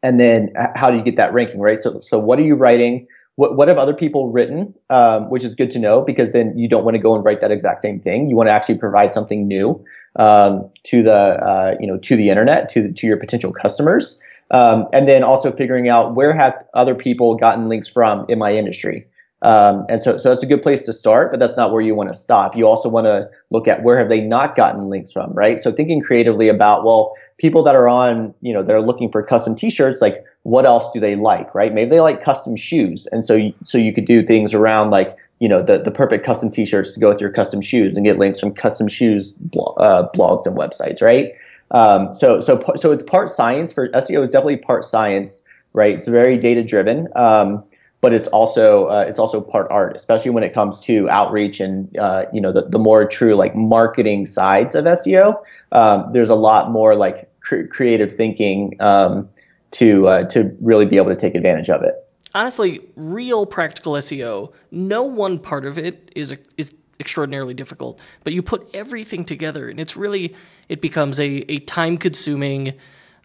and 0.00 0.20
then 0.20 0.52
how 0.76 0.92
do 0.92 0.96
you 0.96 1.02
get 1.02 1.16
that 1.16 1.32
ranking, 1.32 1.58
right? 1.58 1.76
So, 1.76 1.98
so 1.98 2.20
what 2.20 2.38
are 2.38 2.44
you 2.44 2.54
writing? 2.54 3.08
What, 3.34 3.56
what 3.56 3.66
have 3.66 3.78
other 3.78 3.94
people 3.94 4.30
written, 4.30 4.74
um, 4.90 5.28
which 5.28 5.44
is 5.44 5.56
good 5.56 5.72
to 5.72 5.80
know 5.80 6.02
because 6.02 6.32
then 6.32 6.56
you 6.56 6.68
don't 6.68 6.84
want 6.84 6.94
to 6.94 7.02
go 7.02 7.16
and 7.16 7.24
write 7.24 7.40
that 7.40 7.50
exact 7.50 7.80
same 7.80 7.98
thing. 7.98 8.30
You 8.30 8.36
want 8.36 8.48
to 8.48 8.52
actually 8.52 8.78
provide 8.78 9.12
something 9.12 9.48
new 9.48 9.84
um, 10.14 10.70
to 10.84 11.02
the 11.02 11.12
uh, 11.12 11.74
you 11.80 11.88
know 11.88 11.98
to 11.98 12.16
the 12.16 12.30
internet 12.30 12.68
to 12.70 12.92
to 12.92 13.06
your 13.08 13.16
potential 13.16 13.52
customers, 13.52 14.20
um, 14.52 14.86
and 14.92 15.08
then 15.08 15.24
also 15.24 15.50
figuring 15.50 15.88
out 15.88 16.14
where 16.14 16.32
have 16.32 16.54
other 16.74 16.94
people 16.94 17.34
gotten 17.34 17.68
links 17.68 17.88
from 17.88 18.24
in 18.28 18.38
my 18.38 18.54
industry. 18.54 19.06
Um, 19.42 19.84
and 19.88 20.02
so, 20.02 20.16
so 20.16 20.30
that's 20.30 20.42
a 20.42 20.46
good 20.46 20.62
place 20.62 20.84
to 20.86 20.92
start, 20.92 21.30
but 21.30 21.38
that's 21.38 21.56
not 21.56 21.70
where 21.70 21.82
you 21.82 21.94
want 21.94 22.08
to 22.08 22.18
stop. 22.18 22.56
You 22.56 22.66
also 22.66 22.88
want 22.88 23.06
to 23.06 23.28
look 23.50 23.68
at 23.68 23.82
where 23.82 23.98
have 23.98 24.08
they 24.08 24.20
not 24.20 24.56
gotten 24.56 24.88
links 24.88 25.12
from, 25.12 25.32
right? 25.32 25.60
So 25.60 25.72
thinking 25.72 26.00
creatively 26.00 26.48
about, 26.48 26.84
well, 26.84 27.14
people 27.38 27.62
that 27.64 27.74
are 27.74 27.88
on, 27.88 28.34
you 28.40 28.52
know, 28.52 28.62
they're 28.62 28.80
looking 28.80 29.10
for 29.12 29.22
custom 29.22 29.54
t-shirts, 29.54 30.00
like 30.00 30.24
what 30.44 30.64
else 30.64 30.90
do 30.92 31.00
they 31.00 31.16
like, 31.16 31.54
right? 31.54 31.74
Maybe 31.74 31.90
they 31.90 32.00
like 32.00 32.24
custom 32.24 32.56
shoes. 32.56 33.06
And 33.12 33.24
so, 33.24 33.34
you, 33.34 33.52
so 33.64 33.76
you 33.76 33.92
could 33.92 34.06
do 34.06 34.24
things 34.24 34.54
around 34.54 34.90
like, 34.90 35.16
you 35.38 35.48
know, 35.48 35.62
the, 35.62 35.78
the 35.78 35.90
perfect 35.90 36.24
custom 36.24 36.50
t-shirts 36.50 36.92
to 36.92 37.00
go 37.00 37.08
with 37.08 37.20
your 37.20 37.30
custom 37.30 37.60
shoes 37.60 37.94
and 37.94 38.06
get 38.06 38.18
links 38.18 38.40
from 38.40 38.54
custom 38.54 38.88
shoes 38.88 39.34
uh, 39.76 40.08
blogs 40.14 40.46
and 40.46 40.56
websites, 40.56 41.02
right? 41.02 41.34
Um, 41.72 42.14
so, 42.14 42.40
so, 42.40 42.62
so 42.76 42.92
it's 42.92 43.02
part 43.02 43.28
science 43.28 43.70
for 43.70 43.88
SEO 43.88 44.22
is 44.22 44.30
definitely 44.30 44.56
part 44.56 44.86
science, 44.86 45.42
right? 45.74 45.94
It's 45.94 46.08
very 46.08 46.38
data 46.38 46.64
driven. 46.64 47.08
Um, 47.16 47.64
but 48.00 48.12
it's 48.12 48.28
also 48.28 48.86
uh, 48.86 49.04
it's 49.08 49.18
also 49.18 49.40
part 49.40 49.68
art, 49.70 49.96
especially 49.96 50.30
when 50.30 50.44
it 50.44 50.52
comes 50.52 50.78
to 50.80 51.08
outreach 51.08 51.60
and 51.60 51.96
uh, 51.98 52.26
you 52.32 52.40
know 52.40 52.52
the, 52.52 52.62
the 52.68 52.78
more 52.78 53.06
true 53.06 53.34
like 53.34 53.54
marketing 53.54 54.26
sides 54.26 54.74
of 54.74 54.84
SEO. 54.84 55.40
Um, 55.72 56.10
there's 56.12 56.30
a 56.30 56.34
lot 56.34 56.70
more 56.70 56.94
like 56.94 57.30
cr- 57.40 57.64
creative 57.64 58.16
thinking 58.16 58.76
um, 58.80 59.28
to 59.72 60.06
uh, 60.08 60.24
to 60.28 60.54
really 60.60 60.86
be 60.86 60.96
able 60.96 61.08
to 61.08 61.16
take 61.16 61.34
advantage 61.34 61.70
of 61.70 61.82
it. 61.82 61.94
Honestly, 62.34 62.80
real 62.96 63.46
practical 63.46 63.94
SEO, 63.94 64.52
no 64.70 65.02
one 65.02 65.38
part 65.38 65.64
of 65.64 65.78
it 65.78 66.10
is 66.14 66.36
is 66.56 66.74
extraordinarily 67.00 67.54
difficult, 67.54 67.98
but 68.24 68.32
you 68.32 68.42
put 68.42 68.68
everything 68.74 69.24
together, 69.24 69.68
and 69.68 69.80
it's 69.80 69.96
really 69.96 70.34
it 70.68 70.80
becomes 70.80 71.18
a 71.18 71.50
a 71.50 71.60
time 71.60 71.96
consuming 71.96 72.74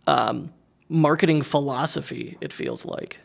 um, 0.07 0.53
marketing 0.87 1.41
philosophy. 1.41 2.37
It 2.39 2.53
feels 2.53 2.85
like. 2.85 3.19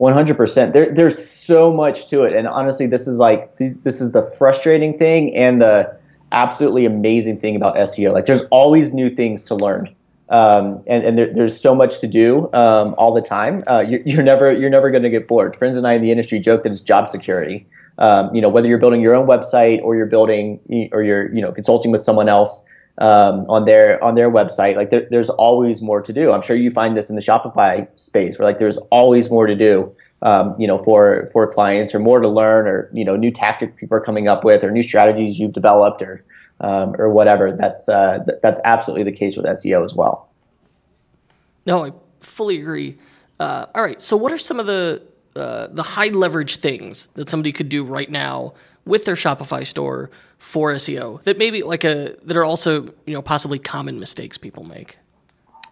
100%. 0.00 0.72
There, 0.72 0.94
there's 0.94 1.28
so 1.28 1.72
much 1.72 2.08
to 2.08 2.22
it. 2.22 2.34
And 2.34 2.48
honestly, 2.48 2.86
this 2.86 3.06
is 3.06 3.18
like, 3.18 3.56
this 3.58 4.00
is 4.00 4.12
the 4.12 4.22
frustrating 4.38 4.98
thing 4.98 5.36
and 5.36 5.60
the 5.60 5.94
absolutely 6.32 6.86
amazing 6.86 7.38
thing 7.38 7.54
about 7.54 7.76
SEO. 7.76 8.12
Like, 8.12 8.26
there's 8.26 8.44
always 8.46 8.94
new 8.94 9.10
things 9.10 9.42
to 9.44 9.56
learn. 9.56 9.94
Um, 10.30 10.82
and, 10.86 11.04
and 11.04 11.18
there, 11.18 11.34
there's 11.34 11.60
so 11.60 11.74
much 11.74 12.00
to 12.00 12.06
do 12.06 12.48
um, 12.52 12.94
all 12.96 13.12
the 13.12 13.20
time. 13.20 13.64
Uh, 13.66 13.84
you're, 13.86 14.00
you're, 14.06 14.22
never 14.22 14.52
you're 14.52 14.70
never 14.70 14.90
going 14.90 15.02
to 15.02 15.10
get 15.10 15.26
bored. 15.26 15.56
Friends 15.56 15.76
and 15.76 15.86
I 15.86 15.94
in 15.94 16.02
the 16.02 16.12
industry 16.12 16.38
joke 16.38 16.62
that 16.62 16.72
it's 16.72 16.80
job 16.80 17.08
security. 17.08 17.66
Um, 17.98 18.32
you 18.34 18.40
know, 18.40 18.48
whether 18.48 18.68
you're 18.68 18.78
building 18.78 19.00
your 19.00 19.14
own 19.14 19.26
website 19.26 19.82
or 19.82 19.96
you're 19.96 20.06
building 20.06 20.60
or 20.92 21.02
you're 21.02 21.34
you 21.34 21.42
know 21.42 21.50
consulting 21.50 21.90
with 21.90 22.00
someone 22.00 22.28
else, 22.28 22.64
um, 23.00 23.46
on 23.48 23.64
their 23.64 24.02
on 24.04 24.14
their 24.14 24.30
website. 24.30 24.76
Like 24.76 24.90
there, 24.90 25.06
there's 25.10 25.30
always 25.30 25.82
more 25.82 26.00
to 26.02 26.12
do. 26.12 26.32
I'm 26.32 26.42
sure 26.42 26.56
you 26.56 26.70
find 26.70 26.96
this 26.96 27.10
in 27.10 27.16
the 27.16 27.22
Shopify 27.22 27.88
space 27.98 28.38
where 28.38 28.46
like 28.46 28.58
there's 28.58 28.76
always 28.90 29.30
more 29.30 29.46
to 29.46 29.56
do. 29.56 29.94
Um, 30.22 30.54
you 30.58 30.66
know, 30.66 30.76
for 30.84 31.30
for 31.32 31.50
clients 31.50 31.94
or 31.94 31.98
more 31.98 32.20
to 32.20 32.28
learn 32.28 32.66
or 32.66 32.90
you 32.92 33.06
know 33.06 33.16
new 33.16 33.30
tactics 33.30 33.72
people 33.76 33.96
are 33.96 34.02
coming 34.02 34.28
up 34.28 34.44
with 34.44 34.62
or 34.62 34.70
new 34.70 34.82
strategies 34.82 35.38
you've 35.38 35.54
developed 35.54 36.02
or 36.02 36.22
um, 36.60 36.94
or 36.98 37.08
whatever. 37.08 37.56
That's 37.56 37.88
uh, 37.88 38.22
th- 38.26 38.38
that's 38.42 38.60
absolutely 38.64 39.10
the 39.10 39.16
case 39.16 39.36
with 39.36 39.46
SEO 39.46 39.82
as 39.82 39.94
well. 39.94 40.28
No, 41.66 41.86
I 41.86 41.92
fully 42.20 42.60
agree. 42.60 42.98
Uh, 43.38 43.64
all 43.74 43.82
right, 43.82 44.02
so 44.02 44.14
what 44.14 44.30
are 44.30 44.38
some 44.38 44.60
of 44.60 44.66
the 44.66 45.02
uh, 45.34 45.68
the 45.68 45.82
high 45.82 46.08
leverage 46.08 46.56
things 46.56 47.08
that 47.14 47.30
somebody 47.30 47.52
could 47.52 47.70
do 47.70 47.82
right 47.82 48.10
now 48.10 48.52
with 48.84 49.06
their 49.06 49.14
Shopify 49.14 49.66
store 49.66 50.10
for 50.40 50.72
SEO 50.72 51.22
that 51.24 51.38
maybe 51.38 51.62
like 51.62 51.84
a 51.84 52.16
that 52.24 52.36
are 52.36 52.44
also 52.44 52.82
you 53.04 53.14
know 53.14 53.22
possibly 53.22 53.58
common 53.58 54.00
mistakes 54.00 54.36
people 54.36 54.64
make. 54.64 54.98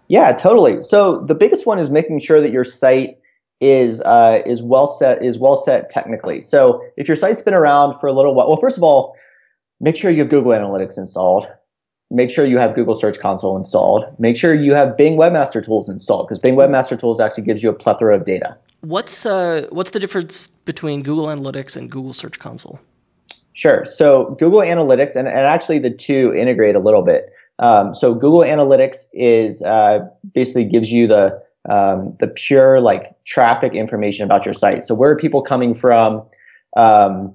Yeah, 0.08 0.32
totally. 0.32 0.82
So 0.82 1.24
the 1.26 1.34
biggest 1.34 1.66
one 1.66 1.78
is 1.78 1.90
making 1.90 2.20
sure 2.20 2.40
that 2.40 2.52
your 2.52 2.64
site 2.64 3.18
is 3.60 4.00
uh, 4.02 4.42
is 4.46 4.62
well 4.62 4.86
set 4.86 5.24
is 5.24 5.38
well 5.38 5.56
set 5.56 5.90
technically. 5.90 6.42
So 6.42 6.84
if 6.96 7.08
your 7.08 7.16
site's 7.16 7.42
been 7.42 7.54
around 7.54 7.98
for 7.98 8.06
a 8.06 8.12
little 8.12 8.34
while, 8.34 8.48
well, 8.48 8.58
first 8.58 8.76
of 8.76 8.82
all, 8.82 9.16
make 9.80 9.96
sure 9.96 10.10
you 10.10 10.20
have 10.20 10.28
Google 10.28 10.52
Analytics 10.52 10.98
installed. 10.98 11.48
Make 12.10 12.30
sure 12.30 12.46
you 12.46 12.58
have 12.58 12.74
Google 12.74 12.94
Search 12.94 13.18
Console 13.18 13.56
installed. 13.56 14.04
Make 14.18 14.36
sure 14.36 14.54
you 14.54 14.72
have 14.74 14.96
Bing 14.96 15.16
Webmaster 15.16 15.64
Tools 15.64 15.88
installed 15.88 16.26
because 16.26 16.38
Bing 16.38 16.54
Webmaster 16.56 16.98
Tools 16.98 17.20
actually 17.20 17.44
gives 17.44 17.62
you 17.62 17.68
a 17.68 17.74
plethora 17.74 18.16
of 18.16 18.24
data. 18.24 18.56
What's 18.80 19.26
uh, 19.26 19.66
what's 19.70 19.90
the 19.90 20.00
difference 20.00 20.46
between 20.46 21.02
Google 21.02 21.26
Analytics 21.26 21.76
and 21.76 21.90
Google 21.90 22.12
Search 22.12 22.38
Console? 22.38 22.80
Sure. 23.58 23.84
So 23.84 24.36
Google 24.38 24.60
Analytics, 24.60 25.16
and, 25.16 25.26
and 25.26 25.38
actually 25.38 25.80
the 25.80 25.90
two 25.90 26.32
integrate 26.32 26.76
a 26.76 26.78
little 26.78 27.02
bit. 27.02 27.32
Um, 27.58 27.92
so 27.92 28.14
Google 28.14 28.42
Analytics 28.42 29.08
is 29.14 29.64
uh, 29.64 30.06
basically 30.32 30.62
gives 30.62 30.92
you 30.92 31.08
the 31.08 31.42
um, 31.68 32.16
the 32.20 32.28
pure 32.28 32.80
like 32.80 33.16
traffic 33.24 33.74
information 33.74 34.24
about 34.24 34.44
your 34.44 34.54
site. 34.54 34.84
So 34.84 34.94
where 34.94 35.10
are 35.10 35.16
people 35.16 35.42
coming 35.42 35.74
from? 35.74 36.22
Um, 36.76 37.34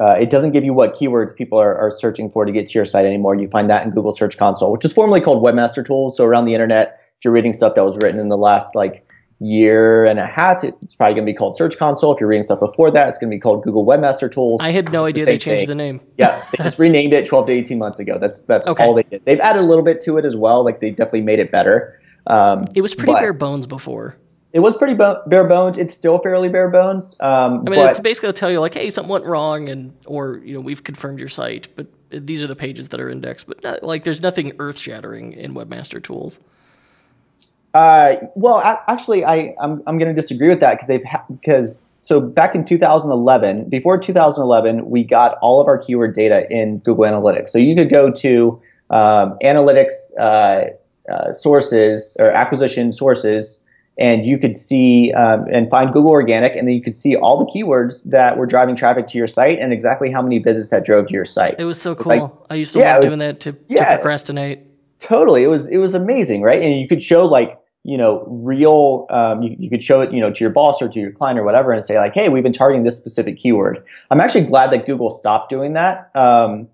uh, 0.00 0.12
it 0.12 0.30
doesn't 0.30 0.52
give 0.52 0.62
you 0.62 0.72
what 0.72 0.94
keywords 0.94 1.34
people 1.34 1.58
are, 1.58 1.76
are, 1.76 1.90
searching 1.90 2.30
for 2.30 2.44
to 2.44 2.52
get 2.52 2.68
to 2.68 2.74
your 2.74 2.84
site 2.84 3.04
anymore. 3.04 3.34
You 3.34 3.48
find 3.48 3.68
that 3.70 3.84
in 3.84 3.90
Google 3.90 4.14
Search 4.14 4.38
Console, 4.38 4.70
which 4.70 4.84
is 4.84 4.92
formerly 4.92 5.20
called 5.20 5.42
Webmaster 5.42 5.84
Tools. 5.84 6.16
So 6.16 6.24
around 6.24 6.44
the 6.44 6.54
internet, 6.54 7.00
if 7.18 7.24
you're 7.24 7.32
reading 7.32 7.54
stuff 7.54 7.74
that 7.74 7.84
was 7.84 7.96
written 7.96 8.20
in 8.20 8.28
the 8.28 8.38
last 8.38 8.76
like 8.76 9.04
year 9.42 10.04
and 10.04 10.20
a 10.20 10.26
half, 10.26 10.62
it's 10.62 10.94
probably 10.94 11.14
going 11.14 11.26
to 11.26 11.32
be 11.32 11.36
called 11.36 11.56
Search 11.56 11.76
Console. 11.76 12.14
If 12.14 12.20
you're 12.20 12.28
reading 12.28 12.44
stuff 12.44 12.60
before 12.60 12.90
that, 12.92 13.08
it's 13.08 13.18
going 13.18 13.30
to 13.30 13.36
be 13.36 13.40
called 13.40 13.64
Google 13.64 13.84
Webmaster 13.84 14.30
Tools. 14.30 14.60
I 14.62 14.70
had 14.70 14.92
no 14.92 15.04
idea 15.04 15.24
the 15.24 15.32
they 15.32 15.38
changed 15.38 15.62
thing. 15.62 15.68
the 15.68 15.74
name. 15.74 16.00
yeah, 16.16 16.44
they 16.52 16.62
just 16.62 16.78
renamed 16.78 17.12
it 17.12 17.26
12 17.26 17.46
to 17.46 17.52
18 17.52 17.78
months 17.78 17.98
ago. 17.98 18.18
That's 18.18 18.42
that's 18.42 18.66
okay. 18.66 18.84
all 18.84 18.94
they 18.94 19.02
did. 19.02 19.24
They've 19.24 19.40
added 19.40 19.60
a 19.60 19.66
little 19.66 19.84
bit 19.84 20.00
to 20.02 20.18
it 20.18 20.24
as 20.24 20.36
well. 20.36 20.64
Like 20.64 20.80
they 20.80 20.90
definitely 20.90 21.22
made 21.22 21.40
it 21.40 21.50
better. 21.50 22.00
Um, 22.28 22.64
it 22.74 22.82
was 22.82 22.94
pretty 22.94 23.14
bare 23.14 23.32
bones 23.32 23.66
before. 23.66 24.16
It 24.52 24.60
was 24.60 24.76
pretty 24.76 24.94
bo- 24.94 25.22
bare 25.26 25.44
bones. 25.44 25.78
It's 25.78 25.94
still 25.94 26.18
fairly 26.18 26.50
bare 26.50 26.68
bones. 26.68 27.16
Um, 27.20 27.64
I 27.66 27.70
mean, 27.70 27.80
it's 27.80 28.00
basically 28.00 28.28
to 28.28 28.32
tell 28.34 28.50
you 28.50 28.60
like, 28.60 28.74
hey, 28.74 28.90
something 28.90 29.10
went 29.10 29.24
wrong, 29.24 29.68
and 29.70 29.94
or 30.06 30.42
you 30.44 30.54
know, 30.54 30.60
we've 30.60 30.84
confirmed 30.84 31.18
your 31.18 31.28
site, 31.28 31.68
but 31.74 31.86
these 32.10 32.42
are 32.42 32.46
the 32.46 32.54
pages 32.54 32.90
that 32.90 33.00
are 33.00 33.08
indexed. 33.08 33.46
But 33.46 33.62
not, 33.64 33.82
like, 33.82 34.04
there's 34.04 34.20
nothing 34.20 34.52
earth 34.58 34.78
shattering 34.78 35.32
in 35.32 35.54
Webmaster 35.54 36.02
Tools. 36.02 36.38
Uh, 37.74 38.16
well, 38.34 38.60
actually, 38.86 39.24
I 39.24 39.54
I'm 39.60 39.82
I'm 39.86 39.98
going 39.98 40.14
to 40.14 40.20
disagree 40.20 40.48
with 40.48 40.60
that 40.60 40.74
because 40.74 40.88
they've 40.88 41.04
because 41.28 41.82
so 42.00 42.20
back 42.20 42.54
in 42.54 42.64
2011, 42.64 43.68
before 43.68 43.96
2011, 43.96 44.90
we 44.90 45.04
got 45.04 45.38
all 45.40 45.60
of 45.60 45.68
our 45.68 45.78
keyword 45.78 46.14
data 46.14 46.46
in 46.50 46.78
Google 46.78 47.04
Analytics. 47.04 47.50
So 47.50 47.58
you 47.58 47.76
could 47.76 47.90
go 47.90 48.10
to 48.10 48.60
um, 48.90 49.38
analytics 49.42 49.94
uh, 50.18 50.64
uh, 51.10 51.32
sources 51.32 52.16
or 52.18 52.30
acquisition 52.30 52.92
sources, 52.92 53.62
and 53.98 54.26
you 54.26 54.36
could 54.36 54.58
see 54.58 55.12
um, 55.12 55.46
and 55.52 55.70
find 55.70 55.92
Google 55.92 56.10
Organic, 56.10 56.56
and 56.56 56.66
then 56.66 56.74
you 56.74 56.82
could 56.82 56.94
see 56.94 57.16
all 57.16 57.38
the 57.38 57.50
keywords 57.50 58.02
that 58.10 58.36
were 58.36 58.46
driving 58.46 58.76
traffic 58.76 59.06
to 59.08 59.16
your 59.16 59.28
site 59.28 59.60
and 59.60 59.72
exactly 59.72 60.10
how 60.10 60.20
many 60.20 60.40
visits 60.40 60.70
that 60.70 60.84
drove 60.84 61.06
to 61.06 61.12
your 61.14 61.24
site. 61.24 61.54
It 61.58 61.64
was 61.64 61.80
so 61.80 61.94
cool. 61.94 62.12
Like, 62.12 62.32
I 62.50 62.56
used 62.56 62.72
to 62.74 62.80
yeah, 62.80 62.94
love 62.94 63.04
was, 63.04 63.06
doing 63.06 63.18
that 63.20 63.40
to, 63.40 63.56
yeah, 63.68 63.90
to 63.90 63.94
procrastinate. 63.94 64.60
Totally, 64.98 65.44
it 65.44 65.48
was 65.48 65.68
it 65.68 65.78
was 65.78 65.94
amazing, 65.94 66.42
right? 66.42 66.60
And 66.60 66.80
you 66.80 66.88
could 66.88 67.02
show 67.02 67.26
like 67.26 67.58
you 67.84 67.96
know, 67.96 68.24
real, 68.28 69.06
um, 69.10 69.42
you, 69.42 69.56
you 69.58 69.68
could 69.68 69.82
show 69.82 70.00
it, 70.00 70.12
you 70.12 70.20
know, 70.20 70.32
to 70.32 70.40
your 70.40 70.50
boss 70.50 70.80
or 70.80 70.88
to 70.88 71.00
your 71.00 71.10
client 71.10 71.38
or 71.38 71.42
whatever 71.42 71.72
and 71.72 71.84
say 71.84 71.98
like, 71.98 72.14
hey, 72.14 72.28
we've 72.28 72.42
been 72.42 72.52
targeting 72.52 72.84
this 72.84 72.96
specific 72.96 73.38
keyword. 73.38 73.84
I'm 74.10 74.20
actually 74.20 74.44
glad 74.44 74.70
that 74.72 74.86
Google 74.86 75.10
stopped 75.10 75.50
doing 75.50 75.72
that 75.72 76.10
um, 76.14 76.68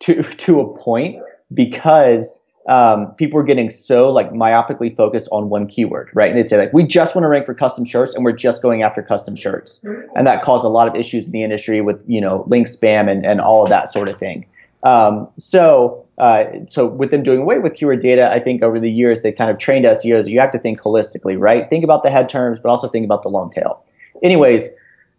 to, 0.00 0.22
to 0.22 0.60
a 0.60 0.78
point 0.78 1.22
because 1.52 2.42
um, 2.68 3.14
people 3.14 3.38
were 3.38 3.44
getting 3.44 3.70
so 3.70 4.10
like 4.10 4.30
myopically 4.32 4.94
focused 4.94 5.28
on 5.32 5.48
one 5.48 5.66
keyword, 5.66 6.10
right? 6.12 6.28
And 6.28 6.38
they 6.38 6.46
say 6.46 6.58
like, 6.58 6.74
we 6.74 6.82
just 6.82 7.14
want 7.14 7.24
to 7.24 7.28
rank 7.28 7.46
for 7.46 7.54
custom 7.54 7.86
shirts 7.86 8.14
and 8.14 8.22
we're 8.22 8.32
just 8.32 8.60
going 8.60 8.82
after 8.82 9.02
custom 9.02 9.36
shirts. 9.36 9.82
And 10.14 10.26
that 10.26 10.42
caused 10.42 10.64
a 10.64 10.68
lot 10.68 10.86
of 10.88 10.94
issues 10.94 11.24
in 11.26 11.32
the 11.32 11.42
industry 11.42 11.80
with, 11.80 12.02
you 12.06 12.20
know, 12.20 12.44
link 12.48 12.66
spam 12.66 13.10
and, 13.10 13.24
and 13.24 13.40
all 13.40 13.62
of 13.62 13.70
that 13.70 13.90
sort 13.90 14.10
of 14.10 14.18
thing. 14.18 14.46
Um, 14.82 15.28
so, 15.36 16.06
uh, 16.20 16.66
so 16.66 16.86
with 16.86 17.10
them 17.10 17.22
doing 17.22 17.40
away 17.40 17.58
with 17.58 17.74
keyword 17.74 18.00
data, 18.00 18.30
I 18.30 18.40
think 18.40 18.62
over 18.62 18.78
the 18.78 18.90
years 18.90 19.22
they 19.22 19.32
kind 19.32 19.50
of 19.50 19.56
trained 19.56 19.86
SEOs 19.86 20.28
you 20.28 20.38
have 20.38 20.52
to 20.52 20.58
think 20.58 20.78
holistically, 20.78 21.40
right? 21.40 21.68
Think 21.70 21.82
about 21.82 22.02
the 22.02 22.10
head 22.10 22.28
terms, 22.28 22.60
but 22.60 22.68
also 22.68 22.88
think 22.88 23.06
about 23.06 23.22
the 23.22 23.30
long 23.30 23.50
tail. 23.50 23.82
Anyways, 24.22 24.68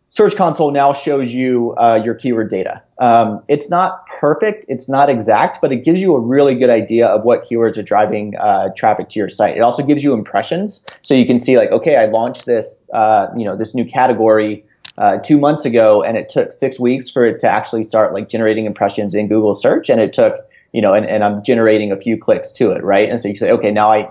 Search 0.09 0.35
Console 0.35 0.69
now 0.69 0.93
shows 0.93 1.33
you 1.33 1.73
uh, 1.77 1.99
your 2.05 2.13
keyword 2.13 2.51
data. 2.51 2.83
Um, 2.99 3.41
it's 3.47 3.67
not 3.67 4.05
perfect, 4.19 4.65
it's 4.67 4.87
not 4.87 5.09
exact, 5.09 5.59
but 5.59 5.71
it 5.71 5.83
gives 5.83 5.99
you 6.01 6.13
a 6.13 6.19
really 6.19 6.53
good 6.53 6.69
idea 6.69 7.07
of 7.07 7.23
what 7.23 7.45
keywords 7.45 7.77
are 7.77 7.83
driving 7.83 8.35
uh, 8.37 8.69
traffic 8.77 9.09
to 9.09 9.19
your 9.19 9.29
site. 9.29 9.57
It 9.57 9.61
also 9.61 9.83
gives 9.83 10.03
you 10.03 10.13
impressions, 10.13 10.85
so 11.01 11.15
you 11.15 11.25
can 11.25 11.39
see 11.39 11.57
like, 11.57 11.71
okay, 11.71 11.95
I 11.95 12.05
launched 12.05 12.45
this, 12.45 12.85
uh, 12.93 13.27
you 13.35 13.43
know, 13.43 13.55
this 13.57 13.73
new 13.73 13.85
category 13.85 14.63
uh, 14.99 15.17
two 15.17 15.39
months 15.39 15.65
ago, 15.65 16.03
and 16.03 16.15
it 16.15 16.29
took 16.29 16.51
six 16.51 16.79
weeks 16.79 17.09
for 17.09 17.23
it 17.23 17.39
to 17.39 17.47
actually 17.49 17.81
start 17.81 18.13
like 18.13 18.29
generating 18.29 18.65
impressions 18.65 19.15
in 19.15 19.27
Google 19.27 19.55
search, 19.55 19.89
and 19.89 19.99
it 19.99 20.13
took 20.13 20.45
you 20.71 20.81
know, 20.81 20.93
and, 20.93 21.05
and 21.05 21.23
I'm 21.23 21.43
generating 21.43 21.91
a 21.91 21.97
few 21.97 22.17
clicks 22.17 22.51
to 22.53 22.71
it, 22.71 22.83
right? 22.83 23.09
And 23.09 23.19
so 23.19 23.27
you 23.27 23.35
say, 23.35 23.51
okay, 23.51 23.71
now 23.71 23.91
I 23.91 24.09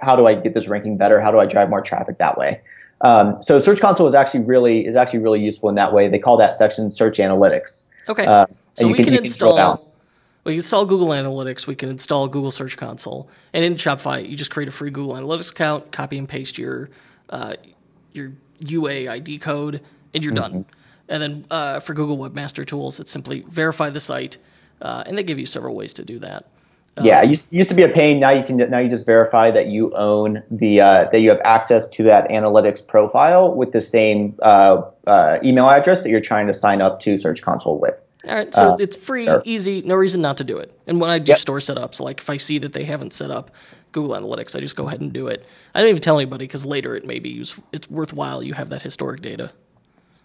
how 0.00 0.16
do 0.16 0.26
I 0.26 0.34
get 0.34 0.54
this 0.54 0.68
ranking 0.68 0.96
better? 0.96 1.20
How 1.20 1.30
do 1.30 1.38
I 1.38 1.46
drive 1.46 1.70
more 1.70 1.80
traffic 1.80 2.18
that 2.18 2.36
way? 2.36 2.60
Um, 3.00 3.42
so 3.42 3.58
Search 3.58 3.80
Console 3.80 4.06
is 4.06 4.14
actually 4.14 4.40
really 4.40 4.86
is 4.86 4.96
actually 4.96 5.20
really 5.20 5.40
useful 5.40 5.68
in 5.68 5.74
that 5.74 5.92
way. 5.92 6.08
They 6.08 6.18
call 6.18 6.36
that 6.36 6.54
section 6.54 6.90
Search 6.90 7.18
Analytics. 7.18 7.86
Okay. 8.08 8.26
Uh, 8.26 8.46
so 8.74 8.86
we 8.86 8.94
can, 8.94 9.04
can 9.06 9.14
install 9.14 9.92
we 10.44 10.52
can 10.52 10.58
install 10.58 10.86
Google 10.86 11.08
Analytics. 11.08 11.66
We 11.66 11.74
can 11.76 11.88
install 11.88 12.26
Google 12.28 12.50
Search 12.50 12.76
Console, 12.76 13.28
and 13.52 13.64
in 13.64 13.74
Shopify, 13.74 14.28
you 14.28 14.36
just 14.36 14.50
create 14.50 14.68
a 14.68 14.72
free 14.72 14.90
Google 14.90 15.14
Analytics 15.14 15.50
account, 15.50 15.92
copy 15.92 16.18
and 16.18 16.28
paste 16.28 16.58
your 16.58 16.90
uh, 17.30 17.54
your 18.12 18.32
UAID 18.62 19.40
code, 19.40 19.80
and 20.14 20.24
you're 20.24 20.32
mm-hmm. 20.32 20.52
done. 20.52 20.64
And 21.08 21.22
then 21.22 21.46
uh, 21.50 21.80
for 21.80 21.94
Google 21.94 22.16
Webmaster 22.16 22.66
Tools, 22.66 22.98
it's 22.98 23.10
simply 23.10 23.44
verify 23.48 23.90
the 23.90 24.00
site, 24.00 24.38
uh, 24.82 25.04
and 25.06 25.16
they 25.16 25.22
give 25.22 25.38
you 25.38 25.46
several 25.46 25.74
ways 25.74 25.92
to 25.94 26.04
do 26.04 26.18
that. 26.18 26.44
yeah, 27.00 27.20
um, 27.20 27.24
it 27.24 27.28
used, 27.30 27.52
used 27.52 27.68
to 27.70 27.74
be 27.74 27.82
a 27.82 27.88
pain. 27.88 28.20
Now 28.20 28.30
you 28.30 28.44
can 28.44 28.56
now 28.58 28.78
you 28.78 28.90
just 28.90 29.06
verify 29.06 29.50
that 29.50 29.68
you 29.68 29.94
own 29.94 30.42
the 30.50 30.80
uh, 30.80 31.08
that 31.10 31.20
you 31.20 31.30
have 31.30 31.40
access 31.44 31.88
to 31.88 32.02
that 32.04 32.28
analytics 32.28 32.86
profile 32.86 33.54
with 33.54 33.72
the 33.72 33.80
same 33.80 34.36
uh, 34.42 34.82
uh, 35.06 35.38
email 35.42 35.70
address 35.70 36.02
that 36.02 36.10
you're 36.10 36.20
trying 36.20 36.46
to 36.48 36.54
sign 36.54 36.82
up 36.82 37.00
to 37.00 37.16
Search 37.16 37.40
Console 37.40 37.78
with. 37.78 37.94
All 38.28 38.34
right, 38.36 38.54
so 38.54 38.74
uh, 38.74 38.76
it's 38.78 38.94
free, 38.94 39.24
sure. 39.24 39.42
easy, 39.44 39.82
no 39.82 39.96
reason 39.96 40.20
not 40.20 40.36
to 40.36 40.44
do 40.44 40.56
it. 40.58 40.72
And 40.86 41.00
when 41.00 41.10
I 41.10 41.18
do 41.18 41.32
yep. 41.32 41.38
store 41.38 41.58
setups, 41.58 41.98
like 41.98 42.20
if 42.20 42.30
I 42.30 42.36
see 42.36 42.58
that 42.58 42.72
they 42.72 42.84
haven't 42.84 43.12
set 43.12 43.32
up 43.32 43.50
Google 43.90 44.14
Analytics, 44.14 44.54
I 44.54 44.60
just 44.60 44.76
go 44.76 44.86
ahead 44.86 45.00
and 45.00 45.12
do 45.12 45.26
it. 45.26 45.44
I 45.74 45.80
don't 45.80 45.90
even 45.90 46.02
tell 46.02 46.18
anybody 46.18 46.46
because 46.46 46.64
later 46.64 46.94
it 46.94 47.04
may 47.04 47.18
be 47.18 47.30
use, 47.30 47.56
it's 47.72 47.90
worthwhile. 47.90 48.44
You 48.44 48.54
have 48.54 48.70
that 48.70 48.82
historic 48.82 49.22
data. 49.22 49.50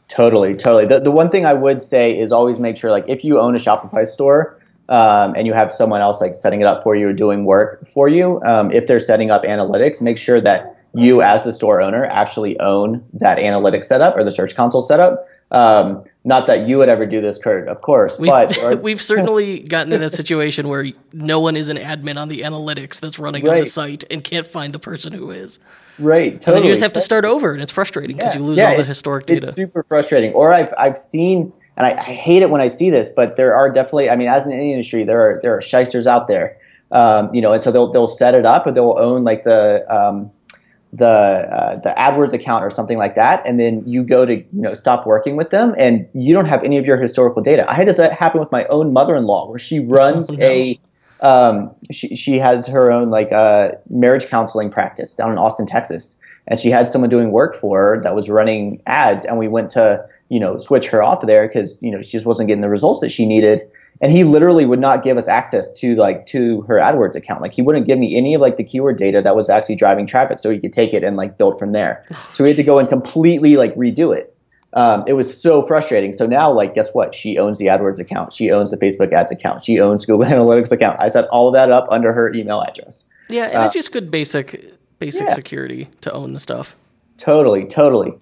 Totally, 0.07 0.55
totally. 0.55 0.85
The 0.85 0.99
the 0.99 1.11
one 1.11 1.29
thing 1.29 1.45
I 1.45 1.53
would 1.53 1.81
say 1.81 2.17
is 2.17 2.31
always 2.31 2.59
make 2.59 2.77
sure, 2.77 2.91
like, 2.91 3.05
if 3.07 3.23
you 3.23 3.39
own 3.39 3.55
a 3.55 3.59
Shopify 3.59 4.07
store 4.07 4.57
um, 4.87 5.35
and 5.35 5.45
you 5.45 5.53
have 5.53 5.73
someone 5.73 5.99
else 6.01 6.21
like 6.21 6.33
setting 6.33 6.61
it 6.61 6.67
up 6.67 6.81
for 6.83 6.95
you 6.95 7.09
or 7.09 7.13
doing 7.13 7.43
work 7.43 7.87
for 7.89 8.07
you, 8.07 8.41
um, 8.43 8.71
if 8.71 8.87
they're 8.87 9.01
setting 9.01 9.31
up 9.31 9.43
analytics, 9.43 10.01
make 10.01 10.17
sure 10.17 10.39
that 10.39 10.77
you, 10.93 11.21
as 11.21 11.43
the 11.43 11.51
store 11.51 11.81
owner, 11.81 12.05
actually 12.05 12.57
own 12.59 13.03
that 13.13 13.37
analytics 13.37 13.85
setup 13.85 14.15
or 14.15 14.23
the 14.23 14.31
Search 14.31 14.55
Console 14.55 14.81
setup 14.81 15.27
um, 15.51 16.03
not 16.25 16.47
that 16.47 16.67
you 16.67 16.77
would 16.77 16.89
ever 16.89 17.05
do 17.05 17.21
this, 17.21 17.37
Kurt, 17.37 17.69
of 17.69 17.81
course, 17.81 18.19
we've, 18.19 18.27
but 18.27 18.57
or, 18.63 18.75
we've 18.75 19.01
certainly 19.01 19.59
gotten 19.59 19.93
in 19.93 20.01
that 20.01 20.13
situation 20.13 20.67
where 20.67 20.85
no 21.13 21.39
one 21.39 21.55
is 21.55 21.69
an 21.69 21.77
admin 21.77 22.17
on 22.17 22.27
the 22.27 22.41
analytics 22.41 22.99
that's 22.99 23.17
running 23.17 23.45
right. 23.45 23.53
on 23.53 23.59
the 23.59 23.65
site 23.65 24.03
and 24.11 24.23
can't 24.23 24.45
find 24.45 24.73
the 24.73 24.79
person 24.79 25.13
who 25.13 25.31
is. 25.31 25.59
Right, 25.99 26.33
totally. 26.33 26.45
And 26.45 26.55
then 26.55 26.63
you 26.65 26.71
just 26.71 26.81
have 26.81 26.93
to 26.93 27.01
start 27.01 27.23
over, 27.23 27.53
and 27.53 27.61
it's 27.61 27.71
frustrating 27.71 28.17
because 28.17 28.33
yeah. 28.33 28.39
you 28.39 28.45
lose 28.45 28.57
yeah, 28.57 28.71
all 28.71 28.77
the 28.77 28.83
historic 28.83 29.25
data. 29.25 29.47
It's 29.47 29.55
super 29.55 29.83
frustrating. 29.83 30.33
Or 30.33 30.53
I've 30.53 30.73
I've 30.77 30.97
seen, 30.97 31.53
and 31.77 31.87
I, 31.87 31.91
I, 31.91 32.13
hate 32.13 32.43
it 32.43 32.49
when 32.49 32.61
I 32.61 32.67
see 32.67 32.89
this, 32.89 33.13
but 33.15 33.37
there 33.37 33.55
are 33.55 33.71
definitely. 33.71 34.09
I 34.09 34.15
mean, 34.15 34.27
as 34.27 34.45
in 34.45 34.51
any 34.51 34.73
industry, 34.73 35.05
there 35.05 35.19
are 35.19 35.39
there 35.41 35.57
are 35.57 35.61
shysters 35.61 36.05
out 36.07 36.27
there, 36.27 36.57
um, 36.91 37.33
you 37.33 37.41
know, 37.41 37.53
and 37.53 37.63
so 37.63 37.71
they'll 37.71 37.91
they'll 37.91 38.07
set 38.07 38.35
it 38.35 38.45
up, 38.45 38.67
or 38.67 38.71
they'll 38.71 38.97
own 38.99 39.23
like 39.23 39.43
the 39.43 39.85
um, 39.93 40.29
the 40.93 41.05
uh, 41.05 41.75
the 41.81 41.89
AdWords 41.97 42.33
account 42.33 42.63
or 42.63 42.69
something 42.69 42.97
like 42.97 43.15
that, 43.15 43.43
and 43.45 43.59
then 43.59 43.83
you 43.85 44.03
go 44.03 44.25
to 44.25 44.35
you 44.35 44.47
know 44.51 44.73
stop 44.73 45.05
working 45.05 45.35
with 45.35 45.49
them, 45.49 45.75
and 45.77 46.07
you 46.13 46.33
don't 46.33 46.45
have 46.45 46.63
any 46.63 46.77
of 46.77 46.85
your 46.85 46.97
historical 46.97 47.41
data. 47.41 47.65
I 47.69 47.73
had 47.73 47.87
this 47.87 47.97
happen 47.97 48.39
with 48.39 48.51
my 48.51 48.65
own 48.65 48.93
mother-in-law, 48.93 49.49
where 49.49 49.59
she 49.59 49.79
runs 49.79 50.29
oh, 50.29 50.37
a 50.39 50.79
um, 51.21 51.75
she 51.91 52.15
she 52.15 52.39
has 52.39 52.67
her 52.67 52.91
own 52.91 53.09
like 53.09 53.31
uh, 53.31 53.71
marriage 53.89 54.27
counseling 54.27 54.69
practice 54.69 55.15
down 55.15 55.31
in 55.31 55.37
Austin, 55.37 55.65
Texas, 55.65 56.17
and 56.47 56.59
she 56.59 56.69
had 56.69 56.89
someone 56.89 57.09
doing 57.09 57.31
work 57.31 57.55
for 57.55 57.79
her 57.79 58.01
that 58.03 58.15
was 58.15 58.29
running 58.29 58.81
ads, 58.85 59.25
and 59.25 59.37
we 59.37 59.47
went 59.47 59.71
to 59.71 60.07
you 60.29 60.39
know 60.39 60.57
switch 60.57 60.87
her 60.87 61.03
off 61.03 61.21
of 61.23 61.27
there 61.27 61.47
because 61.47 61.81
you 61.81 61.91
know 61.91 62.01
she 62.01 62.11
just 62.11 62.25
wasn't 62.25 62.47
getting 62.47 62.61
the 62.61 62.69
results 62.69 63.01
that 63.01 63.09
she 63.09 63.25
needed 63.25 63.61
and 64.01 64.11
he 64.11 64.23
literally 64.23 64.65
would 64.65 64.79
not 64.79 65.03
give 65.03 65.17
us 65.17 65.27
access 65.27 65.71
to 65.73 65.95
like 65.95 66.25
to 66.27 66.61
her 66.61 66.75
AdWords 66.75 67.15
account. 67.15 67.41
Like 67.41 67.53
he 67.53 67.61
wouldn't 67.61 67.87
give 67.87 67.99
me 67.99 68.15
any 68.15 68.33
of 68.33 68.41
like 68.41 68.57
the 68.57 68.63
keyword 68.63 68.97
data 68.97 69.21
that 69.21 69.35
was 69.35 69.49
actually 69.49 69.75
driving 69.75 70.07
traffic, 70.07 70.39
so 70.39 70.49
he 70.49 70.59
could 70.59 70.73
take 70.73 70.93
it 70.93 71.03
and 71.03 71.17
like 71.17 71.37
build 71.37 71.57
from 71.59 71.71
there. 71.71 72.05
So 72.33 72.43
we 72.43 72.51
had 72.51 72.57
to 72.57 72.63
go 72.63 72.79
and 72.79 72.87
completely 72.87 73.55
like 73.55 73.75
redo 73.75 74.15
it. 74.15 74.33
Um, 74.73 75.03
it 75.07 75.13
was 75.13 75.41
so 75.41 75.65
frustrating. 75.65 76.13
So 76.13 76.27
now, 76.27 76.51
like, 76.51 76.75
guess 76.75 76.93
what? 76.93 77.15
She 77.15 77.37
owns 77.39 77.57
the 77.57 77.65
AdWords 77.65 77.99
account. 77.99 78.33
She 78.33 78.51
owns 78.51 78.69
the 78.69 78.77
Facebook 78.77 79.11
Ads 79.11 79.31
account. 79.31 79.63
She 79.63 79.79
owns 79.79 80.05
Google 80.05 80.25
Analytics 80.29 80.71
account. 80.71 80.99
I 80.99 81.07
set 81.07 81.25
all 81.29 81.47
of 81.47 81.53
that 81.53 81.71
up 81.71 81.87
under 81.89 82.13
her 82.13 82.31
email 82.33 82.61
address. 82.61 83.05
Yeah, 83.29 83.45
and 83.45 83.57
uh, 83.57 83.65
it's 83.65 83.73
just 83.73 83.91
good 83.91 84.11
basic 84.11 84.73
basic 84.99 85.27
yeah. 85.27 85.33
security 85.33 85.89
to 86.01 86.11
own 86.11 86.33
the 86.33 86.39
stuff. 86.39 86.75
Totally, 87.17 87.65
totally. 87.65 88.13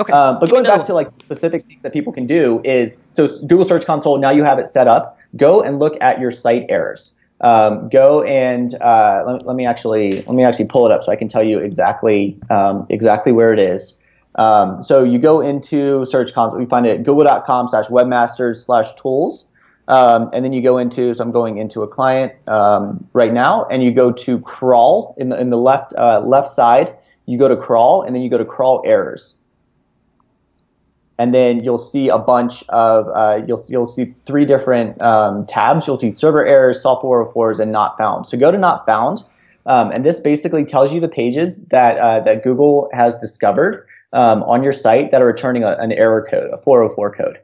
Okay. 0.00 0.12
Um, 0.14 0.40
but 0.40 0.46
Give 0.46 0.54
going 0.54 0.64
back 0.64 0.86
to 0.86 0.94
like 0.94 1.08
specific 1.20 1.66
things 1.66 1.82
that 1.82 1.92
people 1.92 2.12
can 2.12 2.26
do 2.26 2.62
is 2.64 3.02
so 3.10 3.28
Google 3.40 3.66
Search 3.66 3.84
Console. 3.84 4.18
Now 4.18 4.30
you 4.30 4.44
have 4.44 4.58
it 4.58 4.66
set 4.66 4.88
up. 4.88 5.18
Go 5.36 5.62
and 5.62 5.78
look 5.78 5.96
at 6.00 6.18
your 6.18 6.30
site 6.30 6.66
errors. 6.70 7.14
Um, 7.42 7.88
go 7.90 8.22
and 8.22 8.74
uh, 8.80 9.24
let, 9.26 9.46
let, 9.46 9.56
me 9.56 9.66
actually 9.66 10.22
let 10.22 10.34
me 10.34 10.42
actually 10.42 10.66
pull 10.66 10.86
it 10.86 10.92
up 10.92 11.02
so 11.04 11.12
I 11.12 11.16
can 11.16 11.28
tell 11.28 11.42
you 11.42 11.58
exactly 11.58 12.38
um, 12.48 12.86
exactly 12.88 13.32
where 13.32 13.52
it 13.52 13.58
is. 13.58 13.98
Um, 14.36 14.82
so 14.82 15.04
you 15.04 15.18
go 15.18 15.42
into 15.42 16.06
Search 16.06 16.32
Console. 16.32 16.60
You 16.60 16.66
find 16.66 16.86
it 16.86 17.00
at 17.00 17.04
google.com/slash 17.04 17.86
webmasters 17.86 18.64
slash 18.64 18.94
tools. 18.94 19.46
Um, 19.88 20.30
and 20.32 20.44
then 20.44 20.52
you 20.52 20.62
go 20.62 20.78
into, 20.78 21.12
so 21.14 21.24
I'm 21.24 21.32
going 21.32 21.58
into 21.58 21.82
a 21.82 21.88
client 21.88 22.32
um, 22.46 23.08
right 23.12 23.32
now, 23.32 23.64
and 23.64 23.82
you 23.82 23.92
go 23.92 24.12
to 24.12 24.38
crawl 24.40 25.16
in 25.18 25.30
the 25.30 25.38
in 25.38 25.50
the 25.50 25.58
left 25.58 25.94
uh, 25.94 26.20
left 26.20 26.50
side. 26.50 26.96
You 27.26 27.38
go 27.38 27.48
to 27.48 27.56
crawl, 27.56 28.02
and 28.02 28.14
then 28.14 28.22
you 28.22 28.30
go 28.30 28.38
to 28.38 28.44
crawl 28.44 28.82
errors 28.86 29.36
and 31.20 31.34
then 31.34 31.62
you'll 31.62 31.76
see 31.76 32.08
a 32.08 32.16
bunch 32.16 32.64
of 32.70 33.06
uh, 33.08 33.44
you'll 33.46 33.62
you'll 33.68 33.84
see 33.84 34.14
three 34.26 34.46
different 34.46 35.00
um, 35.02 35.44
tabs. 35.44 35.86
You'll 35.86 35.98
see 35.98 36.12
server 36.12 36.46
errors, 36.46 36.80
soft 36.80 37.04
404s, 37.04 37.60
and 37.60 37.70
not 37.70 37.98
found. 37.98 38.26
So 38.26 38.38
go 38.38 38.50
to 38.50 38.56
not 38.56 38.86
found, 38.86 39.22
um, 39.66 39.90
and 39.90 40.02
this 40.02 40.18
basically 40.18 40.64
tells 40.64 40.94
you 40.94 40.98
the 40.98 41.10
pages 41.10 41.62
that 41.66 41.98
uh, 41.98 42.20
that 42.20 42.42
Google 42.42 42.88
has 42.94 43.18
discovered 43.18 43.86
um, 44.14 44.42
on 44.44 44.62
your 44.62 44.72
site 44.72 45.10
that 45.10 45.20
are 45.20 45.26
returning 45.26 45.62
a, 45.62 45.72
an 45.72 45.92
error 45.92 46.26
code, 46.30 46.54
a 46.54 46.56
404 46.56 47.14
code. 47.14 47.38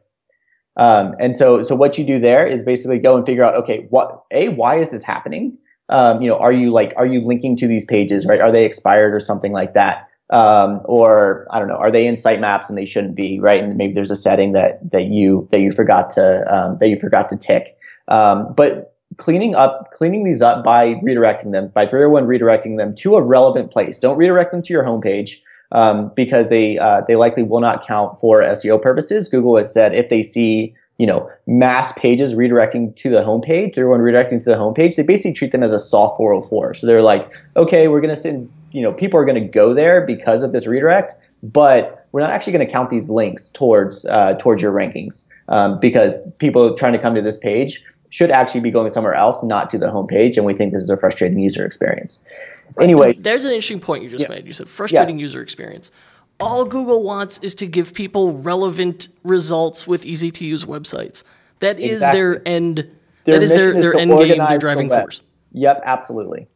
Um, 0.79 1.15
and 1.21 1.37
so 1.37 1.63
so 1.63 1.75
what 1.75 1.99
you 1.99 2.07
do 2.07 2.19
there 2.19 2.47
is 2.47 2.65
basically 2.65 2.99
go 2.99 3.15
and 3.15 3.27
figure 3.27 3.45
out 3.45 3.57
okay 3.57 3.89
what 3.91 4.25
a 4.31 4.49
why 4.49 4.79
is 4.81 4.89
this 4.89 5.03
happening? 5.03 5.59
Um, 5.91 6.23
you 6.23 6.31
know, 6.31 6.39
are 6.39 6.53
you 6.53 6.71
like 6.71 6.95
are 6.97 7.07
you 7.07 7.21
linking 7.21 7.59
to 7.59 7.69
these 7.69 7.85
pages 7.85 8.25
right? 8.25 8.41
Are 8.41 8.51
they 8.51 8.65
expired 8.65 9.13
or 9.13 9.21
something 9.21 9.53
like 9.53 9.75
that? 9.75 10.09
Um, 10.31 10.81
or 10.85 11.47
I 11.51 11.59
don't 11.59 11.69
know, 11.69 11.77
are 11.77 11.91
they 11.91 12.07
in 12.07 12.15
sitemaps 12.15 12.69
and 12.69 12.77
they 12.77 12.87
shouldn't 12.87 13.15
be, 13.15 13.39
right? 13.39 13.63
And 13.63 13.77
maybe 13.77 13.95
there's 13.95 14.11
a 14.11 14.17
setting 14.17 14.53
that 14.53 14.91
that 14.91 15.05
you 15.05 15.49
that 15.53 15.61
you 15.61 15.73
forgot 15.73 16.11
to 16.13 16.55
um, 16.55 16.79
that 16.79 16.89
you 16.89 16.99
forgot 16.99 17.29
to 17.31 17.37
tick. 17.37 17.77
Um, 18.09 18.55
but 18.55 18.95
cleaning 19.17 19.55
up, 19.55 19.93
cleaning 19.93 20.25
these 20.25 20.43
up 20.43 20.65
by 20.65 20.95
redirecting 20.95 21.53
them, 21.53 21.69
by 21.69 21.87
301 21.87 22.27
redirecting 22.27 22.77
them 22.77 22.95
to 22.97 23.17
a 23.17 23.23
relevant 23.23 23.71
place. 23.71 23.99
Don't 23.99 24.17
redirect 24.17 24.53
them 24.53 24.63
to 24.63 24.73
your 24.73 24.85
homepage 24.85 25.41
um, 25.73 26.13
because 26.15 26.49
they 26.49 26.79
uh, 26.79 27.03
they 27.07 27.17
likely 27.17 27.43
will 27.43 27.61
not 27.61 27.87
count 27.87 28.19
for 28.19 28.41
SEO 28.41 28.81
purposes. 28.81 29.29
Google 29.29 29.57
has 29.57 29.73
said 29.73 29.95
if 29.95 30.09
they 30.11 30.23
see 30.23 30.75
you 30.99 31.07
know, 31.07 31.31
mass 31.47 31.93
pages 31.93 32.35
redirecting 32.35 32.95
to 32.97 33.11
the 33.11 33.23
homepage, 33.23 33.75
301 33.75 34.01
redirecting 34.01 34.43
to 34.43 34.51
the 34.51 34.57
homepage, 34.57 34.97
they 34.97 35.03
basically 35.03 35.35
treat 35.35 35.53
them 35.53 35.63
as 35.63 35.73
a 35.73 35.79
soft 35.79 36.17
404. 36.17 36.75
So 36.75 36.87
they're 36.87 37.03
like, 37.03 37.31
okay, 37.57 37.89
we're 37.89 38.01
going 38.01 38.15
to 38.15 38.21
send 38.21 38.51
you 38.77 38.83
know, 38.83 38.93
people 38.93 39.19
are 39.19 39.25
going 39.25 39.41
to 39.43 39.49
go 39.49 39.73
there 39.73 40.05
because 40.05 40.43
of 40.43 40.53
this 40.53 40.67
redirect, 40.67 41.15
but 41.43 42.07
we're 42.13 42.21
not 42.21 42.31
actually 42.31 42.53
going 42.53 42.67
to 42.67 42.71
count 42.71 42.91
these 42.91 43.09
links 43.09 43.49
towards 43.49 44.05
uh, 44.05 44.35
towards 44.35 44.61
your 44.61 44.71
rankings 44.71 45.27
um, 45.49 45.81
because 45.81 46.15
people 46.39 46.77
trying 46.77 46.93
to 46.93 46.99
come 46.99 47.15
to 47.15 47.23
this 47.23 47.39
page 47.39 47.83
should 48.11 48.31
actually 48.31 48.61
be 48.61 48.71
going 48.71 48.91
somewhere 48.93 49.15
else, 49.15 49.43
not 49.43 49.71
to 49.71 49.79
the 49.79 49.87
homepage, 49.87 50.37
and 50.37 50.45
we 50.45 50.53
think 50.53 50.75
this 50.75 50.83
is 50.83 50.91
a 50.91 50.97
frustrating 50.97 51.39
user 51.39 51.65
experience. 51.65 52.23
Anyways, 52.79 53.23
there's 53.23 53.47
an 53.47 53.53
interesting 53.53 53.81
point 53.81 54.03
you 54.03 54.11
just 54.11 54.23
yeah. 54.23 54.29
made. 54.29 54.47
You 54.47 54.53
said 54.53 54.69
frustrating 54.69 55.17
yes. 55.17 55.23
user 55.23 55.41
experience. 55.41 55.91
All 56.39 56.65
Google 56.65 57.03
wants 57.03 57.39
is 57.39 57.55
to 57.57 57.67
give 57.67 57.95
people 57.95 58.35
relevant 58.35 59.09
results 59.25 59.87
with 59.87 60.05
easy 60.05 60.31
to 60.33 60.45
use 60.45 60.65
websites. 60.65 61.23
That 61.61 61.81
is 61.81 61.95
exactly. 61.95 62.21
their 62.21 62.49
end. 62.49 62.77
Their 63.25 63.35
that 63.35 63.43
is 63.43 63.51
their, 63.51 63.81
their 63.81 63.95
end 63.95 64.11
game, 64.11 64.39
their 64.39 64.59
driving 64.59 64.89
the 64.89 64.97
force. 64.97 65.23
Yep, 65.53 65.83
absolutely. 65.85 66.47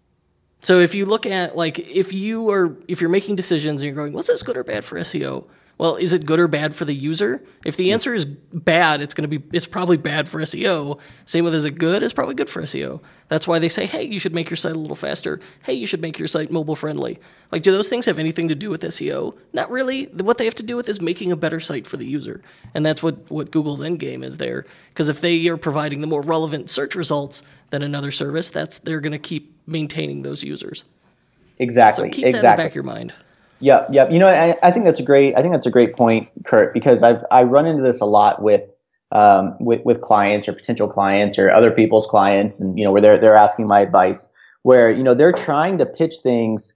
So 0.62 0.78
if 0.78 0.94
you 0.94 1.06
look 1.06 1.24
at 1.24 1.56
like 1.56 1.78
if 1.78 2.12
you 2.12 2.50
are 2.50 2.76
if 2.86 3.00
you're 3.00 3.10
making 3.10 3.36
decisions 3.36 3.80
and 3.80 3.86
you're 3.86 3.94
going, 3.94 4.12
what's 4.12 4.28
this 4.28 4.42
good 4.42 4.56
or 4.56 4.64
bad 4.64 4.84
for 4.84 4.98
SEO? 4.98 5.46
Well, 5.80 5.96
is 5.96 6.12
it 6.12 6.26
good 6.26 6.38
or 6.38 6.46
bad 6.46 6.74
for 6.74 6.84
the 6.84 6.94
user? 6.94 7.42
If 7.64 7.78
the 7.78 7.92
answer 7.92 8.12
is 8.12 8.26
bad, 8.26 9.00
it's 9.00 9.14
going 9.14 9.30
to 9.30 9.38
be 9.38 9.42
it's 9.56 9.64
probably 9.64 9.96
bad 9.96 10.28
for 10.28 10.38
SEO. 10.42 10.98
Same 11.24 11.42
with 11.42 11.54
is 11.54 11.64
it 11.64 11.78
good? 11.78 12.02
It's 12.02 12.12
probably 12.12 12.34
good 12.34 12.50
for 12.50 12.60
SEO. 12.60 13.00
That's 13.28 13.48
why 13.48 13.58
they 13.60 13.70
say, 13.70 13.86
hey, 13.86 14.02
you 14.02 14.18
should 14.18 14.34
make 14.34 14.50
your 14.50 14.58
site 14.58 14.74
a 14.74 14.78
little 14.78 14.94
faster. 14.94 15.40
Hey, 15.62 15.72
you 15.72 15.86
should 15.86 16.02
make 16.02 16.18
your 16.18 16.28
site 16.28 16.50
mobile 16.50 16.76
friendly. 16.76 17.18
Like, 17.50 17.62
do 17.62 17.72
those 17.72 17.88
things 17.88 18.04
have 18.04 18.18
anything 18.18 18.48
to 18.48 18.54
do 18.54 18.68
with 18.68 18.82
SEO? 18.82 19.38
Not 19.54 19.70
really. 19.70 20.04
What 20.04 20.36
they 20.36 20.44
have 20.44 20.54
to 20.56 20.62
do 20.62 20.76
with 20.76 20.86
is 20.86 21.00
making 21.00 21.32
a 21.32 21.36
better 21.36 21.60
site 21.60 21.86
for 21.86 21.96
the 21.96 22.04
user, 22.04 22.42
and 22.74 22.84
that's 22.84 23.02
what 23.02 23.30
what 23.30 23.50
Google's 23.50 23.80
end 23.80 24.00
game 24.00 24.22
is 24.22 24.36
there. 24.36 24.66
Because 24.90 25.08
if 25.08 25.22
they 25.22 25.48
are 25.48 25.56
providing 25.56 26.02
the 26.02 26.06
more 26.06 26.20
relevant 26.20 26.68
search 26.68 26.94
results 26.94 27.42
than 27.70 27.82
another 27.82 28.10
service, 28.10 28.50
that's 28.50 28.80
they're 28.80 29.00
going 29.00 29.12
to 29.12 29.18
keep 29.18 29.56
maintaining 29.66 30.24
those 30.24 30.42
users. 30.42 30.84
Exactly. 31.58 32.08
So 32.08 32.12
keep 32.14 32.26
exactly. 32.26 32.32
that 32.32 32.52
in 32.52 32.56
the 32.58 32.62
back 32.64 32.72
of 32.72 32.74
your 32.74 32.84
mind. 32.84 33.14
Yeah, 33.60 33.86
yeah. 33.90 34.08
You 34.08 34.18
know, 34.18 34.28
I, 34.28 34.56
I, 34.62 34.70
think 34.70 34.84
that's 34.86 35.00
a 35.00 35.02
great. 35.02 35.36
I 35.36 35.42
think 35.42 35.52
that's 35.52 35.66
a 35.66 35.70
great 35.70 35.94
point, 35.94 36.28
Kurt, 36.44 36.72
because 36.72 37.02
I've 37.02 37.22
I 37.30 37.42
run 37.42 37.66
into 37.66 37.82
this 37.82 38.00
a 38.00 38.06
lot 38.06 38.42
with 38.42 38.64
um, 39.12 39.56
with 39.60 39.84
with 39.84 40.00
clients 40.00 40.48
or 40.48 40.52
potential 40.52 40.88
clients 40.88 41.38
or 41.38 41.50
other 41.50 41.70
people's 41.70 42.06
clients, 42.06 42.60
and 42.60 42.78
you 42.78 42.84
know, 42.84 42.92
where 42.92 43.02
they're 43.02 43.20
they're 43.20 43.36
asking 43.36 43.66
my 43.66 43.80
advice. 43.80 44.28
where 44.62 44.90
you 44.90 45.02
know 45.02 45.14
they're 45.14 45.32
trying 45.32 45.78
to 45.78 45.86
pitch 45.86 46.16
things 46.22 46.74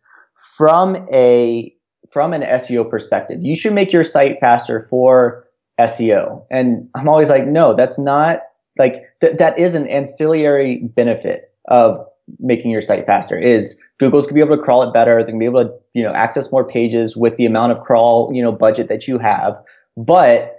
from 0.57 1.09
a 1.13 1.75
from 2.11 2.33
an 2.33 2.43
SEO 2.43 2.89
perspective. 2.89 3.43
You 3.43 3.57
should 3.57 3.73
make 3.73 3.93
your 3.93 4.05
site 4.05 4.39
faster 4.41 4.87
for 4.89 5.45
SEO. 5.81 6.45
And 6.51 6.89
I'm 6.95 7.09
always 7.09 7.29
like, 7.29 7.47
no, 7.47 7.75
that's 7.75 7.99
not 7.99 8.43
like 8.79 9.03
th- 9.21 9.39
that 9.39 9.59
is 9.59 9.75
an 9.75 9.87
ancillary 9.89 10.79
benefit 10.79 11.53
of 11.67 12.07
making 12.39 12.71
your 12.71 12.83
site 12.83 13.07
faster 13.07 13.39
is 13.39 13.79
Google's 13.99 14.27
gonna 14.27 14.35
be 14.35 14.41
able 14.41 14.57
to 14.57 14.63
crawl 14.63 14.83
it 14.83 14.93
better. 14.93 15.13
They're 15.13 15.27
gonna 15.27 15.39
be 15.39 15.45
able 15.45 15.65
to, 15.65 15.75
you 15.93 16.03
know, 16.03 16.13
access 16.13 16.51
more 16.51 16.65
pages 16.67 17.17
with 17.17 17.37
the 17.37 17.47
amount 17.47 17.73
of 17.73 17.83
crawl, 17.83 18.31
you 18.33 18.43
know, 18.43 18.53
budget 18.53 18.89
that 18.89 19.07
you 19.07 19.19
have. 19.19 19.57
But 19.97 20.59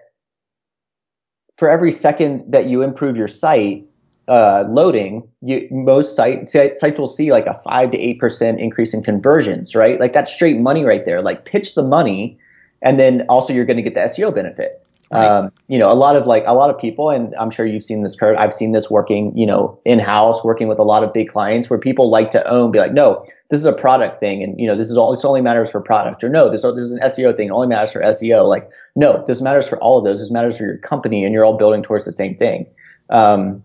for 1.58 1.70
every 1.70 1.92
second 1.92 2.52
that 2.52 2.66
you 2.68 2.82
improve 2.82 3.16
your 3.16 3.28
site, 3.28 3.86
uh, 4.28 4.66
loading, 4.70 5.28
you, 5.42 5.68
most 5.72 6.16
sites 6.16 6.52
sites 6.54 7.00
will 7.00 7.08
see 7.08 7.32
like 7.32 7.46
a 7.46 7.60
five 7.64 7.92
to 7.92 7.98
eight 7.98 8.20
percent 8.20 8.60
increase 8.60 8.94
in 8.94 9.04
conversions, 9.04 9.76
right? 9.76 10.00
Like 10.00 10.14
that's 10.14 10.32
straight 10.32 10.60
money 10.60 10.84
right 10.84 11.06
there. 11.06 11.22
Like 11.22 11.46
pitch 11.46 11.76
the 11.76 11.84
money, 11.84 12.38
and 12.82 13.00
then 13.00 13.26
also 13.30 13.54
you're 13.54 13.66
going 13.66 13.78
to 13.78 13.84
get 13.84 13.94
the 13.94 14.02
SEO 14.02 14.34
benefit. 14.34 14.85
Um, 15.12 15.52
you 15.68 15.78
know, 15.78 15.92
a 15.92 15.94
lot 15.94 16.16
of 16.16 16.26
like 16.26 16.44
a 16.48 16.54
lot 16.56 16.70
of 16.70 16.80
people, 16.80 17.10
and 17.10 17.36
I'm 17.36 17.52
sure 17.52 17.66
you've 17.66 17.86
seen 17.86 18.02
this, 18.02 18.16
Kurt. 18.16 18.38
I've 18.38 18.54
seen 18.54 18.72
this 18.72 18.90
working, 18.90 19.38
you 19.38 19.46
know, 19.46 19.80
in 19.86 20.00
house, 20.00 20.44
working 20.44 20.68
with 20.68 20.80
a 20.80 20.84
lot 20.84 21.04
of 21.04 21.14
big 21.14 21.32
clients, 21.32 21.70
where 21.70 21.80
people 21.80 22.10
like 22.10 22.32
to 22.32 22.48
own, 22.50 22.72
be 22.72 22.80
like, 22.80 22.94
no, 22.94 23.26
this 23.50 23.60
is 23.60 23.66
a 23.66 23.74
product 23.74 24.20
thing, 24.20 24.42
and 24.42 24.60
you 24.60 24.66
know, 24.66 24.76
this 24.76 24.90
is 24.90 24.98
all. 24.98 25.12
This 25.16 25.24
only 25.24 25.42
matters 25.42 25.70
for 25.70 25.80
product, 25.80 26.24
or 26.24 26.30
no, 26.30 26.50
this 26.50 26.64
this 26.64 26.84
is 26.84 26.92
an 26.92 27.00
SEO 27.00 27.38
thing. 27.38 27.50
It 27.50 27.52
only 27.52 27.68
matters 27.68 27.92
for 27.92 28.02
SEO. 28.02 28.48
Like, 28.48 28.70
no, 28.96 29.24
this 29.28 29.42
matters 29.42 29.68
for 29.68 29.78
all 29.80 29.98
of 29.98 30.04
those. 30.04 30.20
This 30.20 30.32
matters 30.32 30.58
for 30.58 30.64
your 30.64 30.78
company, 30.78 31.24
and 31.24 31.34
you're 31.34 31.46
all 31.46 31.58
building 31.58 31.84
towards 31.84 32.06
the 32.06 32.12
same 32.12 32.36
thing. 32.36 32.66
Um, 33.12 33.64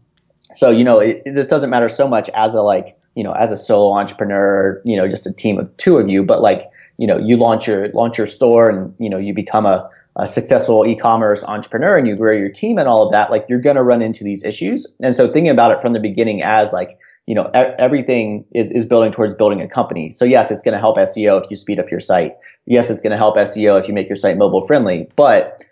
so 0.54 0.70
you 0.70 0.84
know 0.84 0.98
it, 0.98 1.22
this 1.24 1.48
doesn't 1.48 1.70
matter 1.70 1.88
so 1.88 2.08
much 2.08 2.28
as 2.30 2.54
a 2.54 2.62
like 2.62 2.98
you 3.14 3.24
know 3.24 3.32
as 3.32 3.50
a 3.50 3.56
solo 3.56 3.96
entrepreneur 3.96 4.80
you 4.84 4.96
know 4.96 5.08
just 5.08 5.26
a 5.26 5.32
team 5.32 5.58
of 5.58 5.74
two 5.76 5.96
of 5.96 6.08
you 6.08 6.22
but 6.22 6.42
like 6.42 6.70
you 6.98 7.06
know 7.06 7.18
you 7.18 7.36
launch 7.36 7.66
your 7.66 7.88
launch 7.88 8.18
your 8.18 8.26
store 8.26 8.68
and 8.68 8.94
you 8.98 9.08
know 9.08 9.18
you 9.18 9.32
become 9.32 9.66
a, 9.66 9.88
a 10.20 10.26
successful 10.26 10.86
e-commerce 10.86 11.42
entrepreneur 11.44 11.96
and 11.96 12.06
you 12.06 12.14
grow 12.14 12.36
your 12.36 12.50
team 12.50 12.78
and 12.78 12.86
all 12.86 13.02
of 13.02 13.12
that 13.12 13.30
like 13.30 13.46
you're 13.48 13.60
going 13.60 13.76
to 13.76 13.82
run 13.82 14.02
into 14.02 14.22
these 14.22 14.44
issues. 14.44 14.86
And 15.00 15.16
so 15.16 15.32
thinking 15.32 15.50
about 15.50 15.72
it 15.72 15.80
from 15.80 15.94
the 15.94 16.00
beginning 16.00 16.42
as 16.42 16.72
like 16.72 16.98
you 17.26 17.34
know 17.34 17.50
everything 17.54 18.44
is, 18.54 18.70
is 18.70 18.84
building 18.84 19.12
towards 19.12 19.34
building 19.34 19.62
a 19.62 19.68
company. 19.68 20.10
So 20.10 20.26
yes 20.26 20.50
it's 20.50 20.62
going 20.62 20.74
to 20.74 20.78
help 20.78 20.98
seo 20.98 21.42
if 21.42 21.50
you 21.50 21.56
speed 21.56 21.78
up 21.78 21.90
your 21.90 22.00
site. 22.00 22.36
Yes 22.66 22.90
it's 22.90 23.00
going 23.00 23.12
to 23.12 23.16
help 23.16 23.36
seo 23.36 23.80
if 23.80 23.88
you 23.88 23.94
make 23.94 24.08
your 24.08 24.16
site 24.16 24.36
mobile 24.36 24.66
friendly 24.66 25.08
but 25.16 25.64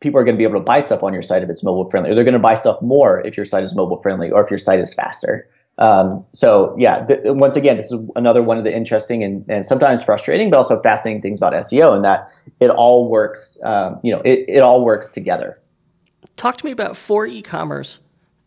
people 0.00 0.20
are 0.20 0.24
going 0.24 0.34
to 0.34 0.38
be 0.38 0.44
able 0.44 0.60
to 0.60 0.64
buy 0.64 0.80
stuff 0.80 1.02
on 1.02 1.12
your 1.12 1.22
site 1.22 1.42
if 1.42 1.48
it's 1.48 1.62
mobile 1.62 1.88
friendly, 1.90 2.10
or 2.10 2.14
they're 2.14 2.24
going 2.24 2.34
to 2.34 2.38
buy 2.38 2.54
stuff 2.54 2.80
more 2.82 3.26
if 3.26 3.36
your 3.36 3.46
site 3.46 3.64
is 3.64 3.74
mobile 3.74 3.96
friendly, 4.02 4.30
or 4.30 4.44
if 4.44 4.50
your 4.50 4.58
site 4.58 4.78
is 4.78 4.92
faster. 4.92 5.48
Um, 5.78 6.24
so 6.32 6.74
yeah, 6.78 7.04
th- 7.04 7.20
once 7.24 7.56
again, 7.56 7.76
this 7.76 7.92
is 7.92 8.00
another 8.16 8.42
one 8.42 8.56
of 8.58 8.64
the 8.64 8.74
interesting 8.74 9.22
and, 9.22 9.44
and 9.48 9.66
sometimes 9.66 10.02
frustrating, 10.02 10.50
but 10.50 10.56
also 10.56 10.80
fascinating 10.80 11.20
things 11.22 11.38
about 11.38 11.52
SEO, 11.52 11.94
and 11.94 12.04
that 12.04 12.30
it 12.60 12.70
all 12.70 13.10
works. 13.10 13.58
Um, 13.62 14.00
you 14.02 14.12
know, 14.12 14.22
it, 14.24 14.44
it 14.48 14.60
all 14.60 14.84
works 14.84 15.08
together. 15.08 15.60
Talk 16.36 16.58
to 16.58 16.64
me 16.64 16.70
about 16.70 16.96
for 16.96 17.26
e-commerce. 17.26 18.00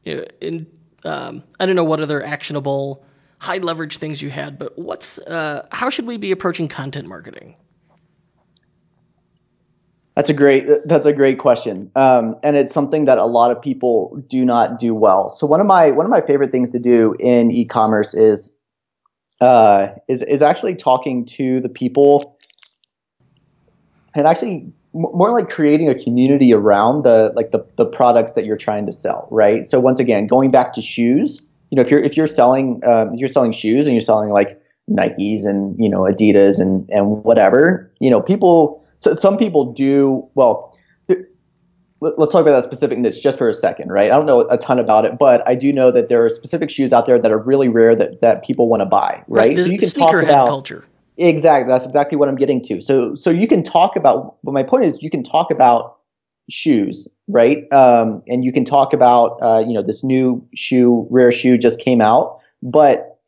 In 0.06 0.66
um, 1.06 1.44
I 1.60 1.66
don't 1.66 1.76
know 1.76 1.84
what 1.84 2.02
other 2.02 2.24
actionable, 2.24 3.06
high 3.40 3.58
leverage 3.58 3.98
things 3.98 4.22
you 4.22 4.30
had, 4.30 4.58
but 4.58 4.78
what's 4.78 5.20
uh, 5.20 5.68
how 5.72 5.90
should 5.90 6.08
we 6.08 6.18
be 6.18 6.32
approaching 6.32 6.68
content 6.68 7.08
marketing? 7.08 7.56
That's 10.20 10.30
a 10.30 10.34
great 10.34 10.68
that's 10.84 11.06
a 11.06 11.14
great 11.14 11.40
question, 11.40 11.90
um, 11.96 12.36
and 12.44 12.58
it's 12.58 12.74
something 12.74 13.06
that 13.06 13.18
a 13.18 13.26
lot 13.26 13.52
of 13.52 13.62
people 13.62 14.22
do 14.28 14.44
not 14.44 14.78
do 14.78 14.94
well. 14.94 15.30
So 15.30 15.48
one 15.48 15.62
of 15.62 15.66
my 15.66 15.92
one 15.92 16.06
of 16.06 16.10
my 16.10 16.20
favorite 16.20 16.52
things 16.52 16.72
to 16.74 16.80
do 16.80 17.16
in 17.22 17.52
e-commerce 17.52 18.14
is 18.14 18.52
uh, 19.40 19.88
is 20.10 20.22
is 20.24 20.42
actually 20.42 20.76
talking 20.76 21.26
to 21.28 21.62
the 21.62 21.70
people 21.70 22.38
and 24.14 24.28
actually 24.28 24.70
more 24.92 25.32
like 25.32 25.50
creating 25.50 25.88
a 25.88 25.96
community 25.96 26.54
around 26.54 27.04
the 27.04 27.32
like 27.34 27.52
the, 27.52 27.66
the 27.78 27.86
products 27.86 28.34
that 28.34 28.44
you're 28.44 28.58
trying 28.58 28.86
to 28.88 28.92
sell, 28.92 29.26
right? 29.32 29.66
So 29.66 29.80
once 29.80 30.02
again, 30.02 30.28
going 30.28 30.52
back 30.52 30.74
to 30.74 30.82
shoes, 30.82 31.42
you 31.70 31.78
know, 31.78 31.82
if 31.82 31.90
you're 31.90 32.02
if 32.02 32.18
you're 32.18 32.28
selling 32.28 32.82
um, 32.86 33.16
you're 33.16 33.30
selling 33.30 33.54
shoes 33.54 33.88
and 33.88 33.94
you're 33.94 34.02
selling 34.02 34.32
like 34.32 34.62
Nikes 34.92 35.46
and 35.46 35.82
you 35.82 35.88
know 35.88 36.02
Adidas 36.02 36.60
and 36.60 36.90
and 36.90 37.24
whatever, 37.24 37.90
you 38.02 38.10
know, 38.10 38.22
people 38.22 38.79
so 39.00 39.14
some 39.14 39.38
people 39.38 39.74
do 39.74 40.28
well. 40.36 40.78
Let's 42.02 42.32
talk 42.32 42.42
about 42.44 42.54
that 42.54 42.64
specific 42.64 42.98
niche 42.98 43.22
just 43.22 43.38
for 43.38 43.50
a 43.50 43.54
second, 43.54 43.92
right? 43.92 44.10
I 44.10 44.16
don't 44.16 44.26
know 44.26 44.48
a 44.50 44.58
ton 44.58 44.80
about 44.80 45.04
it, 45.04 45.18
but 45.18 45.46
I 45.46 45.54
do 45.54 45.74
know 45.74 45.92
that 45.92 46.08
there 46.08 46.24
are 46.24 46.30
specific 46.30 46.70
shoes 46.70 46.94
out 46.94 47.06
there 47.06 47.20
that 47.20 47.30
are 47.30 47.40
really 47.40 47.68
rare 47.68 47.94
that, 47.94 48.22
that 48.22 48.42
people 48.42 48.70
want 48.70 48.80
to 48.80 48.86
buy, 48.86 49.22
right? 49.28 49.50
right. 49.50 49.58
So 49.58 49.66
you 49.66 49.78
can 49.78 49.90
talk 49.90 50.14
about 50.14 50.48
culture. 50.48 50.86
Exactly. 51.18 51.70
That's 51.70 51.86
exactly 51.86 52.18
what 52.18 52.30
I'm 52.30 52.38
getting 52.38 52.64
to. 52.64 52.80
So 52.80 53.16
so 53.16 53.30
you 53.30 53.48
can 53.50 53.64
talk 53.64 53.98
about. 53.98 54.38
But 54.46 54.54
my 54.54 54.64
point 54.64 54.86
is, 54.86 55.02
you 55.02 55.10
can 55.10 55.24
talk 55.24 55.52
about 55.52 55.98
shoes, 56.50 57.08
right? 57.28 57.72
Um, 57.74 58.24
and 58.28 58.46
you 58.46 58.54
can 58.54 58.64
talk 58.64 58.94
about 58.94 59.38
uh, 59.42 59.64
you 59.68 59.74
know 59.74 59.84
this 59.84 60.02
new 60.02 60.46
shoe, 60.56 61.06
rare 61.10 61.34
shoe 61.34 61.58
just 61.58 61.82
came 61.82 62.00
out, 62.00 62.40
but 62.64 63.19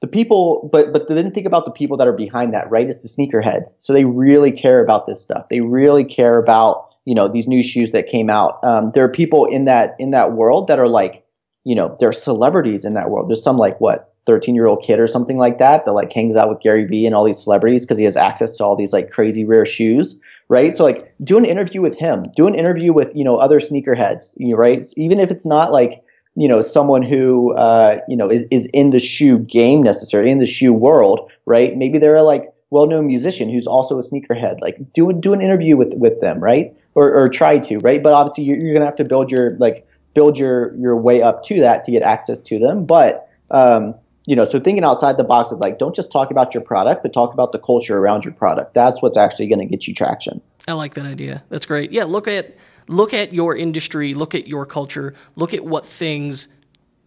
the 0.00 0.06
people, 0.06 0.68
but 0.72 0.92
but 0.92 1.08
then 1.08 1.30
think 1.30 1.46
about 1.46 1.64
the 1.64 1.70
people 1.70 1.96
that 1.98 2.08
are 2.08 2.12
behind 2.12 2.54
that, 2.54 2.70
right? 2.70 2.88
It's 2.88 3.02
the 3.02 3.08
sneakerheads. 3.08 3.76
So 3.78 3.92
they 3.92 4.04
really 4.04 4.50
care 4.50 4.82
about 4.82 5.06
this 5.06 5.20
stuff. 5.20 5.48
They 5.50 5.60
really 5.60 6.04
care 6.04 6.38
about 6.38 6.88
you 7.04 7.14
know 7.14 7.28
these 7.28 7.46
new 7.46 7.62
shoes 7.62 7.92
that 7.92 8.08
came 8.08 8.30
out. 8.30 8.58
Um, 8.64 8.92
there 8.94 9.04
are 9.04 9.10
people 9.10 9.44
in 9.46 9.66
that 9.66 9.96
in 9.98 10.10
that 10.12 10.32
world 10.32 10.68
that 10.68 10.78
are 10.78 10.88
like, 10.88 11.24
you 11.64 11.74
know, 11.74 11.96
they're 12.00 12.12
celebrities 12.12 12.84
in 12.84 12.94
that 12.94 13.10
world. 13.10 13.28
There's 13.28 13.42
some 13.42 13.58
like 13.58 13.78
what 13.80 14.14
13 14.26 14.54
year 14.54 14.66
old 14.66 14.82
kid 14.82 15.00
or 15.00 15.06
something 15.06 15.36
like 15.36 15.58
that 15.58 15.84
that 15.84 15.92
like 15.92 16.12
hangs 16.12 16.36
out 16.36 16.48
with 16.48 16.60
Gary 16.60 16.84
Vee 16.84 17.04
and 17.04 17.14
all 17.14 17.24
these 17.24 17.42
celebrities 17.42 17.84
because 17.84 17.98
he 17.98 18.04
has 18.04 18.16
access 18.16 18.56
to 18.56 18.64
all 18.64 18.76
these 18.76 18.92
like 18.94 19.10
crazy 19.10 19.44
rare 19.44 19.66
shoes, 19.66 20.18
right? 20.48 20.76
So 20.76 20.84
like 20.84 21.12
do 21.22 21.36
an 21.36 21.44
interview 21.44 21.82
with 21.82 21.98
him, 21.98 22.24
do 22.36 22.46
an 22.46 22.54
interview 22.54 22.94
with 22.94 23.14
you 23.14 23.24
know 23.24 23.36
other 23.36 23.60
sneakerheads, 23.60 24.34
you 24.38 24.52
know, 24.52 24.56
right? 24.56 24.86
Even 24.96 25.20
if 25.20 25.30
it's 25.30 25.44
not 25.44 25.72
like 25.72 26.02
you 26.36 26.48
know 26.48 26.60
someone 26.60 27.02
who 27.02 27.54
uh, 27.54 27.98
you 28.08 28.16
know 28.16 28.30
is, 28.30 28.44
is 28.50 28.66
in 28.66 28.90
the 28.90 28.98
shoe 28.98 29.38
game 29.38 29.82
necessarily 29.82 30.30
in 30.30 30.38
the 30.38 30.46
shoe 30.46 30.72
world 30.72 31.30
right? 31.50 31.76
Maybe 31.76 31.98
they're 31.98 32.16
a 32.16 32.22
like 32.22 32.52
well-known 32.70 33.08
musician 33.08 33.50
who's 33.50 33.66
also 33.66 33.98
a 33.98 34.02
sneakerhead. 34.02 34.60
Like 34.60 34.78
do 34.94 35.12
do 35.12 35.32
an 35.32 35.40
interview 35.40 35.76
with 35.76 35.92
with 35.94 36.20
them 36.20 36.40
right? 36.40 36.74
Or, 36.94 37.12
or 37.12 37.28
try 37.28 37.58
to 37.58 37.78
right? 37.78 38.02
But 38.02 38.12
obviously 38.12 38.44
you're, 38.44 38.56
you're 38.56 38.72
gonna 38.74 38.86
have 38.86 38.96
to 38.96 39.04
build 39.04 39.30
your 39.30 39.56
like 39.58 39.86
build 40.14 40.38
your 40.38 40.74
your 40.76 40.96
way 40.96 41.22
up 41.22 41.42
to 41.44 41.60
that 41.60 41.84
to 41.84 41.90
get 41.90 42.02
access 42.02 42.40
to 42.42 42.58
them. 42.58 42.86
But 42.86 43.28
um, 43.50 43.94
you 44.26 44.36
know 44.36 44.44
so 44.44 44.60
thinking 44.60 44.84
outside 44.84 45.16
the 45.16 45.24
box 45.24 45.50
of 45.50 45.58
like 45.58 45.78
don't 45.78 45.94
just 45.94 46.12
talk 46.12 46.30
about 46.30 46.54
your 46.54 46.62
product 46.62 47.02
but 47.02 47.12
talk 47.12 47.32
about 47.32 47.52
the 47.52 47.58
culture 47.58 47.98
around 47.98 48.24
your 48.24 48.34
product. 48.34 48.74
That's 48.74 49.02
what's 49.02 49.16
actually 49.16 49.48
going 49.48 49.60
to 49.60 49.66
get 49.66 49.88
you 49.88 49.94
traction. 49.94 50.40
I 50.68 50.72
like 50.74 50.94
that 50.94 51.06
idea. 51.06 51.42
That's 51.48 51.66
great. 51.66 51.90
Yeah 51.90 52.04
look 52.04 52.28
at 52.28 52.54
look 52.90 53.14
at 53.14 53.32
your 53.32 53.56
industry, 53.56 54.12
look 54.14 54.34
at 54.34 54.48
your 54.48 54.66
culture, 54.66 55.14
look 55.36 55.54
at 55.54 55.64
what 55.64 55.86
things 55.86 56.48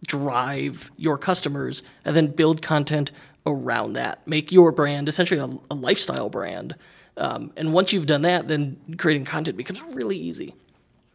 drive 0.06 0.90
your 0.96 1.18
customers, 1.18 1.82
and 2.04 2.16
then 2.16 2.26
build 2.28 2.62
content 2.62 3.12
around 3.46 3.92
that. 3.92 4.26
Make 4.26 4.50
your 4.50 4.72
brand 4.72 5.08
essentially 5.08 5.38
a, 5.38 5.50
a 5.70 5.74
lifestyle 5.74 6.30
brand. 6.30 6.74
Um, 7.16 7.52
and 7.56 7.72
once 7.72 7.92
you've 7.92 8.06
done 8.06 8.22
that, 8.22 8.48
then 8.48 8.76
creating 8.96 9.26
content 9.26 9.56
becomes 9.56 9.82
really 9.82 10.16
easy. 10.16 10.54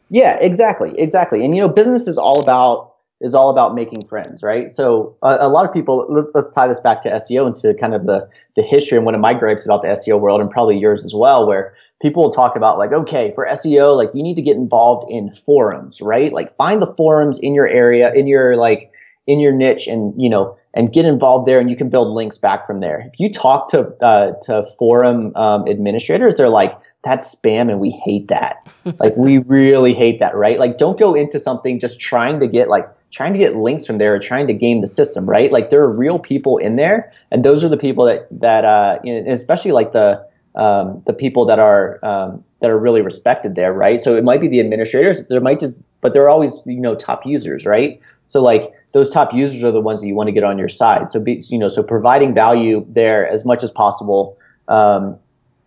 Yeah, 0.09 0.37
exactly, 0.39 0.93
exactly. 0.97 1.43
And 1.43 1.55
you 1.55 1.61
know, 1.61 1.67
business 1.67 2.07
is 2.07 2.17
all 2.17 2.39
about 2.41 2.93
is 3.21 3.35
all 3.35 3.49
about 3.49 3.75
making 3.75 4.07
friends, 4.07 4.41
right? 4.41 4.71
So 4.71 5.17
uh, 5.23 5.37
a 5.41 5.49
lot 5.49 5.65
of 5.65 5.73
people. 5.73 6.05
Let's, 6.09 6.27
let's 6.33 6.53
tie 6.53 6.67
this 6.67 6.79
back 6.79 7.01
to 7.03 7.09
SEO 7.09 7.47
and 7.47 7.55
to 7.57 7.73
kind 7.73 7.93
of 7.93 8.05
the 8.05 8.29
the 8.55 8.63
history 8.63 8.97
and 8.97 9.05
one 9.05 9.13
of 9.13 9.21
my 9.21 9.33
gripes 9.33 9.65
about 9.65 9.81
the 9.81 9.89
SEO 9.89 10.19
world, 10.19 10.41
and 10.41 10.49
probably 10.49 10.77
yours 10.77 11.03
as 11.03 11.13
well, 11.13 11.45
where 11.45 11.75
people 12.01 12.23
will 12.23 12.31
talk 12.31 12.55
about 12.55 12.77
like, 12.77 12.91
okay, 12.91 13.31
for 13.35 13.45
SEO, 13.45 13.95
like 13.95 14.09
you 14.13 14.23
need 14.23 14.35
to 14.35 14.41
get 14.41 14.55
involved 14.55 15.09
in 15.11 15.35
forums, 15.45 16.01
right? 16.01 16.31
Like 16.31 16.55
find 16.55 16.81
the 16.81 16.93
forums 16.95 17.39
in 17.39 17.53
your 17.53 17.67
area, 17.67 18.13
in 18.13 18.27
your 18.27 18.55
like, 18.55 18.91
in 19.27 19.39
your 19.39 19.51
niche 19.51 19.87
and, 19.87 20.19
you 20.19 20.29
know, 20.29 20.57
and 20.73 20.93
get 20.93 21.05
involved 21.05 21.47
there 21.47 21.59
and 21.59 21.69
you 21.69 21.75
can 21.75 21.89
build 21.89 22.07
links 22.13 22.37
back 22.37 22.65
from 22.65 22.79
there. 22.79 23.09
If 23.13 23.19
you 23.19 23.31
talk 23.31 23.69
to, 23.71 23.81
uh, 24.03 24.33
to 24.45 24.65
forum, 24.77 25.35
um, 25.35 25.67
administrators, 25.67 26.35
they're 26.35 26.49
like, 26.49 26.77
that's 27.03 27.35
spam 27.35 27.69
and 27.69 27.79
we 27.79 27.91
hate 27.91 28.29
that. 28.29 28.67
like 28.99 29.15
we 29.15 29.39
really 29.39 29.93
hate 29.93 30.19
that, 30.19 30.35
right? 30.35 30.59
Like 30.59 30.77
don't 30.77 30.99
go 30.99 31.15
into 31.15 31.39
something 31.39 31.79
just 31.79 31.99
trying 31.99 32.39
to 32.39 32.47
get 32.47 32.69
like, 32.69 32.89
trying 33.11 33.33
to 33.33 33.39
get 33.39 33.55
links 33.55 33.85
from 33.85 33.97
there 33.97 34.15
or 34.15 34.19
trying 34.19 34.47
to 34.47 34.53
game 34.53 34.81
the 34.81 34.87
system, 34.87 35.29
right? 35.29 35.51
Like 35.51 35.69
there 35.69 35.81
are 35.81 35.91
real 35.91 36.19
people 36.19 36.57
in 36.57 36.75
there 36.75 37.11
and 37.31 37.43
those 37.43 37.63
are 37.63 37.69
the 37.69 37.77
people 37.77 38.05
that, 38.05 38.27
that, 38.31 38.65
uh, 38.65 38.99
you 39.03 39.21
know, 39.21 39.31
especially 39.31 39.71
like 39.71 39.91
the, 39.91 40.27
um, 40.55 41.03
the 41.05 41.13
people 41.13 41.45
that 41.45 41.59
are 41.59 42.03
um, 42.03 42.43
that 42.61 42.69
are 42.69 42.79
really 42.79 43.01
respected 43.01 43.55
there, 43.55 43.73
right? 43.73 44.01
So 44.01 44.15
it 44.15 44.23
might 44.23 44.41
be 44.41 44.47
the 44.47 44.59
administrators. 44.59 45.23
There 45.27 45.41
might 45.41 45.59
just, 45.59 45.73
but 46.01 46.13
there 46.13 46.23
are 46.23 46.29
always 46.29 46.53
you 46.65 46.79
know 46.79 46.95
top 46.95 47.25
users, 47.25 47.65
right? 47.65 48.01
So 48.25 48.41
like 48.41 48.71
those 48.93 49.09
top 49.09 49.33
users 49.33 49.63
are 49.63 49.71
the 49.71 49.81
ones 49.81 50.01
that 50.01 50.07
you 50.07 50.15
want 50.15 50.27
to 50.27 50.31
get 50.31 50.43
on 50.43 50.57
your 50.57 50.69
side. 50.69 51.11
So 51.11 51.19
be, 51.19 51.43
you 51.49 51.57
know, 51.57 51.67
so 51.67 51.83
providing 51.83 52.33
value 52.33 52.85
there 52.89 53.27
as 53.27 53.45
much 53.45 53.63
as 53.63 53.71
possible. 53.71 54.37
Um, 54.67 55.17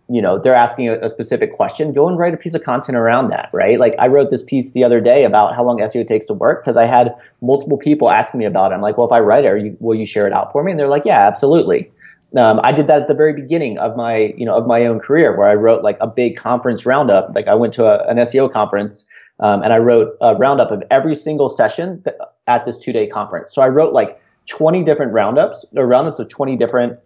you 0.09 0.21
know, 0.21 0.37
they're 0.37 0.53
asking 0.53 0.89
a, 0.89 0.99
a, 0.99 1.09
specific 1.09 1.55
question, 1.55 1.93
go 1.93 2.07
and 2.07 2.17
write 2.17 2.33
a 2.33 2.37
piece 2.37 2.53
of 2.53 2.63
content 2.63 2.97
around 2.97 3.29
that, 3.29 3.49
right? 3.53 3.79
Like 3.79 3.95
I 3.97 4.07
wrote 4.07 4.31
this 4.31 4.43
piece 4.43 4.73
the 4.73 4.83
other 4.83 4.99
day 4.99 5.23
about 5.23 5.55
how 5.55 5.63
long 5.63 5.79
SEO 5.79 6.05
takes 6.05 6.25
to 6.25 6.33
work 6.33 6.63
because 6.63 6.75
I 6.75 6.85
had 6.85 7.15
multiple 7.41 7.77
people 7.77 8.11
asking 8.11 8.41
me 8.41 8.45
about 8.45 8.71
it. 8.71 8.75
I'm 8.75 8.81
like, 8.81 8.97
well, 8.97 9.07
if 9.07 9.13
I 9.13 9.19
write 9.19 9.45
it, 9.45 9.63
you, 9.63 9.77
will 9.79 9.95
you 9.95 10.05
share 10.05 10.27
it 10.27 10.33
out 10.33 10.51
for 10.51 10.61
me? 10.63 10.71
And 10.71 10.79
they're 10.79 10.89
like, 10.89 11.05
yeah, 11.05 11.25
absolutely. 11.25 11.89
Um, 12.35 12.59
I 12.63 12.71
did 12.71 12.87
that 12.87 13.03
at 13.03 13.07
the 13.07 13.13
very 13.13 13.33
beginning 13.33 13.77
of 13.77 13.95
my, 13.95 14.33
you 14.37 14.45
know, 14.45 14.55
of 14.55 14.65
my 14.65 14.85
own 14.85 14.99
career 14.99 15.37
where 15.37 15.47
I 15.47 15.53
wrote 15.53 15.83
like 15.83 15.97
a 16.01 16.07
big 16.07 16.35
conference 16.37 16.85
roundup. 16.85 17.35
Like 17.35 17.47
I 17.47 17.53
went 17.53 17.73
to 17.75 17.85
a, 17.85 18.07
an 18.09 18.17
SEO 18.17 18.51
conference 18.51 19.05
um, 19.39 19.61
and 19.61 19.71
I 19.71 19.77
wrote 19.77 20.17
a 20.21 20.35
roundup 20.35 20.71
of 20.71 20.83
every 20.89 21.15
single 21.15 21.49
session 21.49 22.01
that, 22.05 22.17
at 22.47 22.65
this 22.65 22.77
two 22.77 22.91
day 22.91 23.07
conference. 23.07 23.53
So 23.53 23.61
I 23.61 23.67
wrote 23.69 23.93
like 23.93 24.19
20 24.47 24.83
different 24.83 25.13
roundups 25.13 25.65
or 25.75 25.85
roundups 25.85 26.19
of 26.19 26.29
20 26.29 26.57
different 26.57 26.99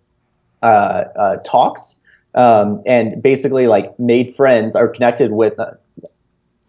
uh, 0.64 1.04
uh, 1.16 1.36
talks 1.38 1.98
um, 2.36 2.82
and 2.86 3.22
basically 3.22 3.68
like 3.68 3.98
made 4.00 4.36
friends 4.36 4.76
or 4.76 4.88
connected 4.88 5.32
with 5.32 5.60
uh, 5.60 5.72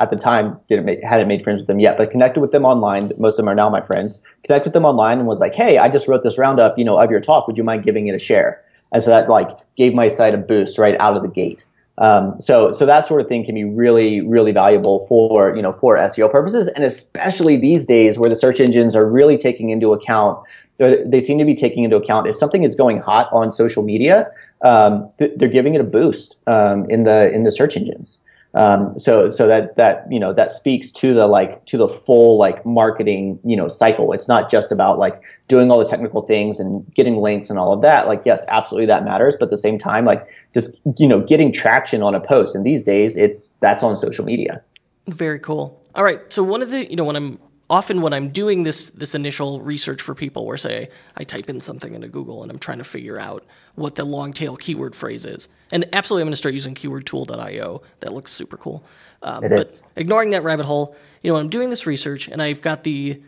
at 0.01 0.11
the 0.11 0.17
time 0.17 0.59
didn't 0.69 0.85
make, 0.85 1.03
hadn't 1.03 1.29
made 1.29 1.43
friends 1.43 1.61
with 1.61 1.67
them 1.67 1.81
yet, 1.81 1.99
but 1.99 2.11
connected 2.11 2.41
with 2.41 2.53
them 2.53 2.65
online. 2.65 3.11
Most 3.19 3.33
of 3.33 3.39
them 3.39 3.49
are 3.49 3.55
now 3.55 3.69
my 3.69 3.81
friends. 3.81 4.23
Connected 4.45 4.69
with 4.69 4.75
them 4.75 4.85
online 4.85 5.19
and 5.19 5.27
was 5.27 5.41
like, 5.41 5.55
"Hey, 5.55 5.79
I 5.79 5.89
just 5.89 6.07
wrote 6.07 6.23
this 6.23 6.39
roundup, 6.39 6.79
you 6.79 6.85
know, 6.85 6.99
of 6.99 7.11
your 7.11 7.21
talk. 7.21 7.47
Would 7.47 7.59
you 7.59 7.65
mind 7.65 7.85
giving 7.85 8.09
it 8.09 8.15
a 8.15 8.19
share?" 8.19 8.63
And 8.93 9.03
so 9.03 9.11
that 9.11 9.29
like 9.29 9.49
gave 9.77 9.95
my 9.95 10.09
site 10.09 10.35
a 10.35 10.39
boost 10.39 10.79
right 10.79 10.97
out 11.01 11.17
of 11.17 11.23
the 11.23 11.29
gate. 11.29 11.65
Um, 11.99 12.41
so 12.41 12.71
so 12.73 12.87
that 12.87 13.07
sort 13.07 13.21
of 13.21 13.29
thing 13.29 13.45
can 13.45 13.57
be 13.57 13.65
really 13.65 14.21
really 14.21 14.53
valuable 14.53 15.05
for 15.07 15.55
you 15.57 15.63
know 15.63 15.73
for 15.73 15.97
SEO 15.97 16.31
purposes, 16.31 16.69
and 16.69 16.85
especially 16.85 17.57
these 17.57 17.85
days 17.87 18.19
where 18.19 18.31
the 18.31 18.37
search 18.37 18.61
engines 18.61 18.95
are 18.95 19.07
really 19.07 19.37
taking 19.37 19.71
into 19.71 19.93
account. 19.93 20.39
They 20.79 21.19
seem 21.19 21.39
to 21.39 21.45
be 21.45 21.57
taking 21.57 21.83
into 21.83 21.97
account 21.97 22.29
if 22.29 22.37
something 22.37 22.63
is 22.63 22.77
going 22.77 23.01
hot 23.01 23.29
on 23.33 23.51
social 23.51 23.83
media, 23.83 24.31
um, 24.63 25.11
they're 25.19 25.49
giving 25.49 25.75
it 25.75 25.81
a 25.81 25.85
boost 25.85 26.39
um, 26.47 26.89
in 26.89 27.03
the 27.03 27.33
in 27.33 27.43
the 27.43 27.51
search 27.51 27.77
engines. 27.77 28.19
Um, 28.55 28.99
so 28.99 29.29
so 29.29 29.47
that 29.47 29.77
that 29.77 30.07
you 30.11 30.19
know 30.19 30.33
that 30.33 30.51
speaks 30.51 30.91
to 30.93 31.13
the 31.13 31.27
like 31.27 31.65
to 31.67 31.77
the 31.77 31.89
full 31.89 32.39
like 32.39 32.65
marketing 32.65 33.39
you 33.45 33.57
know 33.57 33.69
cycle. 33.69 34.13
It's 34.13 34.27
not 34.27 34.51
just 34.51 34.73
about 34.73 34.99
like 34.99 35.21
doing 35.49 35.71
all 35.71 35.79
the 35.79 35.85
technical 35.85 36.23
things 36.23 36.59
and 36.59 36.85
getting 36.95 37.17
links 37.17 37.51
and 37.51 37.59
all 37.59 37.73
of 37.73 37.83
that. 37.83 38.07
Like 38.07 38.23
yes, 38.25 38.45
absolutely 38.49 38.87
that 38.87 39.05
matters, 39.05 39.37
but 39.39 39.47
at 39.47 39.51
the 39.51 39.59
same 39.59 39.79
time, 39.79 40.07
like 40.07 40.27
just 40.55 40.75
you 40.97 41.07
know 41.07 41.21
getting 41.21 41.53
traction 41.53 42.03
on 42.03 42.15
a 42.15 42.21
post. 42.21 42.55
And 42.55 42.65
these 42.65 42.85
days, 42.85 43.17
it's 43.17 43.55
that's 43.61 43.83
on 43.83 43.97
social 43.97 44.25
media. 44.25 44.63
Very 45.09 45.39
cool. 45.39 45.83
All 45.95 46.05
right. 46.05 46.21
So 46.33 46.43
one 46.43 46.63
of 46.63 46.71
the 46.71 46.89
you 46.89 46.97
know 46.97 47.05
when 47.05 47.17
I'm 47.17 47.39
often 47.71 48.01
when 48.01 48.13
I'm 48.13 48.31
doing 48.31 48.63
this 48.63 48.91
this 48.91 49.15
initial 49.15 49.61
research 49.61 50.01
for 50.03 50.15
people, 50.15 50.47
where 50.47 50.57
say 50.57 50.91
I 51.17 51.25
type 51.25 51.49
in 51.49 51.61
something 51.61 51.95
into 51.95 52.09
Google 52.09 52.43
and 52.43 52.51
I'm 52.51 52.59
trying 52.59 52.79
to 52.79 52.85
figure 52.85 53.19
out 53.19 53.45
what 53.75 53.95
the 53.95 54.05
long 54.05 54.33
tail 54.33 54.57
keyword 54.57 54.95
phrase 54.95 55.25
is, 55.25 55.49
and 55.71 55.87
absolutely 55.93 56.23
I'm 56.23 56.27
going 56.27 56.33
to 56.33 56.37
start 56.37 56.55
using 56.55 56.75
keywordtool.io. 56.75 57.83
That 58.01 58.13
looks 58.13 58.33
super 58.33 58.57
cool. 58.57 58.85
Um, 59.23 59.45
it 59.45 59.51
but 59.51 59.67
is. 59.67 59.91
ignoring 59.97 60.31
that 60.31 60.43
rabbit 60.43 60.67
hole, 60.67 60.97
you 61.23 61.33
know, 61.33 61.39
I'm 61.39 61.49
doing 61.49 61.71
this 61.71 61.87
research 61.87 62.29
and 62.29 62.41
I've 62.41 62.63
got 62.63 62.85
the 62.85 63.21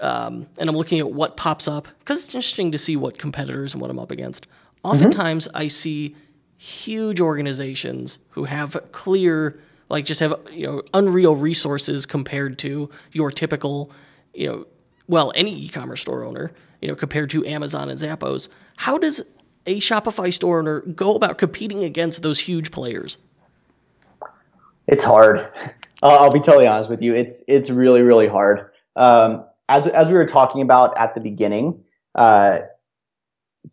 um, 0.00 0.46
and 0.58 0.68
I'm 0.68 0.76
looking 0.76 0.98
at 0.98 1.10
what 1.10 1.36
pops 1.36 1.68
up 1.68 1.88
because 2.00 2.24
it's 2.24 2.34
interesting 2.34 2.72
to 2.72 2.78
see 2.78 2.96
what 2.96 3.18
competitors 3.18 3.74
and 3.74 3.80
what 3.80 3.90
I'm 3.90 3.98
up 3.98 4.10
against. 4.10 4.46
Oftentimes, 4.82 5.48
mm-hmm. 5.48 5.56
I 5.56 5.68
see 5.68 6.16
huge 6.56 7.20
organizations 7.20 8.18
who 8.30 8.44
have 8.44 8.76
clear 8.92 9.60
like 9.88 10.04
just 10.04 10.20
have 10.20 10.34
you 10.50 10.66
know 10.66 10.82
unreal 10.92 11.36
resources 11.36 12.06
compared 12.06 12.58
to 12.58 12.90
your 13.12 13.30
typical 13.30 13.90
you 14.32 14.46
know 14.46 14.66
well 15.08 15.32
any 15.34 15.54
e-commerce 15.64 16.00
store 16.00 16.24
owner 16.24 16.52
you 16.80 16.88
know 16.88 16.94
compared 16.94 17.30
to 17.30 17.46
Amazon 17.46 17.88
and 17.88 17.98
Zappos. 17.98 18.48
How 18.76 18.98
does 18.98 19.22
a 19.66 19.80
Shopify 19.80 20.32
store 20.32 20.58
owner 20.58 20.80
go 20.80 21.14
about 21.14 21.38
competing 21.38 21.82
against 21.82 22.22
those 22.22 22.40
huge 22.40 22.70
players? 22.70 23.18
It's 24.86 25.02
hard. 25.02 25.48
I'll 26.02 26.32
be 26.32 26.40
totally 26.40 26.66
honest 26.66 26.90
with 26.90 27.00
you. 27.00 27.14
It's 27.14 27.42
it's 27.48 27.70
really 27.70 28.02
really 28.02 28.28
hard. 28.28 28.70
Um, 28.96 29.44
as 29.68 29.86
as 29.86 30.08
we 30.08 30.14
were 30.14 30.26
talking 30.26 30.60
about 30.60 30.96
at 30.98 31.14
the 31.14 31.20
beginning, 31.20 31.82
uh, 32.14 32.60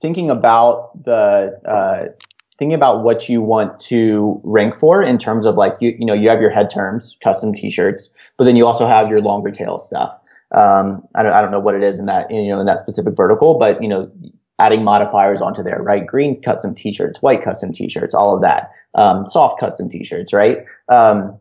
thinking 0.02 0.30
about 0.30 1.04
the 1.04 1.60
uh, 1.66 2.14
thinking 2.62 2.76
about 2.76 3.04
what 3.04 3.28
you 3.28 3.42
want 3.42 3.80
to 3.80 4.40
rank 4.44 4.80
for 4.80 5.02
in 5.02 5.18
terms 5.18 5.48
of 5.48 5.56
like 5.56 5.74
you 5.80 5.96
you 5.98 6.06
know 6.06 6.14
you 6.14 6.30
have 6.30 6.40
your 6.40 6.52
head 6.52 6.70
terms, 6.70 7.18
custom 7.24 7.56
T-shirts, 7.56 8.14
but 8.38 8.44
then 8.44 8.56
you 8.56 8.68
also 8.68 8.86
have 8.86 9.10
your 9.10 9.20
longer 9.20 9.50
tail 9.50 9.80
stuff. 9.80 10.16
Um, 10.52 11.02
I 11.16 11.24
don't 11.24 11.34
I 11.34 11.42
don't 11.42 11.50
know 11.50 11.60
what 11.60 11.74
it 11.74 11.82
is 11.82 11.98
in 11.98 12.06
that 12.06 12.30
you 12.30 12.50
know 12.50 12.60
in 12.60 12.68
that 12.68 12.78
specific 12.78 13.16
vertical, 13.18 13.58
but 13.58 13.82
you 13.82 13.90
know 13.90 14.12
adding 14.60 14.84
modifiers 14.84 15.42
onto 15.42 15.64
there, 15.64 15.82
right? 15.82 16.06
Green 16.06 16.40
custom 16.40 16.76
T-shirts, 16.76 17.20
white 17.24 17.44
custom 17.44 17.74
T-shirts, 17.74 18.14
all 18.14 18.36
of 18.36 18.44
that, 18.44 18.70
um, 18.94 19.28
soft 19.28 19.60
custom 19.60 19.90
T-shirts, 19.90 20.32
right? 20.32 20.60
Um, 20.88 21.40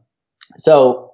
so 0.56 1.12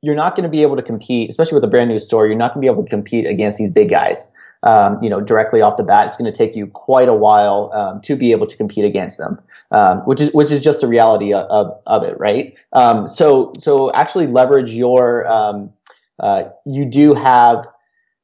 you're 0.00 0.14
not 0.14 0.34
going 0.34 0.44
to 0.44 0.48
be 0.48 0.62
able 0.62 0.76
to 0.76 0.82
compete, 0.82 1.28
especially 1.28 1.56
with 1.56 1.64
a 1.64 1.68
brand 1.68 1.90
new 1.90 1.98
store. 1.98 2.26
You're 2.26 2.38
not 2.38 2.54
going 2.54 2.62
to 2.62 2.66
be 2.66 2.72
able 2.72 2.84
to 2.84 2.88
compete 2.88 3.26
against 3.26 3.58
these 3.58 3.70
big 3.70 3.90
guys 3.90 4.32
um, 4.62 5.02
you 5.02 5.10
know, 5.10 5.20
directly 5.20 5.60
off 5.60 5.76
the 5.76 5.82
bat. 5.82 6.06
It's 6.06 6.16
going 6.16 6.30
to 6.30 6.36
take 6.36 6.54
you 6.54 6.66
quite 6.66 7.08
a 7.08 7.14
while 7.14 7.70
um, 7.74 8.00
to 8.02 8.16
be 8.16 8.32
able 8.32 8.46
to 8.46 8.56
compete 8.56 8.84
against 8.84 9.18
them, 9.18 9.40
um, 9.70 9.98
which 10.00 10.20
is 10.20 10.32
which 10.32 10.50
is 10.50 10.62
just 10.62 10.80
the 10.80 10.86
reality 10.86 11.32
of, 11.32 11.46
of, 11.46 11.80
of 11.86 12.02
it, 12.04 12.18
right? 12.18 12.54
Um, 12.72 13.08
so 13.08 13.52
so 13.58 13.92
actually 13.92 14.26
leverage 14.26 14.70
your 14.70 15.26
um, 15.26 15.72
uh, 16.20 16.44
you 16.64 16.84
do 16.84 17.14
have 17.14 17.66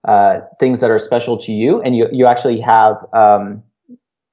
uh, 0.04 0.40
things 0.60 0.80
that 0.80 0.90
are 0.90 0.98
special 0.98 1.36
to 1.38 1.52
you, 1.52 1.82
and 1.82 1.96
you 1.96 2.08
you 2.12 2.26
actually 2.26 2.60
have 2.60 2.96
um, 3.12 3.62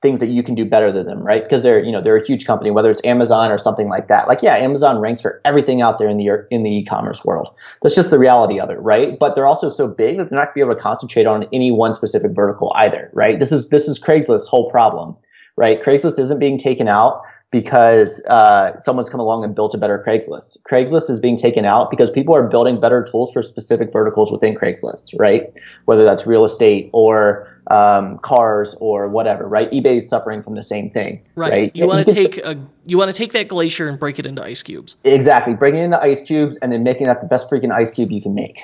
things 0.06 0.20
that 0.20 0.30
you 0.30 0.44
can 0.44 0.54
do 0.54 0.66
better 0.66 0.92
than 0.92 1.08
them, 1.08 1.24
right? 1.24 1.42
Because 1.42 1.64
they're, 1.64 1.84
you 1.84 1.92
know, 1.92 2.00
they're 2.00 2.16
a 2.16 2.26
huge 2.26 2.46
company, 2.46 2.70
whether 2.70 2.92
it's 2.92 3.02
Amazon 3.04 3.52
or 3.52 3.58
something 3.58 3.90
like 3.90 4.08
that. 4.08 4.28
Like, 4.28 4.44
yeah, 4.44 4.56
Amazon 4.56 5.00
ranks 5.00 5.20
for 5.20 5.42
everything 5.44 5.82
out 5.82 5.98
there 5.98 6.08
in 6.08 6.18
the 6.18 6.46
in 6.52 6.62
the 6.62 6.70
e-commerce 6.70 7.26
world. 7.26 7.48
That's 7.82 7.96
just 7.96 8.12
the 8.12 8.20
reality 8.20 8.60
of 8.60 8.70
it, 8.70 8.80
right? 8.80 9.18
But 9.18 9.34
they're 9.34 9.48
also 9.48 9.68
so 9.68 9.88
big 9.88 10.18
that 10.18 10.30
they're 10.30 10.38
not 10.38 10.54
going 10.54 10.54
to 10.54 10.54
be 10.54 10.62
able 10.62 10.76
to 10.76 10.82
concentrate 10.82 11.26
on 11.26 11.48
any 11.52 11.72
one 11.72 11.96
specific 11.96 12.34
vertical 12.36 12.72
either, 12.76 13.10
right? 13.14 13.40
This 13.40 13.52
is 13.52 13.70
this 13.70 13.88
is 13.88 14.00
Craigslist's 14.00 14.48
whole 14.48 14.70
problem, 14.70 15.18
right? 15.58 15.82
Craigslist 15.82 16.20
isn't 16.20 16.38
being 16.38 16.60
taken 16.60 16.88
out 16.88 17.24
because 17.52 18.22
uh, 18.30 18.80
someone's 18.82 19.10
come 19.10 19.20
along 19.20 19.44
and 19.44 19.56
built 19.56 19.74
a 19.74 19.78
better 19.78 20.04
Craigslist. 20.06 20.58
Craigslist 20.70 21.10
is 21.10 21.20
being 21.20 21.38
taken 21.38 21.66
out 21.66 21.90
because 21.90 22.12
people 22.12 22.36
are 22.36 22.48
building 22.48 22.80
better 22.80 23.04
tools 23.10 23.32
for 23.32 23.42
specific 23.42 23.92
verticals 23.92 24.32
within 24.32 24.54
Craigslist, 24.54 25.14
right? 25.18 25.44
Whether 25.86 26.04
that's 26.04 26.28
real 26.28 26.46
estate 26.46 26.90
or 26.94 27.48
um, 27.72 28.20
cars 28.20 28.76
or 28.80 29.08
whatever, 29.08 29.48
right? 29.48 29.72
eBay 29.72 29.98
is 29.98 30.08
suffering 30.08 30.44
from 30.44 30.56
the 30.56 30.64
same 30.64 30.90
thing, 30.90 31.22
right? 31.36 31.52
right? 31.52 31.76
You 31.76 31.88
want 31.88 32.08
to 32.08 32.14
take 32.14 32.38
a, 32.38 32.58
you 32.86 32.98
want 32.98 33.10
to 33.10 33.18
take 33.18 33.34
that 33.34 33.48
glacier 33.48 33.88
and 33.88 34.00
break 34.00 34.20
it 34.20 34.26
into 34.26 34.44
ice 34.44 34.62
cubes. 34.62 34.98
Exactly, 35.04 35.54
breaking 35.54 35.80
it 35.80 35.86
into 35.86 36.02
ice 36.02 36.22
cubes 36.22 36.58
and 36.58 36.72
then 36.72 36.84
making 36.84 37.08
that 37.08 37.22
the 37.22 37.28
best 37.28 37.50
freaking 37.50 37.72
ice 37.72 37.92
cube 37.92 38.12
you 38.12 38.22
can 38.22 38.36
make. 38.36 38.60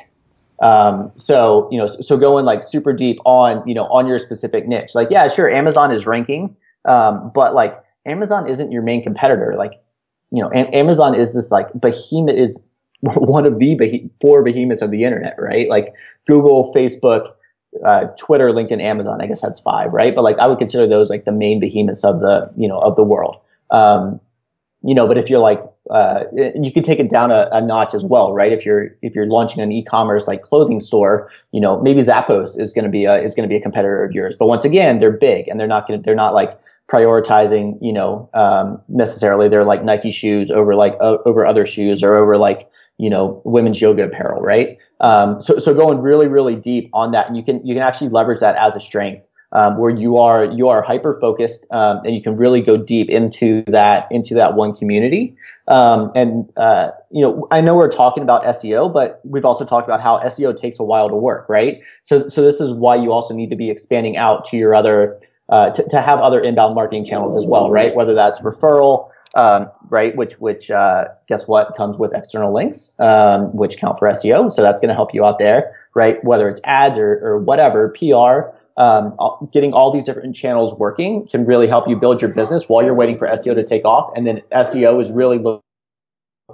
Um, 0.61 1.11
so 1.15 1.67
you 1.71 1.77
know, 1.77 1.87
so 1.87 2.17
going 2.17 2.45
like 2.45 2.63
super 2.63 2.93
deep 2.93 3.17
on 3.25 3.67
you 3.67 3.73
know 3.73 3.85
on 3.85 4.07
your 4.07 4.19
specific 4.19 4.67
niche. 4.67 4.91
Like, 4.93 5.09
yeah, 5.09 5.27
sure, 5.27 5.49
Amazon 5.49 5.91
is 5.91 6.05
ranking, 6.05 6.55
um, 6.85 7.31
but 7.33 7.55
like 7.55 7.81
Amazon 8.05 8.47
isn't 8.47 8.71
your 8.71 8.83
main 8.83 9.01
competitor. 9.01 9.55
Like, 9.57 9.81
you 10.31 10.43
know, 10.43 10.49
a- 10.49 10.75
Amazon 10.75 11.15
is 11.15 11.33
this 11.33 11.49
like 11.49 11.67
behemoth 11.73 12.35
is 12.35 12.61
one 13.01 13.47
of 13.47 13.57
the 13.57 13.75
beh- 13.75 14.09
four 14.21 14.43
behemoths 14.43 14.83
of 14.83 14.91
the 14.91 15.03
internet, 15.03 15.35
right? 15.39 15.67
Like 15.67 15.93
Google, 16.27 16.71
Facebook 16.75 17.31
uh, 17.85 18.05
Twitter, 18.17 18.49
LinkedIn, 18.49 18.81
Amazon. 18.81 19.21
I 19.21 19.27
guess 19.27 19.41
that's 19.41 19.59
five, 19.59 19.93
right? 19.93 20.13
But 20.15 20.23
like 20.23 20.37
I 20.39 20.47
would 20.47 20.59
consider 20.59 20.87
those 20.87 21.09
like 21.09 21.25
the 21.25 21.31
main 21.31 21.59
behemoths 21.59 22.03
of 22.03 22.19
the 22.19 22.51
you 22.57 22.67
know 22.67 22.79
of 22.79 22.95
the 22.95 23.03
world. 23.03 23.37
Um, 23.69 24.19
you 24.83 24.95
know, 24.95 25.07
but 25.07 25.17
if 25.17 25.29
you're 25.29 25.39
like 25.39 25.61
uh, 25.89 26.25
you 26.33 26.71
could 26.71 26.83
take 26.83 26.99
it 26.99 27.09
down 27.09 27.31
a, 27.31 27.49
a, 27.51 27.59
notch 27.59 27.93
as 27.93 28.03
well, 28.03 28.33
right? 28.33 28.53
If 28.53 28.65
you're 28.65 28.95
if 29.01 29.15
you're 29.15 29.25
launching 29.25 29.61
an 29.61 29.71
e-commerce 29.71 30.27
like 30.27 30.43
clothing 30.43 30.79
store, 30.79 31.29
you 31.51 31.59
know, 31.59 31.81
maybe 31.81 32.01
Zappos 32.01 32.59
is 32.59 32.71
going 32.71 32.85
to 32.85 32.91
be 32.91 33.05
a 33.05 33.15
is 33.21 33.33
going 33.33 33.47
to 33.47 33.51
be 33.51 33.57
a 33.57 33.61
competitor 33.61 34.03
of 34.03 34.11
yours. 34.11 34.35
But 34.37 34.47
once 34.47 34.63
again, 34.63 34.99
they're 34.99 35.11
big 35.11 35.47
and 35.47 35.59
they're 35.59 35.67
not 35.67 35.87
going 35.87 35.99
to 35.99 36.03
they're 36.03 36.15
not 36.15 36.33
like 36.33 36.57
prioritizing, 36.89 37.77
you 37.81 37.91
know, 37.91 38.29
um, 38.33 38.81
necessarily 38.89 39.49
they're 39.49 39.65
like 39.65 39.83
Nike 39.83 40.11
shoes 40.11 40.51
over 40.51 40.75
like 40.75 40.95
uh, 41.01 41.17
over 41.25 41.45
other 41.45 41.65
shoes 41.65 42.03
or 42.03 42.15
over 42.15 42.37
like 42.37 42.69
you 42.97 43.09
know 43.09 43.41
women's 43.43 43.81
yoga 43.81 44.03
apparel, 44.03 44.41
right? 44.41 44.77
Um, 45.01 45.41
so, 45.41 45.57
so 45.57 45.73
going 45.73 45.99
really, 45.99 46.27
really 46.27 46.55
deep 46.55 46.89
on 46.93 47.11
that, 47.11 47.27
and 47.27 47.35
you 47.35 47.43
can 47.43 47.65
you 47.65 47.73
can 47.75 47.83
actually 47.83 48.09
leverage 48.09 48.39
that 48.39 48.55
as 48.55 48.75
a 48.75 48.79
strength, 48.79 49.25
um, 49.51 49.77
where 49.77 49.89
you 49.89 50.17
are 50.17 50.45
you 50.45 50.69
are 50.69 50.81
hyper 50.81 51.17
focused, 51.19 51.67
um, 51.71 52.01
and 52.05 52.15
you 52.15 52.21
can 52.21 52.37
really 52.37 52.61
go 52.61 52.77
deep 52.77 53.09
into 53.09 53.63
that 53.67 54.07
into 54.11 54.35
that 54.35 54.55
one 54.55 54.75
community. 54.75 55.35
Um, 55.67 56.11
and 56.15 56.51
uh, 56.57 56.91
you 57.09 57.21
know, 57.21 57.47
I 57.49 57.61
know 57.61 57.75
we're 57.75 57.89
talking 57.89 58.23
about 58.23 58.43
SEO, 58.43 58.93
but 58.93 59.21
we've 59.23 59.45
also 59.45 59.65
talked 59.65 59.87
about 59.87 60.01
how 60.01 60.19
SEO 60.19 60.55
takes 60.55 60.79
a 60.79 60.83
while 60.83 61.09
to 61.09 61.15
work, 61.15 61.47
right? 61.49 61.81
So, 62.03 62.27
so 62.27 62.41
this 62.41 62.59
is 62.59 62.73
why 62.73 62.95
you 62.95 63.11
also 63.11 63.33
need 63.33 63.49
to 63.51 63.55
be 63.55 63.69
expanding 63.69 64.17
out 64.17 64.45
to 64.45 64.57
your 64.57 64.75
other 64.75 65.19
uh, 65.49 65.69
to, 65.71 65.87
to 65.89 66.01
have 66.01 66.19
other 66.19 66.39
inbound 66.41 66.75
marketing 66.75 67.05
channels 67.05 67.35
as 67.35 67.45
well, 67.45 67.69
right? 67.69 67.93
Whether 67.93 68.13
that's 68.13 68.39
referral, 68.41 69.10
um, 69.35 69.69
right? 69.89 70.15
Which, 70.15 70.33
which, 70.33 70.69
uh, 70.71 71.05
guess 71.27 71.47
what 71.47 71.75
comes 71.75 71.97
with 71.97 72.13
external 72.13 72.53
links, 72.53 72.95
um, 72.99 73.55
which 73.55 73.77
count 73.77 73.99
for 73.99 74.07
SEO. 74.09 74.51
So 74.51 74.61
that's 74.61 74.79
going 74.81 74.89
to 74.89 74.95
help 74.95 75.13
you 75.13 75.25
out 75.25 75.39
there, 75.39 75.75
right? 75.95 76.23
Whether 76.23 76.49
it's 76.49 76.61
ads 76.63 76.97
or, 76.99 77.19
or 77.23 77.39
whatever, 77.39 77.89
PR, 77.89 78.55
um, 78.77 79.17
getting 79.53 79.73
all 79.73 79.91
these 79.91 80.05
different 80.05 80.35
channels 80.35 80.73
working 80.73 81.27
can 81.27 81.45
really 81.45 81.67
help 81.67 81.87
you 81.87 81.95
build 81.95 82.21
your 82.21 82.31
business 82.31 82.67
while 82.67 82.83
you're 82.83 82.95
waiting 82.95 83.17
for 83.17 83.27
SEO 83.27 83.55
to 83.55 83.63
take 83.63 83.85
off. 83.85 84.13
And 84.15 84.25
then 84.25 84.41
SEO 84.51 84.99
is 84.99 85.11
really 85.11 85.37
looked 85.37 85.63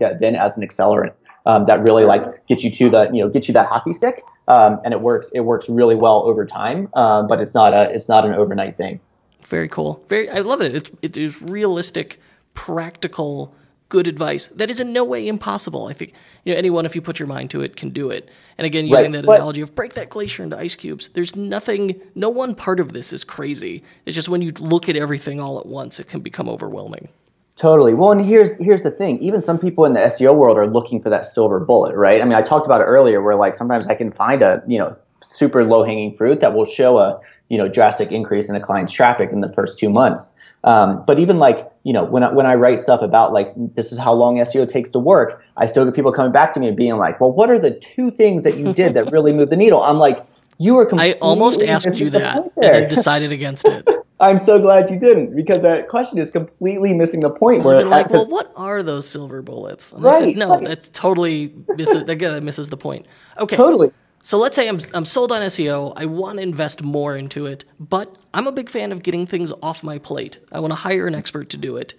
at 0.02 0.20
then 0.20 0.36
as 0.36 0.58
an 0.58 0.68
accelerant 0.68 1.14
um, 1.48 1.66
that 1.66 1.82
really 1.82 2.04
like 2.04 2.46
gets 2.48 2.64
you 2.64 2.70
to 2.70 2.90
the 2.90 3.10
you 3.14 3.24
know 3.24 3.30
get 3.30 3.48
you 3.48 3.54
that 3.54 3.68
hockey 3.68 3.94
stick. 3.94 4.24
Um, 4.50 4.80
and 4.86 4.94
it 4.94 5.02
works 5.02 5.32
it 5.34 5.42
works 5.42 5.68
really 5.68 5.96
well 5.96 6.24
over 6.24 6.46
time, 6.46 6.90
um, 6.94 7.28
but 7.28 7.42
it's 7.42 7.54
not 7.54 7.74
a 7.74 7.90
it's 7.94 8.08
not 8.08 8.26
an 8.26 8.34
overnight 8.34 8.78
thing. 8.78 9.00
Very 9.44 9.68
cool. 9.68 10.04
Very 10.08 10.30
I 10.30 10.40
love 10.40 10.62
it. 10.62 10.76
It's 10.76 10.92
it 11.02 11.18
is 11.18 11.42
realistic, 11.42 12.20
practical 12.58 13.54
good 13.90 14.08
advice 14.08 14.48
that 14.48 14.70
is 14.70 14.80
in 14.80 14.92
no 14.92 15.04
way 15.04 15.28
impossible. 15.28 15.86
I 15.86 15.94
think 15.94 16.12
you 16.44 16.52
know 16.52 16.58
anyone, 16.58 16.86
if 16.88 16.96
you 16.96 17.02
put 17.02 17.20
your 17.20 17.28
mind 17.28 17.52
to 17.52 17.62
it, 17.62 17.76
can 17.76 17.92
do 17.92 18.10
it. 18.10 18.30
And 18.58 18.66
again, 18.66 18.88
using 18.88 19.06
right. 19.06 19.12
that 19.14 19.26
but, 19.26 19.36
analogy 19.36 19.62
of 19.62 19.76
break 19.76 19.94
that 19.94 20.10
glacier 20.10 20.44
into 20.44 20.58
ice 20.58 20.76
cubes, 20.76 21.10
there's 21.10 21.36
nothing, 21.36 22.02
no 22.16 22.30
one 22.30 22.56
part 22.56 22.80
of 22.80 22.94
this 22.94 23.14
is 23.14 23.24
crazy. 23.24 23.84
It's 24.06 24.16
just 24.16 24.28
when 24.28 24.42
you 24.42 24.52
look 24.58 24.90
at 24.90 24.96
everything 24.96 25.40
all 25.40 25.60
at 25.60 25.68
once, 25.68 26.00
it 26.00 26.08
can 26.08 26.22
become 26.22 26.50
overwhelming. 26.50 27.10
Totally. 27.56 27.94
Well, 27.94 28.12
and 28.12 28.22
here's 28.22 28.52
here's 28.58 28.82
the 28.82 28.92
thing. 28.92 29.20
Even 29.20 29.44
some 29.44 29.60
people 29.60 29.86
in 29.86 29.94
the 29.94 30.00
SEO 30.00 30.36
world 30.36 30.58
are 30.58 30.68
looking 30.68 31.00
for 31.00 31.10
that 31.10 31.28
silver 31.28 31.60
bullet, 31.60 31.96
right? 31.96 32.22
I 32.22 32.26
mean, 32.26 32.34
I 32.34 32.42
talked 32.42 32.66
about 32.66 32.82
it 32.82 32.86
earlier, 32.86 33.22
where 33.22 33.36
like 33.36 33.56
sometimes 33.56 33.88
I 33.88 33.94
can 33.94 34.12
find 34.12 34.42
a 34.42 34.64
you 34.68 34.80
know 34.80 34.96
super 35.30 35.64
low 35.64 35.84
hanging 35.84 36.18
fruit 36.18 36.42
that 36.42 36.54
will 36.56 36.66
show 36.66 36.98
a 36.98 37.20
you 37.50 37.58
know 37.58 37.68
drastic 37.68 38.12
increase 38.12 38.50
in 38.50 38.56
a 38.56 38.60
client's 38.60 38.92
traffic 38.92 39.32
in 39.32 39.42
the 39.42 39.54
first 39.54 39.78
two 39.78 39.90
months. 39.90 40.34
Um, 40.68 41.06
but 41.08 41.18
even 41.18 41.40
like 41.40 41.72
you 41.84 41.94
know 41.94 42.04
when 42.04 42.24
I, 42.24 42.34
when 42.34 42.46
I 42.46 42.56
write 42.56 42.82
stuff 42.82 43.02
about 43.02 43.32
like 43.32 43.54
this 43.76 43.94
is 43.94 43.98
how 43.98 44.12
long 44.12 44.36
SEO 44.36 44.68
takes 44.68 44.90
to 44.92 45.00
work, 45.00 45.42
I 45.56 45.66
still 45.66 45.86
get 45.86 45.94
people 45.94 46.12
coming 46.12 46.34
back 46.34 46.52
to 46.54 46.60
me 46.60 46.68
and 46.68 46.76
being 46.76 46.98
like, 46.98 47.22
well, 47.22 47.32
what 47.32 47.50
are 47.50 47.58
the 47.58 47.72
two 47.72 48.12
things 48.12 48.44
that 48.44 48.58
you 48.58 48.74
did 48.74 48.94
that 48.96 49.10
really 49.14 49.32
moved 49.32 49.50
the 49.50 49.56
needle? 49.56 49.82
I'm 49.82 49.98
like, 49.98 50.26
you 50.58 50.74
were 50.74 50.86
completely. 50.86 51.16
I 51.16 51.20
almost 51.20 51.62
asked 51.62 51.98
you 51.98 52.10
that 52.10 52.38
and 52.38 52.52
then 52.58 52.90
decided 52.90 53.32
against 53.32 53.66
it. 53.66 53.88
I'm 54.20 54.40
so 54.40 54.60
glad 54.60 54.90
you 54.90 55.00
didn't 55.00 55.36
because 55.36 55.62
that 55.62 55.88
question 55.88 56.18
is 56.18 56.32
completely 56.32 56.94
missing 56.94 57.22
the 57.22 57.30
point. 57.30 57.64
Where 57.64 57.86
like, 57.86 58.10
well, 58.10 58.28
what 58.28 58.52
are 58.58 58.84
those 58.84 59.08
silver 59.08 59.42
bullets? 59.42 59.94
And 59.94 60.04
right, 60.04 60.16
I 60.16 60.20
said, 60.20 60.36
no, 60.36 60.50
right. 60.50 60.64
that 60.66 60.92
totally 60.92 61.54
misses. 61.78 62.04
that 62.04 62.44
misses 62.44 62.70
the 62.70 62.78
point. 62.78 63.06
Okay, 63.38 63.56
totally. 63.56 63.92
So 64.24 64.38
let's 64.38 64.56
say 64.56 64.68
I'm, 64.68 64.80
I'm 64.94 65.06
sold 65.06 65.32
on 65.32 65.42
SEO. 65.44 65.94
I 65.96 66.06
want 66.06 66.38
to 66.38 66.44
invest 66.44 66.84
more 66.84 67.16
into 67.16 67.46
it, 67.46 67.64
but 67.80 68.18
I'm 68.34 68.46
a 68.46 68.52
big 68.52 68.70
fan 68.70 68.92
of 68.92 69.02
getting 69.02 69.26
things 69.26 69.54
off 69.64 69.84
my 69.84 69.98
plate. 69.98 70.40
I 70.52 70.60
want 70.60 70.72
to 70.72 70.76
hire 70.76 71.08
an 71.08 71.16
expert 71.16 71.50
to 71.52 71.58
do 71.58 71.78
it. 71.78 71.94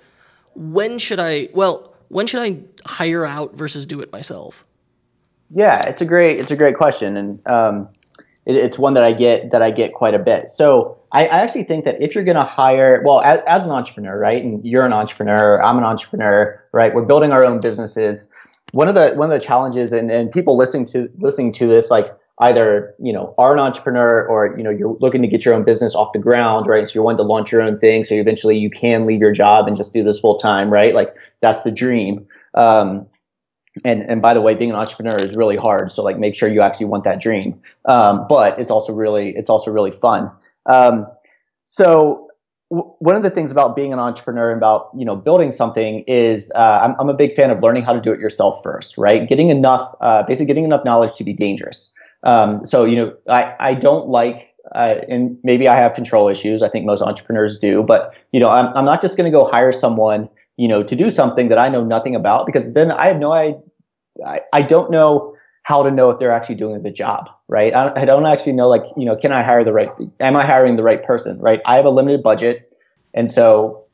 When 0.55 0.99
should 0.99 1.21
I, 1.21 1.49
well, 1.55 1.95
when 2.09 2.27
should 2.27 2.43
I 2.43 2.59
hire 2.85 3.25
out 3.25 3.55
versus 3.55 3.87
do 3.87 4.01
it 4.01 4.13
myself? 4.13 4.67
Yeah, 5.51 5.81
it's 5.89 6.03
a 6.03 6.05
great, 6.05 6.39
it's 6.41 6.51
a 6.51 6.57
great 6.57 6.77
question. 6.77 7.17
And, 7.17 7.47
um, 7.47 7.89
it, 8.45 8.57
it's 8.57 8.79
one 8.79 8.95
that 8.95 9.05
I 9.05 9.13
get, 9.13 9.51
that 9.53 9.63
I 9.63 9.71
get 9.71 9.95
quite 9.95 10.15
a 10.15 10.19
bit. 10.19 10.51
So 10.51 10.99
I, 11.13 11.27
I 11.27 11.41
actually 11.41 11.65
think 11.65 11.87
that 11.87 12.03
if 12.03 12.15
you're 12.15 12.25
going 12.25 12.37
to 12.37 12.43
hire, 12.43 13.03
well, 13.05 13.23
as, 13.23 13.41
as 13.47 13.65
an 13.65 13.71
entrepreneur, 13.71 14.19
right? 14.19 14.43
And 14.43 14.65
you're 14.67 14.85
an 14.85 14.93
entrepreneur, 14.93 15.63
I'm 15.63 15.79
an 15.79 15.85
entrepreneur, 15.85 16.63
right? 16.73 16.95
We're 16.95 17.07
building 17.07 17.33
our 17.33 17.45
own 17.45 17.61
businesses 17.61 18.31
one 18.73 18.89
of 18.89 18.95
the 18.95 19.11
one 19.11 19.31
of 19.31 19.41
the 19.41 19.45
challenges 19.45 19.93
and, 19.93 20.11
and 20.11 20.31
people 20.31 20.57
listening 20.57 20.87
to 20.87 21.11
listening 21.19 21.53
to 21.53 21.67
this 21.67 21.91
like 21.91 22.15
either 22.41 22.95
you 23.01 23.13
know 23.13 23.35
are 23.39 23.53
an 23.53 23.59
entrepreneur 23.59 24.27
or 24.27 24.57
you 24.57 24.63
know 24.63 24.71
you're 24.71 24.97
looking 25.01 25.23
to 25.23 25.29
get 25.29 25.45
your 25.45 25.55
own 25.55 25.65
business 25.65 25.95
off 25.95 26.13
the 26.13 26.19
ground 26.19 26.67
right? 26.67 26.87
So 26.87 26.95
you're 26.95 27.05
wanting 27.05 27.19
to 27.19 27.25
launch 27.25 27.51
your 27.51 27.63
own 27.63 27.79
thing 27.79 28.05
so 28.05 28.15
eventually 28.15 28.57
you 28.59 28.71
can 28.71 29.07
leave 29.07 29.21
your 29.21 29.33
job 29.33 29.67
and 29.67 29.77
just 29.77 29.93
do 29.93 30.05
this 30.05 30.21
full 30.21 30.39
time 30.39 30.71
right? 30.71 30.95
Like 30.95 31.15
that's 31.41 31.63
the 31.63 31.71
dream. 31.71 32.27
Um, 32.55 33.07
and 33.85 34.03
and 34.03 34.21
by 34.21 34.35
the 34.35 34.41
way 34.41 34.55
being 34.55 34.71
an 34.71 34.77
entrepreneur 34.77 35.17
is 35.17 35.37
really 35.37 35.57
hard 35.57 35.93
so 35.93 36.03
like 36.03 36.19
make 36.19 36.35
sure 36.35 36.49
you 36.49 36.61
actually 36.61 36.87
want 36.87 37.05
that 37.05 37.21
dream. 37.21 37.61
Um, 37.87 38.27
but 38.29 38.59
it's 38.59 38.71
also 38.71 38.93
really 38.93 39.31
it's 39.31 39.51
also 39.51 39.71
really 39.71 39.93
fun. 39.93 40.31
Um, 40.67 41.07
so 41.65 42.28
one 42.71 43.17
of 43.17 43.23
the 43.23 43.31
things 43.31 43.51
about 43.51 43.75
being 43.75 43.95
an 43.95 43.99
entrepreneur 43.99 44.51
and 44.51 44.59
about 44.59 44.91
you 44.97 45.05
know 45.05 45.17
building 45.17 45.53
something 45.53 46.05
is 46.07 46.53
uh, 46.55 46.81
I'm, 46.83 46.95
I'm, 47.01 47.09
a 47.09 47.15
big 47.15 47.35
fan 47.35 47.51
of 47.51 47.63
learning 47.63 47.83
how 47.83 47.95
to 47.95 48.01
do 48.01 48.13
it 48.13 48.21
yourself 48.21 48.63
first 48.63 48.99
right 48.99 49.27
getting 49.27 49.49
enough 49.49 49.95
uh, 50.03 50.23
basically 50.25 50.47
getting 50.47 50.65
enough 50.65 50.85
knowledge 50.85 51.15
to 51.17 51.25
be 51.25 51.33
dangerous 51.33 51.95
um, 52.23 52.67
so, 52.67 52.85
you 52.85 52.97
know, 52.97 53.15
I, 53.29 53.55
I 53.61 53.75
don't 53.75 54.09
like, 54.09 54.55
uh, 54.75 54.97
and 55.09 55.39
maybe 55.43 55.69
I 55.69 55.77
have 55.77 55.95
control 55.95 56.29
issues. 56.29 56.63
I 56.63 56.69
think 56.69 56.85
most 56.85 57.03
entrepreneurs 57.03 57.59
do, 57.59 57.83
but, 57.83 58.15
you 58.33 58.41
know, 58.41 58.49
I'm, 58.49 58.67
I'm 58.77 58.85
not 58.85 59.01
just 59.01 59.17
going 59.17 59.31
to 59.31 59.37
go 59.37 59.45
hire 59.45 59.73
someone, 59.73 60.29
you 60.57 60.69
know, 60.69 60.83
to 60.83 60.97
do 60.97 61.11
something 61.11 61.49
that 61.49 61.59
I 61.59 61.69
know 61.69 61.85
nothing 61.85 62.15
about 62.15 62.47
because 62.47 62.73
then 62.73 62.91
I 62.91 63.07
have 63.07 63.19
no, 63.19 63.33
I, 63.33 63.55
I, 64.25 64.41
I 64.53 64.63
don't 64.63 64.91
know 64.91 65.35
how 65.69 65.83
to 65.83 65.91
know 65.91 66.09
if 66.09 66.19
they're 66.19 66.31
actually 66.31 66.55
doing 66.55 66.83
the 66.83 66.91
job, 66.91 67.29
right? 67.47 67.75
I, 67.75 68.07
don't 68.07 68.25
actually 68.25 68.53
know, 68.53 68.69
like, 68.69 68.85
you 68.97 69.05
know, 69.05 69.17
can 69.17 69.33
I 69.33 69.43
hire 69.43 69.65
the 69.65 69.73
right, 69.75 69.91
am 70.19 70.35
I 70.35 70.47
hiring 70.47 70.77
the 70.77 70.83
right 70.83 71.05
person, 71.05 71.39
right? 71.41 71.61
I 71.67 71.77
have 71.77 71.85
a 71.85 71.91
limited 71.91 72.23
budget. 72.23 72.73
And 73.13 73.31
so 73.31 73.85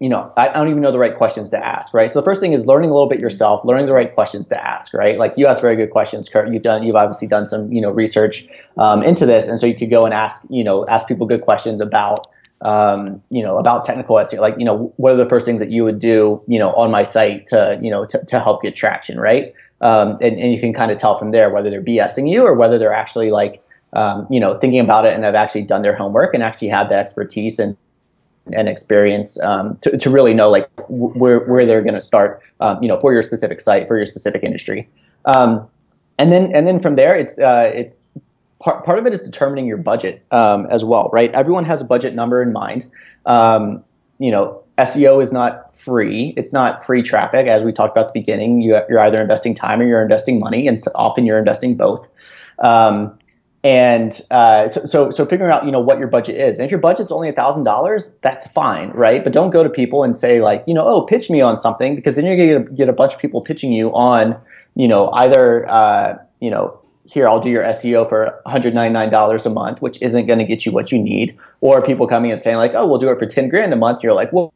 you 0.00 0.08
know, 0.08 0.32
I, 0.36 0.48
I, 0.48 0.54
don't 0.54 0.68
even 0.70 0.82
know 0.82 0.90
the 0.90 0.98
right 0.98 1.16
questions 1.16 1.50
to 1.50 1.64
ask, 1.64 1.94
right? 1.94 2.10
So 2.10 2.18
the 2.18 2.24
first 2.24 2.40
thing 2.40 2.52
is 2.52 2.66
learning 2.66 2.90
a 2.90 2.92
little 2.92 3.08
bit 3.08 3.20
yourself, 3.20 3.64
learning 3.64 3.86
the 3.86 3.92
right 3.92 4.12
questions 4.12 4.48
to 4.48 4.66
ask, 4.66 4.92
right? 4.92 5.16
Like 5.16 5.34
you 5.36 5.46
ask 5.46 5.60
very 5.62 5.76
good 5.76 5.92
questions, 5.92 6.28
Kurt. 6.28 6.52
You've 6.52 6.64
done, 6.64 6.82
you've 6.82 6.96
obviously 6.96 7.28
done 7.28 7.46
some, 7.46 7.72
you 7.72 7.80
know, 7.80 7.92
research 7.92 8.48
um, 8.76 9.04
into 9.04 9.24
this, 9.24 9.46
and 9.46 9.58
so 9.58 9.66
you 9.66 9.76
could 9.76 9.90
go 9.90 10.04
and 10.04 10.12
ask, 10.12 10.42
you 10.50 10.64
know, 10.64 10.84
ask 10.88 11.06
people 11.06 11.28
good 11.28 11.42
questions 11.42 11.80
about, 11.80 12.26
um, 12.62 13.22
you 13.30 13.44
know, 13.44 13.56
about 13.56 13.84
technical 13.84 14.16
SEO. 14.16 14.40
Like, 14.40 14.56
you 14.58 14.64
know, 14.64 14.92
what 14.96 15.12
are 15.12 15.16
the 15.16 15.28
first 15.28 15.46
things 15.46 15.60
that 15.60 15.70
you 15.70 15.84
would 15.84 16.00
do, 16.00 16.42
you 16.48 16.58
know, 16.58 16.72
on 16.72 16.90
my 16.90 17.04
site 17.04 17.46
to, 17.48 17.78
you 17.80 17.90
know, 17.90 18.04
to, 18.04 18.24
to 18.26 18.40
help 18.40 18.62
get 18.62 18.74
traction, 18.74 19.20
right? 19.20 19.54
Um, 19.84 20.16
and, 20.22 20.40
and 20.40 20.50
you 20.52 20.58
can 20.58 20.72
kind 20.72 20.90
of 20.90 20.98
tell 20.98 21.18
from 21.18 21.30
there 21.30 21.50
whether 21.50 21.68
they're 21.68 21.82
BSing 21.82 22.28
you 22.28 22.42
or 22.42 22.54
whether 22.54 22.78
they're 22.78 22.92
actually 22.92 23.30
like, 23.30 23.62
um, 23.92 24.26
you 24.30 24.40
know, 24.40 24.58
thinking 24.58 24.80
about 24.80 25.04
it 25.04 25.12
and 25.12 25.22
have 25.22 25.34
actually 25.34 25.62
done 25.62 25.82
their 25.82 25.94
homework 25.94 26.32
and 26.34 26.42
actually 26.42 26.68
have 26.68 26.88
the 26.88 26.96
expertise 26.96 27.58
and 27.58 27.76
and 28.52 28.68
experience 28.68 29.40
um, 29.42 29.78
to, 29.82 29.96
to 29.96 30.10
really 30.10 30.34
know 30.34 30.50
like 30.50 30.68
where, 30.88 31.40
where 31.40 31.64
they're 31.64 31.82
going 31.82 31.94
to 31.94 32.00
start, 32.00 32.42
um, 32.60 32.82
you 32.82 32.88
know, 32.88 33.00
for 33.00 33.12
your 33.12 33.22
specific 33.22 33.60
site, 33.60 33.88
for 33.88 33.96
your 33.96 34.04
specific 34.04 34.42
industry. 34.42 34.88
Um, 35.24 35.66
and 36.18 36.30
then, 36.30 36.54
and 36.54 36.66
then 36.66 36.80
from 36.80 36.96
there, 36.96 37.16
it's, 37.16 37.38
uh, 37.38 37.70
it's 37.74 38.06
part, 38.60 38.84
part 38.84 38.98
of 38.98 39.06
it 39.06 39.14
is 39.14 39.22
determining 39.22 39.66
your 39.66 39.78
budget 39.78 40.22
um, 40.30 40.66
as 40.66 40.84
well, 40.84 41.08
right? 41.10 41.32
Everyone 41.32 41.64
has 41.64 41.80
a 41.80 41.84
budget 41.84 42.14
number 42.14 42.42
in 42.42 42.52
mind. 42.52 42.84
You 43.26 44.30
know, 44.30 44.62
SEO 44.78 45.22
is 45.22 45.32
not 45.32 45.63
free. 45.76 46.34
It's 46.36 46.52
not 46.52 46.84
free 46.86 47.02
traffic. 47.02 47.46
As 47.46 47.62
we 47.62 47.72
talked 47.72 47.96
about 47.96 48.08
at 48.08 48.14
the 48.14 48.20
beginning, 48.20 48.62
you, 48.62 48.74
are 48.74 48.98
either 48.98 49.20
investing 49.20 49.54
time 49.54 49.80
or 49.80 49.84
you're 49.84 50.02
investing 50.02 50.40
money, 50.40 50.68
and 50.68 50.82
often 50.94 51.26
you're 51.26 51.38
investing 51.38 51.76
both. 51.76 52.08
Um, 52.58 53.18
and 53.64 54.20
uh, 54.30 54.68
so, 54.68 54.84
so, 54.84 55.10
so 55.10 55.24
figuring 55.24 55.50
out, 55.50 55.64
you 55.64 55.72
know, 55.72 55.80
what 55.80 55.98
your 55.98 56.08
budget 56.08 56.36
is. 56.36 56.58
And 56.58 56.66
if 56.66 56.70
your 56.70 56.80
budget's 56.80 57.10
only 57.10 57.32
thousand 57.32 57.64
dollars, 57.64 58.14
that's 58.20 58.46
fine, 58.48 58.90
right? 58.90 59.24
But 59.24 59.32
don't 59.32 59.50
go 59.50 59.62
to 59.62 59.70
people 59.70 60.04
and 60.04 60.14
say 60.16 60.42
like, 60.42 60.62
you 60.66 60.74
know, 60.74 60.86
oh, 60.86 61.02
pitch 61.02 61.30
me 61.30 61.40
on 61.40 61.60
something 61.60 61.96
because 61.96 62.16
then 62.16 62.26
you're 62.26 62.36
gonna 62.36 62.64
get 62.64 62.72
a, 62.72 62.74
get 62.76 62.88
a 62.90 62.92
bunch 62.92 63.14
of 63.14 63.20
people 63.20 63.40
pitching 63.40 63.72
you 63.72 63.90
on, 63.94 64.38
you 64.74 64.86
know, 64.86 65.10
either, 65.12 65.66
uh, 65.66 66.18
you 66.40 66.50
know, 66.50 66.78
here 67.06 67.28
I'll 67.28 67.40
do 67.40 67.50
your 67.50 67.62
SEO 67.64 68.08
for 68.08 68.40
$199 68.46 69.46
a 69.46 69.50
month, 69.50 69.82
which 69.82 70.00
isn't 70.00 70.26
going 70.26 70.38
to 70.38 70.44
get 70.44 70.64
you 70.64 70.72
what 70.72 70.90
you 70.90 70.98
need, 70.98 71.36
or 71.60 71.82
people 71.82 72.06
coming 72.06 72.32
and 72.32 72.40
saying 72.40 72.56
like, 72.56 72.72
oh, 72.74 72.86
we'll 72.86 72.98
do 72.98 73.10
it 73.10 73.18
for 73.18 73.26
10 73.26 73.48
grand 73.50 73.72
a 73.72 73.76
month. 73.76 74.02
You're 74.02 74.14
like, 74.14 74.30
whoa, 74.30 74.52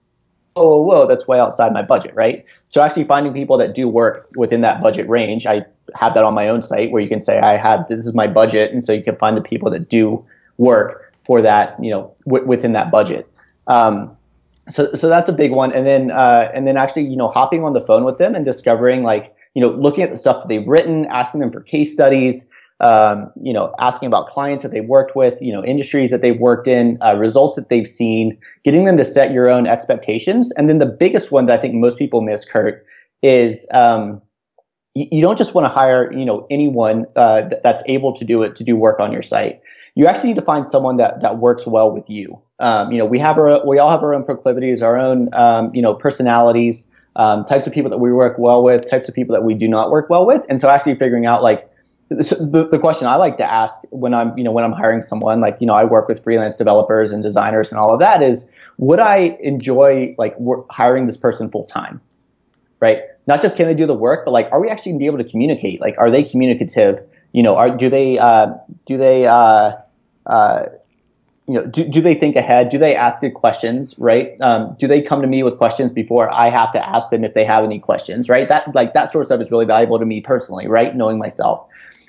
whoa, 0.65 0.83
whoa, 0.83 1.07
that's 1.07 1.27
way 1.29 1.39
outside 1.39 1.73
my 1.73 1.83
budget, 1.83 2.15
right? 2.15 2.45
So 2.69 2.83
actually 2.83 3.05
finding 3.05 3.33
people 3.33 3.59
that 3.59 3.75
do 3.75 3.89
work 3.89 4.29
within 4.37 4.61
that 4.63 4.83
budget 4.83 5.09
range, 5.09 5.47
I 5.47 5.65
have 5.95 6.15
that 6.15 6.25
on 6.25 6.35
my 6.35 6.49
own 6.49 6.63
site 6.63 6.91
where 6.91 7.03
you 7.03 7.09
can 7.09 7.21
say 7.21 7.39
I 7.39 7.57
have 7.57 7.89
this 7.89 8.07
is 8.07 8.15
my 8.15 8.27
budget, 8.27 8.73
and 8.73 8.85
so 8.85 8.93
you 8.93 9.03
can 9.03 9.17
find 9.17 9.37
the 9.37 9.43
people 9.43 9.71
that 9.71 9.89
do 9.89 10.25
work 10.59 11.13
for 11.25 11.41
that, 11.43 11.83
you 11.83 11.91
know, 11.91 12.15
w- 12.27 12.47
within 12.47 12.73
that 12.73 12.91
budget. 12.91 13.31
Um, 13.67 14.17
so, 14.69 14.93
so 14.95 15.09
that's 15.09 15.29
a 15.29 15.33
big 15.33 15.51
one, 15.53 15.73
and 15.73 15.87
then 15.87 16.11
uh, 16.11 16.51
and 16.53 16.67
then 16.67 16.77
actually, 16.77 17.07
you 17.07 17.17
know, 17.17 17.29
hopping 17.29 17.65
on 17.65 17.73
the 17.73 17.81
phone 17.81 18.05
with 18.05 18.19
them 18.19 18.35
and 18.35 18.45
discovering 18.45 19.03
like, 19.03 19.35
you 19.55 19.63
know, 19.63 19.71
looking 19.71 20.03
at 20.03 20.11
the 20.11 20.17
stuff 20.17 20.43
that 20.43 20.49
they've 20.49 20.67
written, 20.67 21.07
asking 21.07 21.41
them 21.41 21.51
for 21.51 21.61
case 21.61 21.93
studies, 21.93 22.49
um, 22.81 23.33
you 23.43 23.53
know, 23.53 23.75
asking 23.79 24.07
about 24.07 24.29
clients 24.29 24.63
that 24.63 24.71
they've 24.71 24.85
worked 24.85 25.17
with, 25.17 25.41
you 25.41 25.53
know, 25.53 25.65
industries 25.65 26.11
that 26.11 26.23
they've 26.23 26.39
worked 26.39 26.69
in, 26.69 26.99
uh, 27.03 27.15
results 27.15 27.57
that 27.57 27.69
they've 27.69 27.89
seen, 27.89 28.39
getting 28.65 28.85
them 28.85 28.97
to 28.97 29.05
set 29.05 29.33
your 29.33 29.51
own 29.51 29.67
expectations, 29.67 30.53
and 30.53 30.69
then 30.69 30.79
the 30.79 30.87
biggest 30.87 31.33
one 31.33 31.47
that 31.47 31.59
I 31.59 31.61
think 31.61 31.75
most 31.75 31.99
people 31.99 32.21
miss, 32.21 32.45
Kurt, 32.45 32.87
is 33.23 33.67
um, 33.75 34.23
you 34.95 35.21
don't 35.21 35.37
just 35.37 35.55
want 35.55 35.65
to 35.65 35.69
hire 35.69 36.13
you 36.13 36.25
know 36.25 36.47
anyone 36.51 37.07
uh, 37.17 37.43
that's 37.63 37.83
able 37.87 38.15
to 38.17 38.25
do 38.25 38.43
it 38.43 38.57
to 38.57 38.65
do 38.65 38.77
work 38.77 39.01
on 39.01 39.13
your 39.13 39.23
site. 39.23 39.61
You 39.95 40.07
actually 40.07 40.29
need 40.29 40.37
to 40.37 40.43
find 40.43 40.69
someone 40.69 40.97
that 40.99 41.21
that 41.23 41.39
works 41.39 41.67
well 41.67 41.91
with 41.91 42.09
you. 42.09 42.41
Um, 42.61 42.93
you 42.93 42.99
know 42.99 43.07
we 43.07 43.19
have 43.19 43.39
our 43.39 43.67
we 43.67 43.79
all 43.79 43.91
have 43.91 44.03
our 44.03 44.15
own 44.15 44.25
proclivities 44.25 44.83
our 44.83 44.99
own 44.99 45.33
um, 45.35 45.75
you 45.75 45.83
know 45.83 45.95
personalities 45.95 46.89
um, 47.19 47.45
types 47.45 47.67
of 47.67 47.73
people 47.73 47.91
that 47.91 47.99
we 47.99 48.13
work 48.13 48.39
well 48.39 48.63
with 48.63 48.89
types 48.89 49.09
of 49.09 49.15
people 49.15 49.35
that 49.35 49.43
we 49.43 49.53
do 49.53 49.69
not 49.69 49.91
work 49.91 50.09
well 50.09 50.25
with. 50.25 50.43
And 50.49 50.61
so 50.61 50.71
actually 50.71 50.95
figuring 50.95 51.27
out 51.27 51.43
like 51.43 51.69
the, 52.09 52.69
the 52.71 52.79
question 52.79 53.07
I 53.07 53.17
like 53.17 53.37
to 53.39 53.45
ask 53.45 53.83
when 53.91 54.15
I'm 54.15 54.37
you 54.37 54.45
know 54.45 54.53
when 54.53 54.65
I'm 54.65 54.73
hiring 54.73 55.03
someone 55.03 55.41
like 55.41 55.59
you 55.61 55.67
know 55.67 55.75
I 55.75 55.85
work 55.85 56.09
with 56.09 56.23
freelance 56.23 56.55
developers 56.55 57.13
and 57.13 57.23
designers 57.23 57.71
and 57.71 57.79
all 57.79 57.93
of 57.93 58.01
that 58.01 58.23
is 58.23 58.51
would 58.79 59.01
I 59.01 59.37
enjoy 59.41 60.15
like 60.19 60.37
hiring 60.71 61.07
this 61.07 61.17
person 61.17 61.51
full 61.51 61.65
time 61.65 62.01
right 62.81 63.03
not 63.29 63.43
just 63.43 63.57
can 63.57 63.67
they 63.67 63.75
do 63.75 63.87
the 63.87 63.95
work, 63.95 64.25
but 64.25 64.31
like, 64.31 64.49
are 64.51 64.61
we 64.61 64.71
actually 64.71 64.93
to 64.93 64.99
be 64.99 65.05
able 65.07 65.19
to 65.19 65.25
communicate? 65.25 65.83
Like, 65.83 65.97
are 65.99 66.11
they 66.11 66.25
communicative? 66.25 67.07
You 67.33 67.43
know, 67.43 67.57
are 67.57 67.77
do 67.77 67.91
they 67.91 68.19
uh, 68.19 68.55
do 68.87 68.97
they 68.97 69.27
uh, 69.27 69.73
uh, 70.25 70.63
you 71.47 71.55
know, 71.55 71.67
do, 71.67 71.87
do 71.87 72.01
they 72.01 72.15
think 72.15 72.37
ahead? 72.37 72.71
Do 72.71 72.79
they 72.79 72.97
ask 72.97 73.21
good 73.21 73.35
questions, 73.35 73.95
right? 73.99 74.35
Um, 74.41 74.77
do 74.81 74.89
they 74.89 75.03
come 75.03 75.21
to 75.21 75.29
me 75.29 75.43
with 75.43 75.59
questions 75.59 75.93
before 75.93 76.33
I 76.33 76.49
have 76.49 76.73
to 76.73 76.89
ask 76.89 77.11
them 77.11 77.23
if 77.23 77.35
they 77.35 77.45
have 77.45 77.65
any 77.65 77.79
questions, 77.79 78.31
right? 78.31 78.49
That 78.49 78.75
like 78.75 78.95
that 78.95 79.13
sort 79.13 79.23
of 79.23 79.27
stuff 79.27 79.43
is 79.43 79.51
really 79.51 79.67
valuable 79.67 79.99
to 79.99 80.07
me 80.07 80.23
personally, 80.23 80.67
right? 80.67 80.97
Knowing 80.97 81.19
myself. 81.19 81.67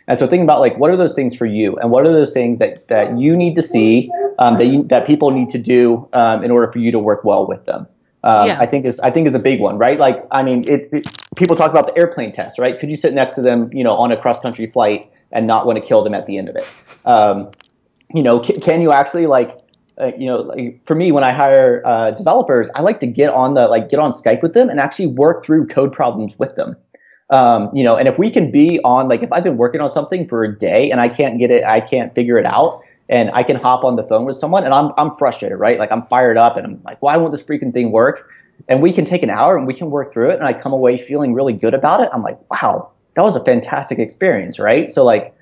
And 0.10 0.18
so 0.18 0.26
thinking 0.26 0.44
about 0.44 0.60
like 0.60 0.76
what 0.78 0.90
are 0.90 0.98
those 0.98 1.14
things 1.14 1.36
for 1.36 1.46
you, 1.46 1.78
and 1.78 1.92
what 1.92 2.06
are 2.06 2.12
those 2.12 2.34
things 2.34 2.58
that, 2.60 2.88
that 2.88 3.18
you 3.18 3.38
need 3.38 3.56
to 3.56 3.62
see 3.62 4.12
um, 4.40 4.58
that 4.58 4.66
you, 4.66 4.84
that 4.86 5.06
people 5.06 5.30
need 5.30 5.50
to 5.50 5.60
do 5.60 6.10
um, 6.14 6.44
in 6.44 6.50
order 6.50 6.70
for 6.72 6.80
you 6.80 6.92
to 6.92 7.00
work 7.00 7.24
well 7.24 7.48
with 7.48 7.64
them. 7.66 7.88
Um, 8.24 8.48
yeah. 8.48 8.60
I 8.60 8.66
think 8.66 8.86
is 8.86 9.00
I 9.00 9.12
think 9.12 9.28
is 9.28 9.36
a 9.36 9.40
big 9.40 9.62
one, 9.62 9.78
right? 9.78 10.00
Like 10.00 10.26
I 10.32 10.44
mean, 10.44 10.68
it, 10.68 10.90
it, 10.92 11.08
people 11.36 11.56
talk 11.56 11.70
about 11.70 11.86
the 11.86 11.98
airplane 11.98 12.34
test, 12.34 12.58
right? 12.58 12.78
Could 12.78 12.90
you 12.90 12.96
sit 12.96 13.14
next 13.14 13.36
to 13.36 13.44
them, 13.44 13.72
you 13.72 13.84
know, 13.84 13.92
on 13.92 14.12
a 14.12 14.18
cross 14.18 14.40
country 14.42 14.66
flight 14.66 15.10
and 15.32 15.46
not 15.46 15.68
want 15.68 15.80
to 15.80 15.86
kill 15.86 16.04
them 16.04 16.16
at 16.16 16.26
the 16.26 16.38
end 16.38 16.50
of 16.50 16.56
it? 16.56 16.68
Um, 17.06 17.52
you 18.14 18.24
know, 18.24 18.40
can, 18.40 18.60
can 18.60 18.82
you 18.82 18.92
actually 18.92 19.28
like 19.28 19.58
uh, 20.02 20.12
you 20.18 20.26
know, 20.26 20.38
like 20.38 20.80
for 20.86 20.96
me, 20.96 21.12
when 21.12 21.24
I 21.24 21.34
hire 21.34 21.84
uh, 21.86 22.12
developers, 22.12 22.70
I 22.74 22.82
like 22.82 23.00
to 23.02 23.08
get 23.08 23.30
on 23.32 23.54
the 23.54 23.68
like 23.68 23.90
get 23.90 24.00
on 24.00 24.12
Skype 24.12 24.42
with 24.42 24.54
them 24.54 24.70
and 24.70 24.80
actually 24.80 25.08
work 25.08 25.46
through 25.46 25.68
code 25.68 25.92
problems 25.92 26.40
with 26.40 26.56
them. 26.56 26.76
Um, 27.32 27.70
you 27.76 27.84
know, 27.84 27.96
and 27.96 28.08
if 28.08 28.18
we 28.18 28.32
can 28.32 28.50
be 28.50 28.80
on, 28.84 29.08
like, 29.08 29.22
if 29.22 29.32
I've 29.32 29.44
been 29.44 29.58
working 29.58 29.82
on 29.82 29.90
something 29.90 30.28
for 30.28 30.44
a 30.44 30.58
day 30.58 30.90
and 30.90 31.00
I 31.00 31.10
can't 31.10 31.38
get 31.38 31.52
it, 31.52 31.64
I 31.64 31.80
can't 31.80 32.14
figure 32.16 32.40
it 32.40 32.46
out, 32.46 32.82
and 33.08 33.30
I 33.34 33.44
can 33.44 33.56
hop 33.56 33.84
on 33.84 33.96
the 33.96 34.04
phone 34.04 34.26
with 34.26 34.36
someone, 34.36 34.64
and 34.64 34.74
I'm 34.74 34.92
I'm 34.98 35.16
frustrated, 35.16 35.60
right? 35.60 35.78
Like 35.78 35.92
I'm 35.92 36.06
fired 36.08 36.38
up, 36.38 36.58
and 36.58 36.66
I'm 36.66 36.82
like, 36.84 37.02
why 37.02 37.18
won't 37.18 37.32
this 37.32 37.44
freaking 37.44 37.72
thing 37.72 37.92
work? 37.92 38.30
And 38.68 38.82
we 38.82 38.92
can 38.92 39.06
take 39.06 39.24
an 39.24 39.30
hour 39.30 39.58
and 39.58 39.66
we 39.66 39.74
can 39.74 39.90
work 39.90 40.12
through 40.12 40.32
it, 40.32 40.36
and 40.36 40.44
I 40.44 40.54
come 40.54 40.74
away 40.74 40.98
feeling 40.98 41.34
really 41.34 41.54
good 41.54 41.74
about 41.74 42.02
it. 42.02 42.10
I'm 42.12 42.24
like, 42.24 42.40
wow, 42.50 42.92
that 43.16 43.22
was 43.24 43.36
a 43.36 43.44
fantastic 43.44 44.00
experience, 44.00 44.60
right? 44.60 44.90
So 44.90 45.04
like, 45.04 45.36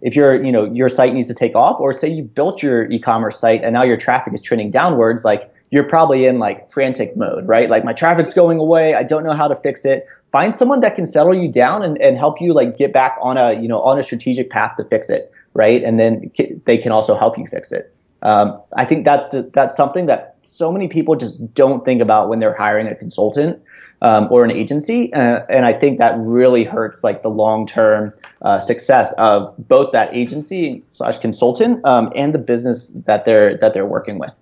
if 0.00 0.16
your 0.16 0.42
you 0.42 0.52
know 0.52 0.64
your 0.64 0.88
site 0.88 1.12
needs 1.12 1.28
to 1.28 1.34
take 1.34 1.54
off, 1.54 1.80
or 1.80 1.92
say 1.92 2.08
you 2.08 2.22
built 2.22 2.62
your 2.62 2.90
e-commerce 2.90 3.38
site 3.38 3.62
and 3.62 3.74
now 3.74 3.82
your 3.82 3.98
traffic 3.98 4.32
is 4.32 4.40
trending 4.40 4.70
downwards, 4.70 5.24
like 5.24 5.52
you're 5.70 5.84
probably 5.84 6.26
in 6.26 6.38
like 6.38 6.70
frantic 6.70 7.16
mode, 7.16 7.46
right? 7.46 7.68
Like 7.68 7.84
my 7.84 7.92
traffic's 7.92 8.32
going 8.32 8.58
away, 8.58 8.94
I 8.94 9.02
don't 9.02 9.24
know 9.24 9.34
how 9.34 9.48
to 9.48 9.56
fix 9.56 9.84
it 9.84 10.06
find 10.36 10.56
someone 10.56 10.80
that 10.80 10.94
can 10.96 11.06
settle 11.06 11.34
you 11.42 11.48
down 11.50 11.78
and, 11.86 11.94
and 12.06 12.18
help 12.18 12.40
you 12.40 12.52
like 12.60 12.76
get 12.76 12.92
back 12.92 13.14
on 13.28 13.34
a 13.36 13.46
you 13.62 13.68
know 13.68 13.80
on 13.80 13.98
a 13.98 14.02
strategic 14.02 14.50
path 14.50 14.72
to 14.76 14.84
fix 14.84 15.08
it 15.08 15.32
right? 15.56 15.82
And 15.82 15.98
then 15.98 16.30
they 16.66 16.78
can 16.78 16.92
also 16.92 17.16
help 17.16 17.38
you 17.38 17.46
fix 17.46 17.72
it. 17.72 17.92
Um, 18.22 18.60
i 18.74 18.84
think 18.84 19.04
that's 19.04 19.34
that's 19.52 19.76
something 19.76 20.06
that 20.06 20.36
so 20.42 20.72
many 20.72 20.88
people 20.88 21.16
just 21.16 21.54
don't 21.54 21.84
think 21.84 22.00
about 22.00 22.28
when 22.30 22.38
they're 22.40 22.56
hiring 22.56 22.86
a 22.86 22.94
consultant 22.94 23.62
um, 24.00 24.28
or 24.30 24.42
an 24.42 24.50
agency. 24.50 25.12
Uh, 25.12 25.40
and 25.50 25.66
i 25.66 25.72
think 25.72 25.98
that 25.98 26.14
really 26.18 26.64
hurts 26.64 27.04
like 27.04 27.22
the 27.22 27.28
long-term 27.28 28.12
uh, 28.42 28.58
success 28.58 29.12
of 29.18 29.54
both 29.58 29.92
that 29.92 30.14
agency 30.14 30.82
slash 30.92 31.18
consultant 31.18 31.84
um, 31.84 32.10
and 32.14 32.32
the 32.32 32.38
business 32.38 32.88
that 33.06 33.24
they're 33.26 33.56
that 33.58 33.74
they're 33.74 33.86
working 33.86 34.18
with. 34.18 34.32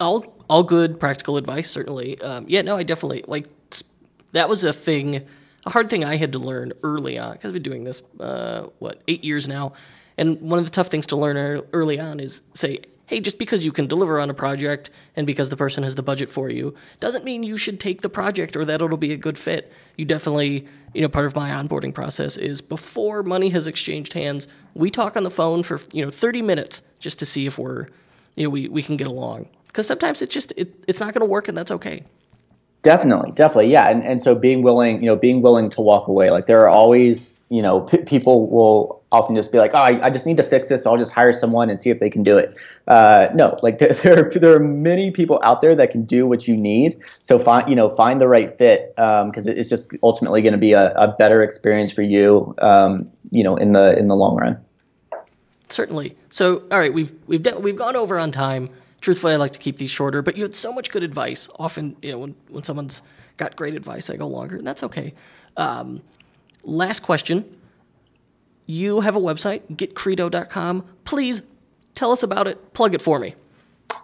All 0.00 0.24
all 0.48 0.62
good 0.62 0.98
practical 0.98 1.36
advice 1.36 1.70
certainly. 1.70 2.20
Um, 2.22 2.46
yeah 2.48 2.62
no 2.62 2.76
i 2.76 2.82
definitely 2.82 3.22
like 3.28 3.46
that 4.32 4.48
was 4.48 4.64
a 4.64 4.72
thing, 4.72 5.26
a 5.64 5.70
hard 5.70 5.90
thing 5.90 6.04
I 6.04 6.16
had 6.16 6.32
to 6.32 6.38
learn 6.38 6.72
early 6.82 7.18
on 7.18 7.32
because 7.32 7.48
I've 7.48 7.54
been 7.54 7.62
doing 7.62 7.84
this, 7.84 8.02
uh, 8.20 8.68
what, 8.78 9.02
eight 9.08 9.24
years 9.24 9.48
now. 9.48 9.72
And 10.18 10.40
one 10.40 10.58
of 10.58 10.64
the 10.64 10.70
tough 10.70 10.88
things 10.88 11.06
to 11.08 11.16
learn 11.16 11.62
early 11.72 12.00
on 12.00 12.20
is 12.20 12.42
say, 12.54 12.78
hey, 13.06 13.20
just 13.20 13.38
because 13.38 13.64
you 13.64 13.72
can 13.72 13.86
deliver 13.86 14.18
on 14.18 14.30
a 14.30 14.34
project 14.34 14.90
and 15.14 15.26
because 15.26 15.48
the 15.48 15.56
person 15.56 15.84
has 15.84 15.94
the 15.94 16.02
budget 16.02 16.28
for 16.28 16.50
you 16.50 16.74
doesn't 16.98 17.24
mean 17.24 17.42
you 17.42 17.56
should 17.56 17.78
take 17.78 18.02
the 18.02 18.08
project 18.08 18.56
or 18.56 18.64
that 18.64 18.82
it'll 18.82 18.96
be 18.96 19.12
a 19.12 19.16
good 19.16 19.38
fit. 19.38 19.72
You 19.96 20.04
definitely, 20.04 20.66
you 20.92 21.02
know, 21.02 21.08
part 21.08 21.26
of 21.26 21.34
my 21.34 21.50
onboarding 21.50 21.94
process 21.94 22.36
is 22.36 22.60
before 22.60 23.22
money 23.22 23.50
has 23.50 23.66
exchanged 23.66 24.12
hands, 24.12 24.48
we 24.74 24.90
talk 24.90 25.16
on 25.16 25.22
the 25.22 25.30
phone 25.30 25.62
for, 25.62 25.80
you 25.92 26.04
know, 26.04 26.10
30 26.10 26.42
minutes 26.42 26.82
just 26.98 27.18
to 27.20 27.26
see 27.26 27.46
if 27.46 27.58
we're, 27.58 27.86
you 28.34 28.44
know, 28.44 28.50
we, 28.50 28.68
we 28.68 28.82
can 28.82 28.96
get 28.96 29.06
along. 29.06 29.48
Because 29.68 29.86
sometimes 29.86 30.20
it's 30.20 30.34
just, 30.34 30.52
it, 30.56 30.74
it's 30.88 31.00
not 31.00 31.14
going 31.14 31.24
to 31.24 31.30
work 31.30 31.48
and 31.48 31.56
that's 31.56 31.70
okay. 31.70 32.02
Definitely, 32.86 33.32
definitely, 33.32 33.72
yeah. 33.72 33.90
And 33.90 34.04
and 34.04 34.22
so 34.22 34.36
being 34.36 34.62
willing, 34.62 35.02
you 35.02 35.06
know, 35.06 35.16
being 35.16 35.42
willing 35.42 35.70
to 35.70 35.80
walk 35.80 36.06
away. 36.06 36.30
Like 36.30 36.46
there 36.46 36.60
are 36.60 36.68
always, 36.68 37.36
you 37.48 37.60
know, 37.60 37.80
p- 37.80 37.98
people 37.98 38.48
will 38.48 39.02
often 39.10 39.34
just 39.34 39.50
be 39.50 39.58
like, 39.58 39.72
oh, 39.74 39.78
I, 39.78 40.06
I, 40.06 40.10
just 40.10 40.24
need 40.24 40.36
to 40.36 40.44
fix 40.44 40.68
this. 40.68 40.84
So 40.84 40.92
I'll 40.92 40.96
just 40.96 41.10
hire 41.10 41.32
someone 41.32 41.68
and 41.68 41.82
see 41.82 41.90
if 41.90 41.98
they 41.98 42.08
can 42.08 42.22
do 42.22 42.38
it. 42.38 42.54
Uh, 42.86 43.26
no, 43.34 43.58
like 43.60 43.78
there, 43.80 43.92
there, 43.92 44.30
there 44.32 44.54
are 44.54 44.60
many 44.60 45.10
people 45.10 45.40
out 45.42 45.62
there 45.62 45.74
that 45.74 45.90
can 45.90 46.04
do 46.04 46.28
what 46.28 46.46
you 46.46 46.56
need. 46.56 46.96
So 47.22 47.40
find, 47.40 47.68
you 47.68 47.74
know, 47.74 47.90
find 47.90 48.20
the 48.20 48.28
right 48.28 48.56
fit 48.56 48.94
because 48.94 49.48
um, 49.48 49.54
it's 49.56 49.68
just 49.68 49.90
ultimately 50.04 50.40
going 50.40 50.52
to 50.52 50.58
be 50.58 50.72
a, 50.72 50.92
a, 50.94 51.08
better 51.08 51.42
experience 51.42 51.90
for 51.90 52.02
you, 52.02 52.54
um, 52.58 53.10
you 53.32 53.42
know, 53.42 53.56
in 53.56 53.72
the 53.72 53.98
in 53.98 54.06
the 54.06 54.14
long 54.14 54.36
run. 54.36 54.64
Certainly. 55.70 56.16
So, 56.30 56.62
all 56.70 56.78
right, 56.78 56.94
we've 56.94 57.12
we've 57.26 57.42
de- 57.42 57.58
we've 57.58 57.74
gone 57.74 57.96
over 57.96 58.16
on 58.16 58.30
time. 58.30 58.68
Truthfully, 59.00 59.34
I 59.34 59.36
like 59.36 59.52
to 59.52 59.58
keep 59.58 59.76
these 59.76 59.90
shorter, 59.90 60.22
but 60.22 60.36
you 60.36 60.42
had 60.42 60.54
so 60.54 60.72
much 60.72 60.90
good 60.90 61.02
advice. 61.02 61.48
Often, 61.58 61.96
you 62.02 62.12
know, 62.12 62.18
when, 62.18 62.34
when 62.48 62.64
someone's 62.64 63.02
got 63.36 63.56
great 63.56 63.74
advice, 63.74 64.10
I 64.10 64.16
go 64.16 64.26
longer, 64.26 64.56
and 64.56 64.66
that's 64.66 64.82
okay. 64.82 65.14
Um, 65.56 66.02
last 66.64 67.00
question. 67.00 67.58
You 68.66 69.00
have 69.00 69.14
a 69.14 69.20
website, 69.20 69.62
getcredo.com. 69.76 70.84
Please 71.04 71.42
tell 71.94 72.10
us 72.10 72.22
about 72.22 72.48
it. 72.48 72.72
Plug 72.72 72.94
it 72.94 73.02
for 73.02 73.18
me. 73.18 73.34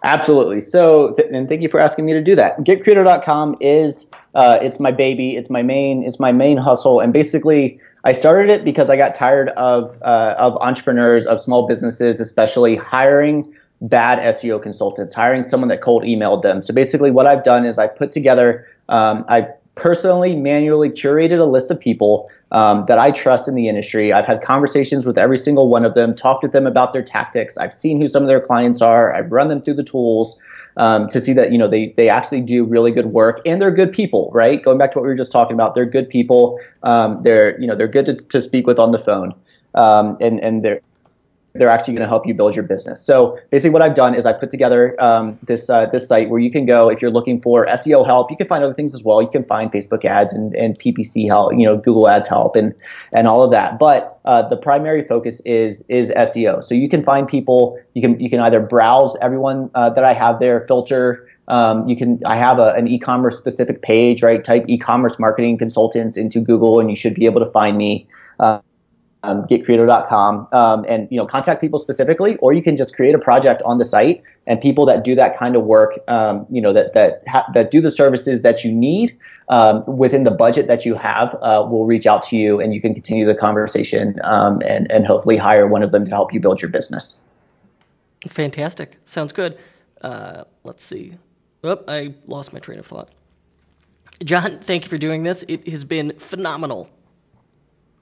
Absolutely. 0.03 0.61
So, 0.61 1.13
th- 1.13 1.29
and 1.31 1.49
thank 1.49 1.61
you 1.61 1.69
for 1.69 1.79
asking 1.79 2.05
me 2.05 2.13
to 2.13 2.21
do 2.21 2.35
that. 2.35 2.59
Getcredo.com 2.59 3.57
is 3.59 4.07
uh, 4.35 4.59
it's 4.61 4.79
my 4.79 4.91
baby. 4.91 5.35
It's 5.35 5.49
my 5.49 5.63
main. 5.63 6.03
It's 6.03 6.19
my 6.19 6.31
main 6.31 6.57
hustle. 6.57 6.99
And 6.99 7.13
basically, 7.13 7.79
I 8.03 8.11
started 8.11 8.49
it 8.49 8.65
because 8.65 8.89
I 8.89 8.97
got 8.97 9.15
tired 9.15 9.49
of 9.49 9.95
uh, 10.01 10.35
of 10.37 10.57
entrepreneurs, 10.57 11.25
of 11.25 11.41
small 11.41 11.67
businesses, 11.67 12.19
especially 12.19 12.75
hiring 12.75 13.53
bad 13.83 14.19
SEO 14.35 14.61
consultants, 14.61 15.13
hiring 15.13 15.43
someone 15.43 15.67
that 15.69 15.81
cold 15.81 16.03
emailed 16.03 16.41
them. 16.41 16.61
So 16.63 16.73
basically, 16.73 17.11
what 17.11 17.27
I've 17.27 17.43
done 17.43 17.65
is 17.65 17.77
I 17.77 17.87
put 17.87 18.11
together, 18.11 18.65
um, 18.89 19.25
I 19.27 19.47
personally 19.75 20.35
manually 20.35 20.89
curated 20.89 21.39
a 21.39 21.45
list 21.45 21.69
of 21.69 21.79
people 21.79 22.29
um, 22.51 22.85
that 22.87 22.97
I 22.97 23.11
trust 23.11 23.47
in 23.47 23.55
the 23.55 23.67
industry. 23.67 24.13
I've 24.13 24.25
had 24.25 24.41
conversations 24.41 25.05
with 25.05 25.17
every 25.17 25.37
single 25.37 25.67
one 25.67 25.83
of 25.83 25.95
them, 25.95 26.15
talked 26.15 26.43
with 26.43 26.53
them 26.53 26.65
about 26.65 26.93
their 26.93 27.03
tactics. 27.03 27.57
I've 27.57 27.73
seen 27.73 27.99
who 27.99 28.07
some 28.07 28.23
of 28.23 28.29
their 28.29 28.39
clients 28.39 28.81
are. 28.81 29.13
I've 29.13 29.31
run 29.31 29.49
them 29.49 29.61
through 29.61 29.75
the 29.75 29.83
tools. 29.83 30.41
Um, 30.75 31.07
to 31.09 31.21
see 31.21 31.33
that 31.33 31.51
you 31.51 31.59
know 31.59 31.67
they 31.67 31.93
they 31.97 32.09
actually 32.09 32.41
do 32.41 32.63
really 32.63 32.89
good 32.89 33.13
work 33.13 33.41
and 33.45 33.61
they're 33.61 33.69
good 33.69 33.93
people, 33.93 34.31
right? 34.33 34.63
Going 34.63 34.79
back 34.79 34.91
to 34.93 34.97
what 34.97 35.03
we 35.03 35.09
were 35.09 35.15
just 35.15 35.31
talking 35.31 35.53
about, 35.53 35.75
they're 35.75 35.85
good 35.85 36.09
people. 36.09 36.59
Um, 36.81 37.21
they're 37.21 37.61
you 37.61 37.67
know 37.67 37.75
they're 37.75 37.87
good 37.87 38.07
to, 38.07 38.15
to 38.15 38.41
speak 38.41 38.65
with 38.65 38.79
on 38.79 38.89
the 38.89 38.97
phone, 38.97 39.35
um, 39.75 40.17
and 40.19 40.39
and 40.39 40.65
they're 40.65 40.81
they're 41.53 41.69
actually 41.69 41.93
going 41.93 42.01
to 42.01 42.07
help 42.07 42.25
you 42.25 42.33
build 42.33 42.55
your 42.55 42.63
business. 42.63 43.01
So 43.01 43.39
basically, 43.51 43.71
what 43.71 43.81
I've 43.81 43.93
done 43.93 44.15
is 44.15 44.25
I 44.25 44.33
put 44.33 44.49
together 44.49 44.95
um, 45.01 45.37
this 45.43 45.69
uh, 45.69 45.85
this 45.91 46.07
site 46.07 46.29
where 46.29 46.39
you 46.39 46.51
can 46.51 46.65
go 46.65 46.89
if 46.89 47.01
you're 47.01 47.11
looking 47.11 47.41
for 47.41 47.67
SEO 47.67 48.05
help. 48.05 48.31
You 48.31 48.37
can 48.37 48.47
find 48.47 48.63
other 48.63 48.73
things 48.73 48.95
as 48.95 49.03
well. 49.03 49.21
You 49.21 49.29
can 49.29 49.43
find 49.43 49.71
Facebook 49.71 50.03
ads 50.03 50.33
and, 50.33 50.55
and 50.55 50.77
PPC 50.79 51.27
help, 51.27 51.53
you 51.53 51.65
know, 51.65 51.77
Google 51.77 52.09
Ads 52.09 52.27
help, 52.27 52.55
and 52.55 52.73
and 53.11 53.27
all 53.27 53.43
of 53.43 53.51
that. 53.51 53.77
But 53.77 54.19
uh, 54.25 54.47
the 54.49 54.57
primary 54.57 55.07
focus 55.07 55.41
is 55.41 55.85
is 55.89 56.09
SEO. 56.09 56.63
So 56.63 56.73
you 56.73 56.89
can 56.89 57.03
find 57.03 57.27
people. 57.27 57.79
You 57.93 58.01
can 58.01 58.19
you 58.19 58.29
can 58.29 58.39
either 58.39 58.59
browse 58.59 59.15
everyone 59.21 59.69
uh, 59.75 59.91
that 59.91 60.03
I 60.03 60.13
have 60.13 60.39
there, 60.39 60.65
filter. 60.67 61.29
Um, 61.47 61.87
you 61.87 61.95
can. 61.95 62.19
I 62.25 62.35
have 62.35 62.57
a, 62.57 62.73
an 62.73 62.87
e-commerce 62.87 63.37
specific 63.37 63.81
page, 63.81 64.23
right? 64.23 64.43
Type 64.43 64.65
e-commerce 64.67 65.19
marketing 65.19 65.57
consultants 65.59 66.17
into 66.17 66.39
Google, 66.39 66.79
and 66.79 66.89
you 66.89 66.95
should 66.95 67.13
be 67.13 67.25
able 67.25 67.45
to 67.45 67.51
find 67.51 67.77
me. 67.77 68.07
Uh, 68.39 68.59
um, 69.23 69.43
getcredo.com 69.47 70.47
um, 70.51 70.85
and 70.87 71.07
you 71.09 71.17
know 71.17 71.25
contact 71.25 71.61
people 71.61 71.79
specifically 71.79 72.35
or 72.37 72.53
you 72.53 72.61
can 72.61 72.77
just 72.77 72.95
create 72.95 73.15
a 73.15 73.19
project 73.19 73.61
on 73.63 73.77
the 73.77 73.85
site 73.85 74.21
and 74.45 74.61
people 74.61 74.85
that 74.85 75.03
do 75.03 75.15
that 75.15 75.37
kind 75.37 75.55
of 75.55 75.63
work 75.63 75.97
um, 76.07 76.45
you 76.49 76.61
know 76.61 76.73
that 76.73 76.93
that 76.93 77.23
ha- 77.27 77.45
that 77.53 77.71
do 77.71 77.81
the 77.81 77.89
services 77.89 78.41
that 78.41 78.63
you 78.63 78.71
need 78.71 79.17
um, 79.49 79.83
within 79.85 80.23
the 80.23 80.31
budget 80.31 80.67
that 80.67 80.85
you 80.85 80.95
have 80.95 81.33
uh, 81.41 81.65
will 81.69 81.85
reach 81.85 82.05
out 82.05 82.23
to 82.23 82.35
you 82.35 82.59
and 82.59 82.73
you 82.73 82.81
can 82.81 82.93
continue 82.93 83.25
the 83.25 83.35
conversation 83.35 84.19
um, 84.23 84.61
and 84.65 84.91
and 84.91 85.07
hopefully 85.07 85.37
hire 85.37 85.67
one 85.67 85.83
of 85.83 85.91
them 85.91 86.05
to 86.05 86.11
help 86.11 86.33
you 86.33 86.39
build 86.39 86.61
your 86.61 86.69
business. 86.69 87.19
Fantastic. 88.27 88.97
Sounds 89.05 89.33
good. 89.33 89.57
Uh, 90.01 90.43
let's 90.63 90.83
see. 90.83 91.17
Oh 91.63 91.81
i 91.87 92.13
lost 92.27 92.51
my 92.51 92.59
train 92.59 92.79
of 92.79 92.85
thought. 92.85 93.09
John 94.23 94.59
thank 94.59 94.83
you 94.83 94.89
for 94.89 94.97
doing 94.97 95.23
this. 95.23 95.45
It 95.47 95.67
has 95.69 95.85
been 95.85 96.13
phenomenal 96.19 96.89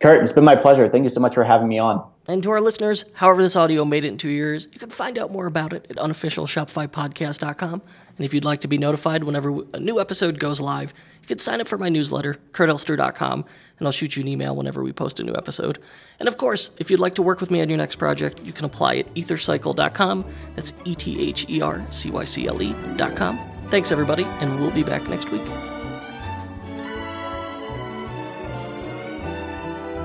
Kurt, 0.02 0.24
it's 0.24 0.34
been 0.34 0.44
my 0.44 0.56
pleasure. 0.56 0.90
Thank 0.90 1.04
you 1.04 1.10
so 1.10 1.20
much 1.20 1.36
for 1.36 1.44
having 1.44 1.68
me 1.68 1.78
on. 1.78 2.04
And 2.28 2.42
to 2.44 2.52
our 2.52 2.62
listeners, 2.62 3.06
however 3.14 3.42
this 3.42 3.56
audio 3.56 3.86
made 3.86 4.06
it 4.06 4.10
into 4.10 4.30
your 4.30 4.50
ears, 4.50 4.68
you 4.72 4.80
can 4.80 4.90
find 4.90 5.18
out 5.18 5.32
more 5.32 5.48
about 5.48 5.74
it 5.74 5.86
at 5.90 5.98
unofficialshopifypodcast.com. 5.98 7.82
And 8.18 8.26
if 8.26 8.34
you'd 8.34 8.46
like 8.46 8.62
to 8.62 8.68
be 8.68 8.78
notified 8.78 9.24
whenever 9.24 9.64
a 9.74 9.80
new 9.80 10.00
episode 10.00 10.40
goes 10.40 10.60
live, 10.60 10.94
you 11.22 11.28
can 11.28 11.40
sign 11.40 11.62
up 11.62 11.68
for 11.68 11.78
my 11.78 11.90
newsletter, 11.90 12.38
kurtelster.com, 12.52 13.46
and 13.80 13.88
I'll 13.88 13.92
shoot 13.92 14.16
you 14.16 14.22
an 14.22 14.28
email 14.28 14.56
whenever 14.56 14.84
we 14.84 14.92
post 14.92 15.20
a 15.20 15.24
new 15.24 15.36
episode. 15.36 15.80
And 16.20 16.28
of 16.28 16.38
course, 16.38 16.72
if 16.78 16.90
you'd 16.92 17.00
like 17.00 17.16
to 17.16 17.22
work 17.22 17.40
with 17.40 17.52
me 17.52 17.62
on 17.62 17.70
your 17.70 17.78
next 17.78 17.96
project, 17.98 18.44
you 18.44 18.54
can 18.54 18.66
apply 18.66 18.98
at 18.98 19.14
ethercycle.com. 19.16 20.26
That's 20.56 20.74
E 20.86 20.96
T 20.96 21.28
H 21.28 21.46
E 21.50 21.62
R 21.62 21.86
C 21.90 22.12
Y 22.12 22.24
C 22.24 22.48
L 22.48 22.62
E.com. 22.62 23.40
Thanks, 23.70 23.92
everybody, 23.92 24.24
and 24.24 24.60
we'll 24.60 24.72
be 24.72 24.84
back 24.84 25.08
next 25.08 25.32
week. 25.32 25.48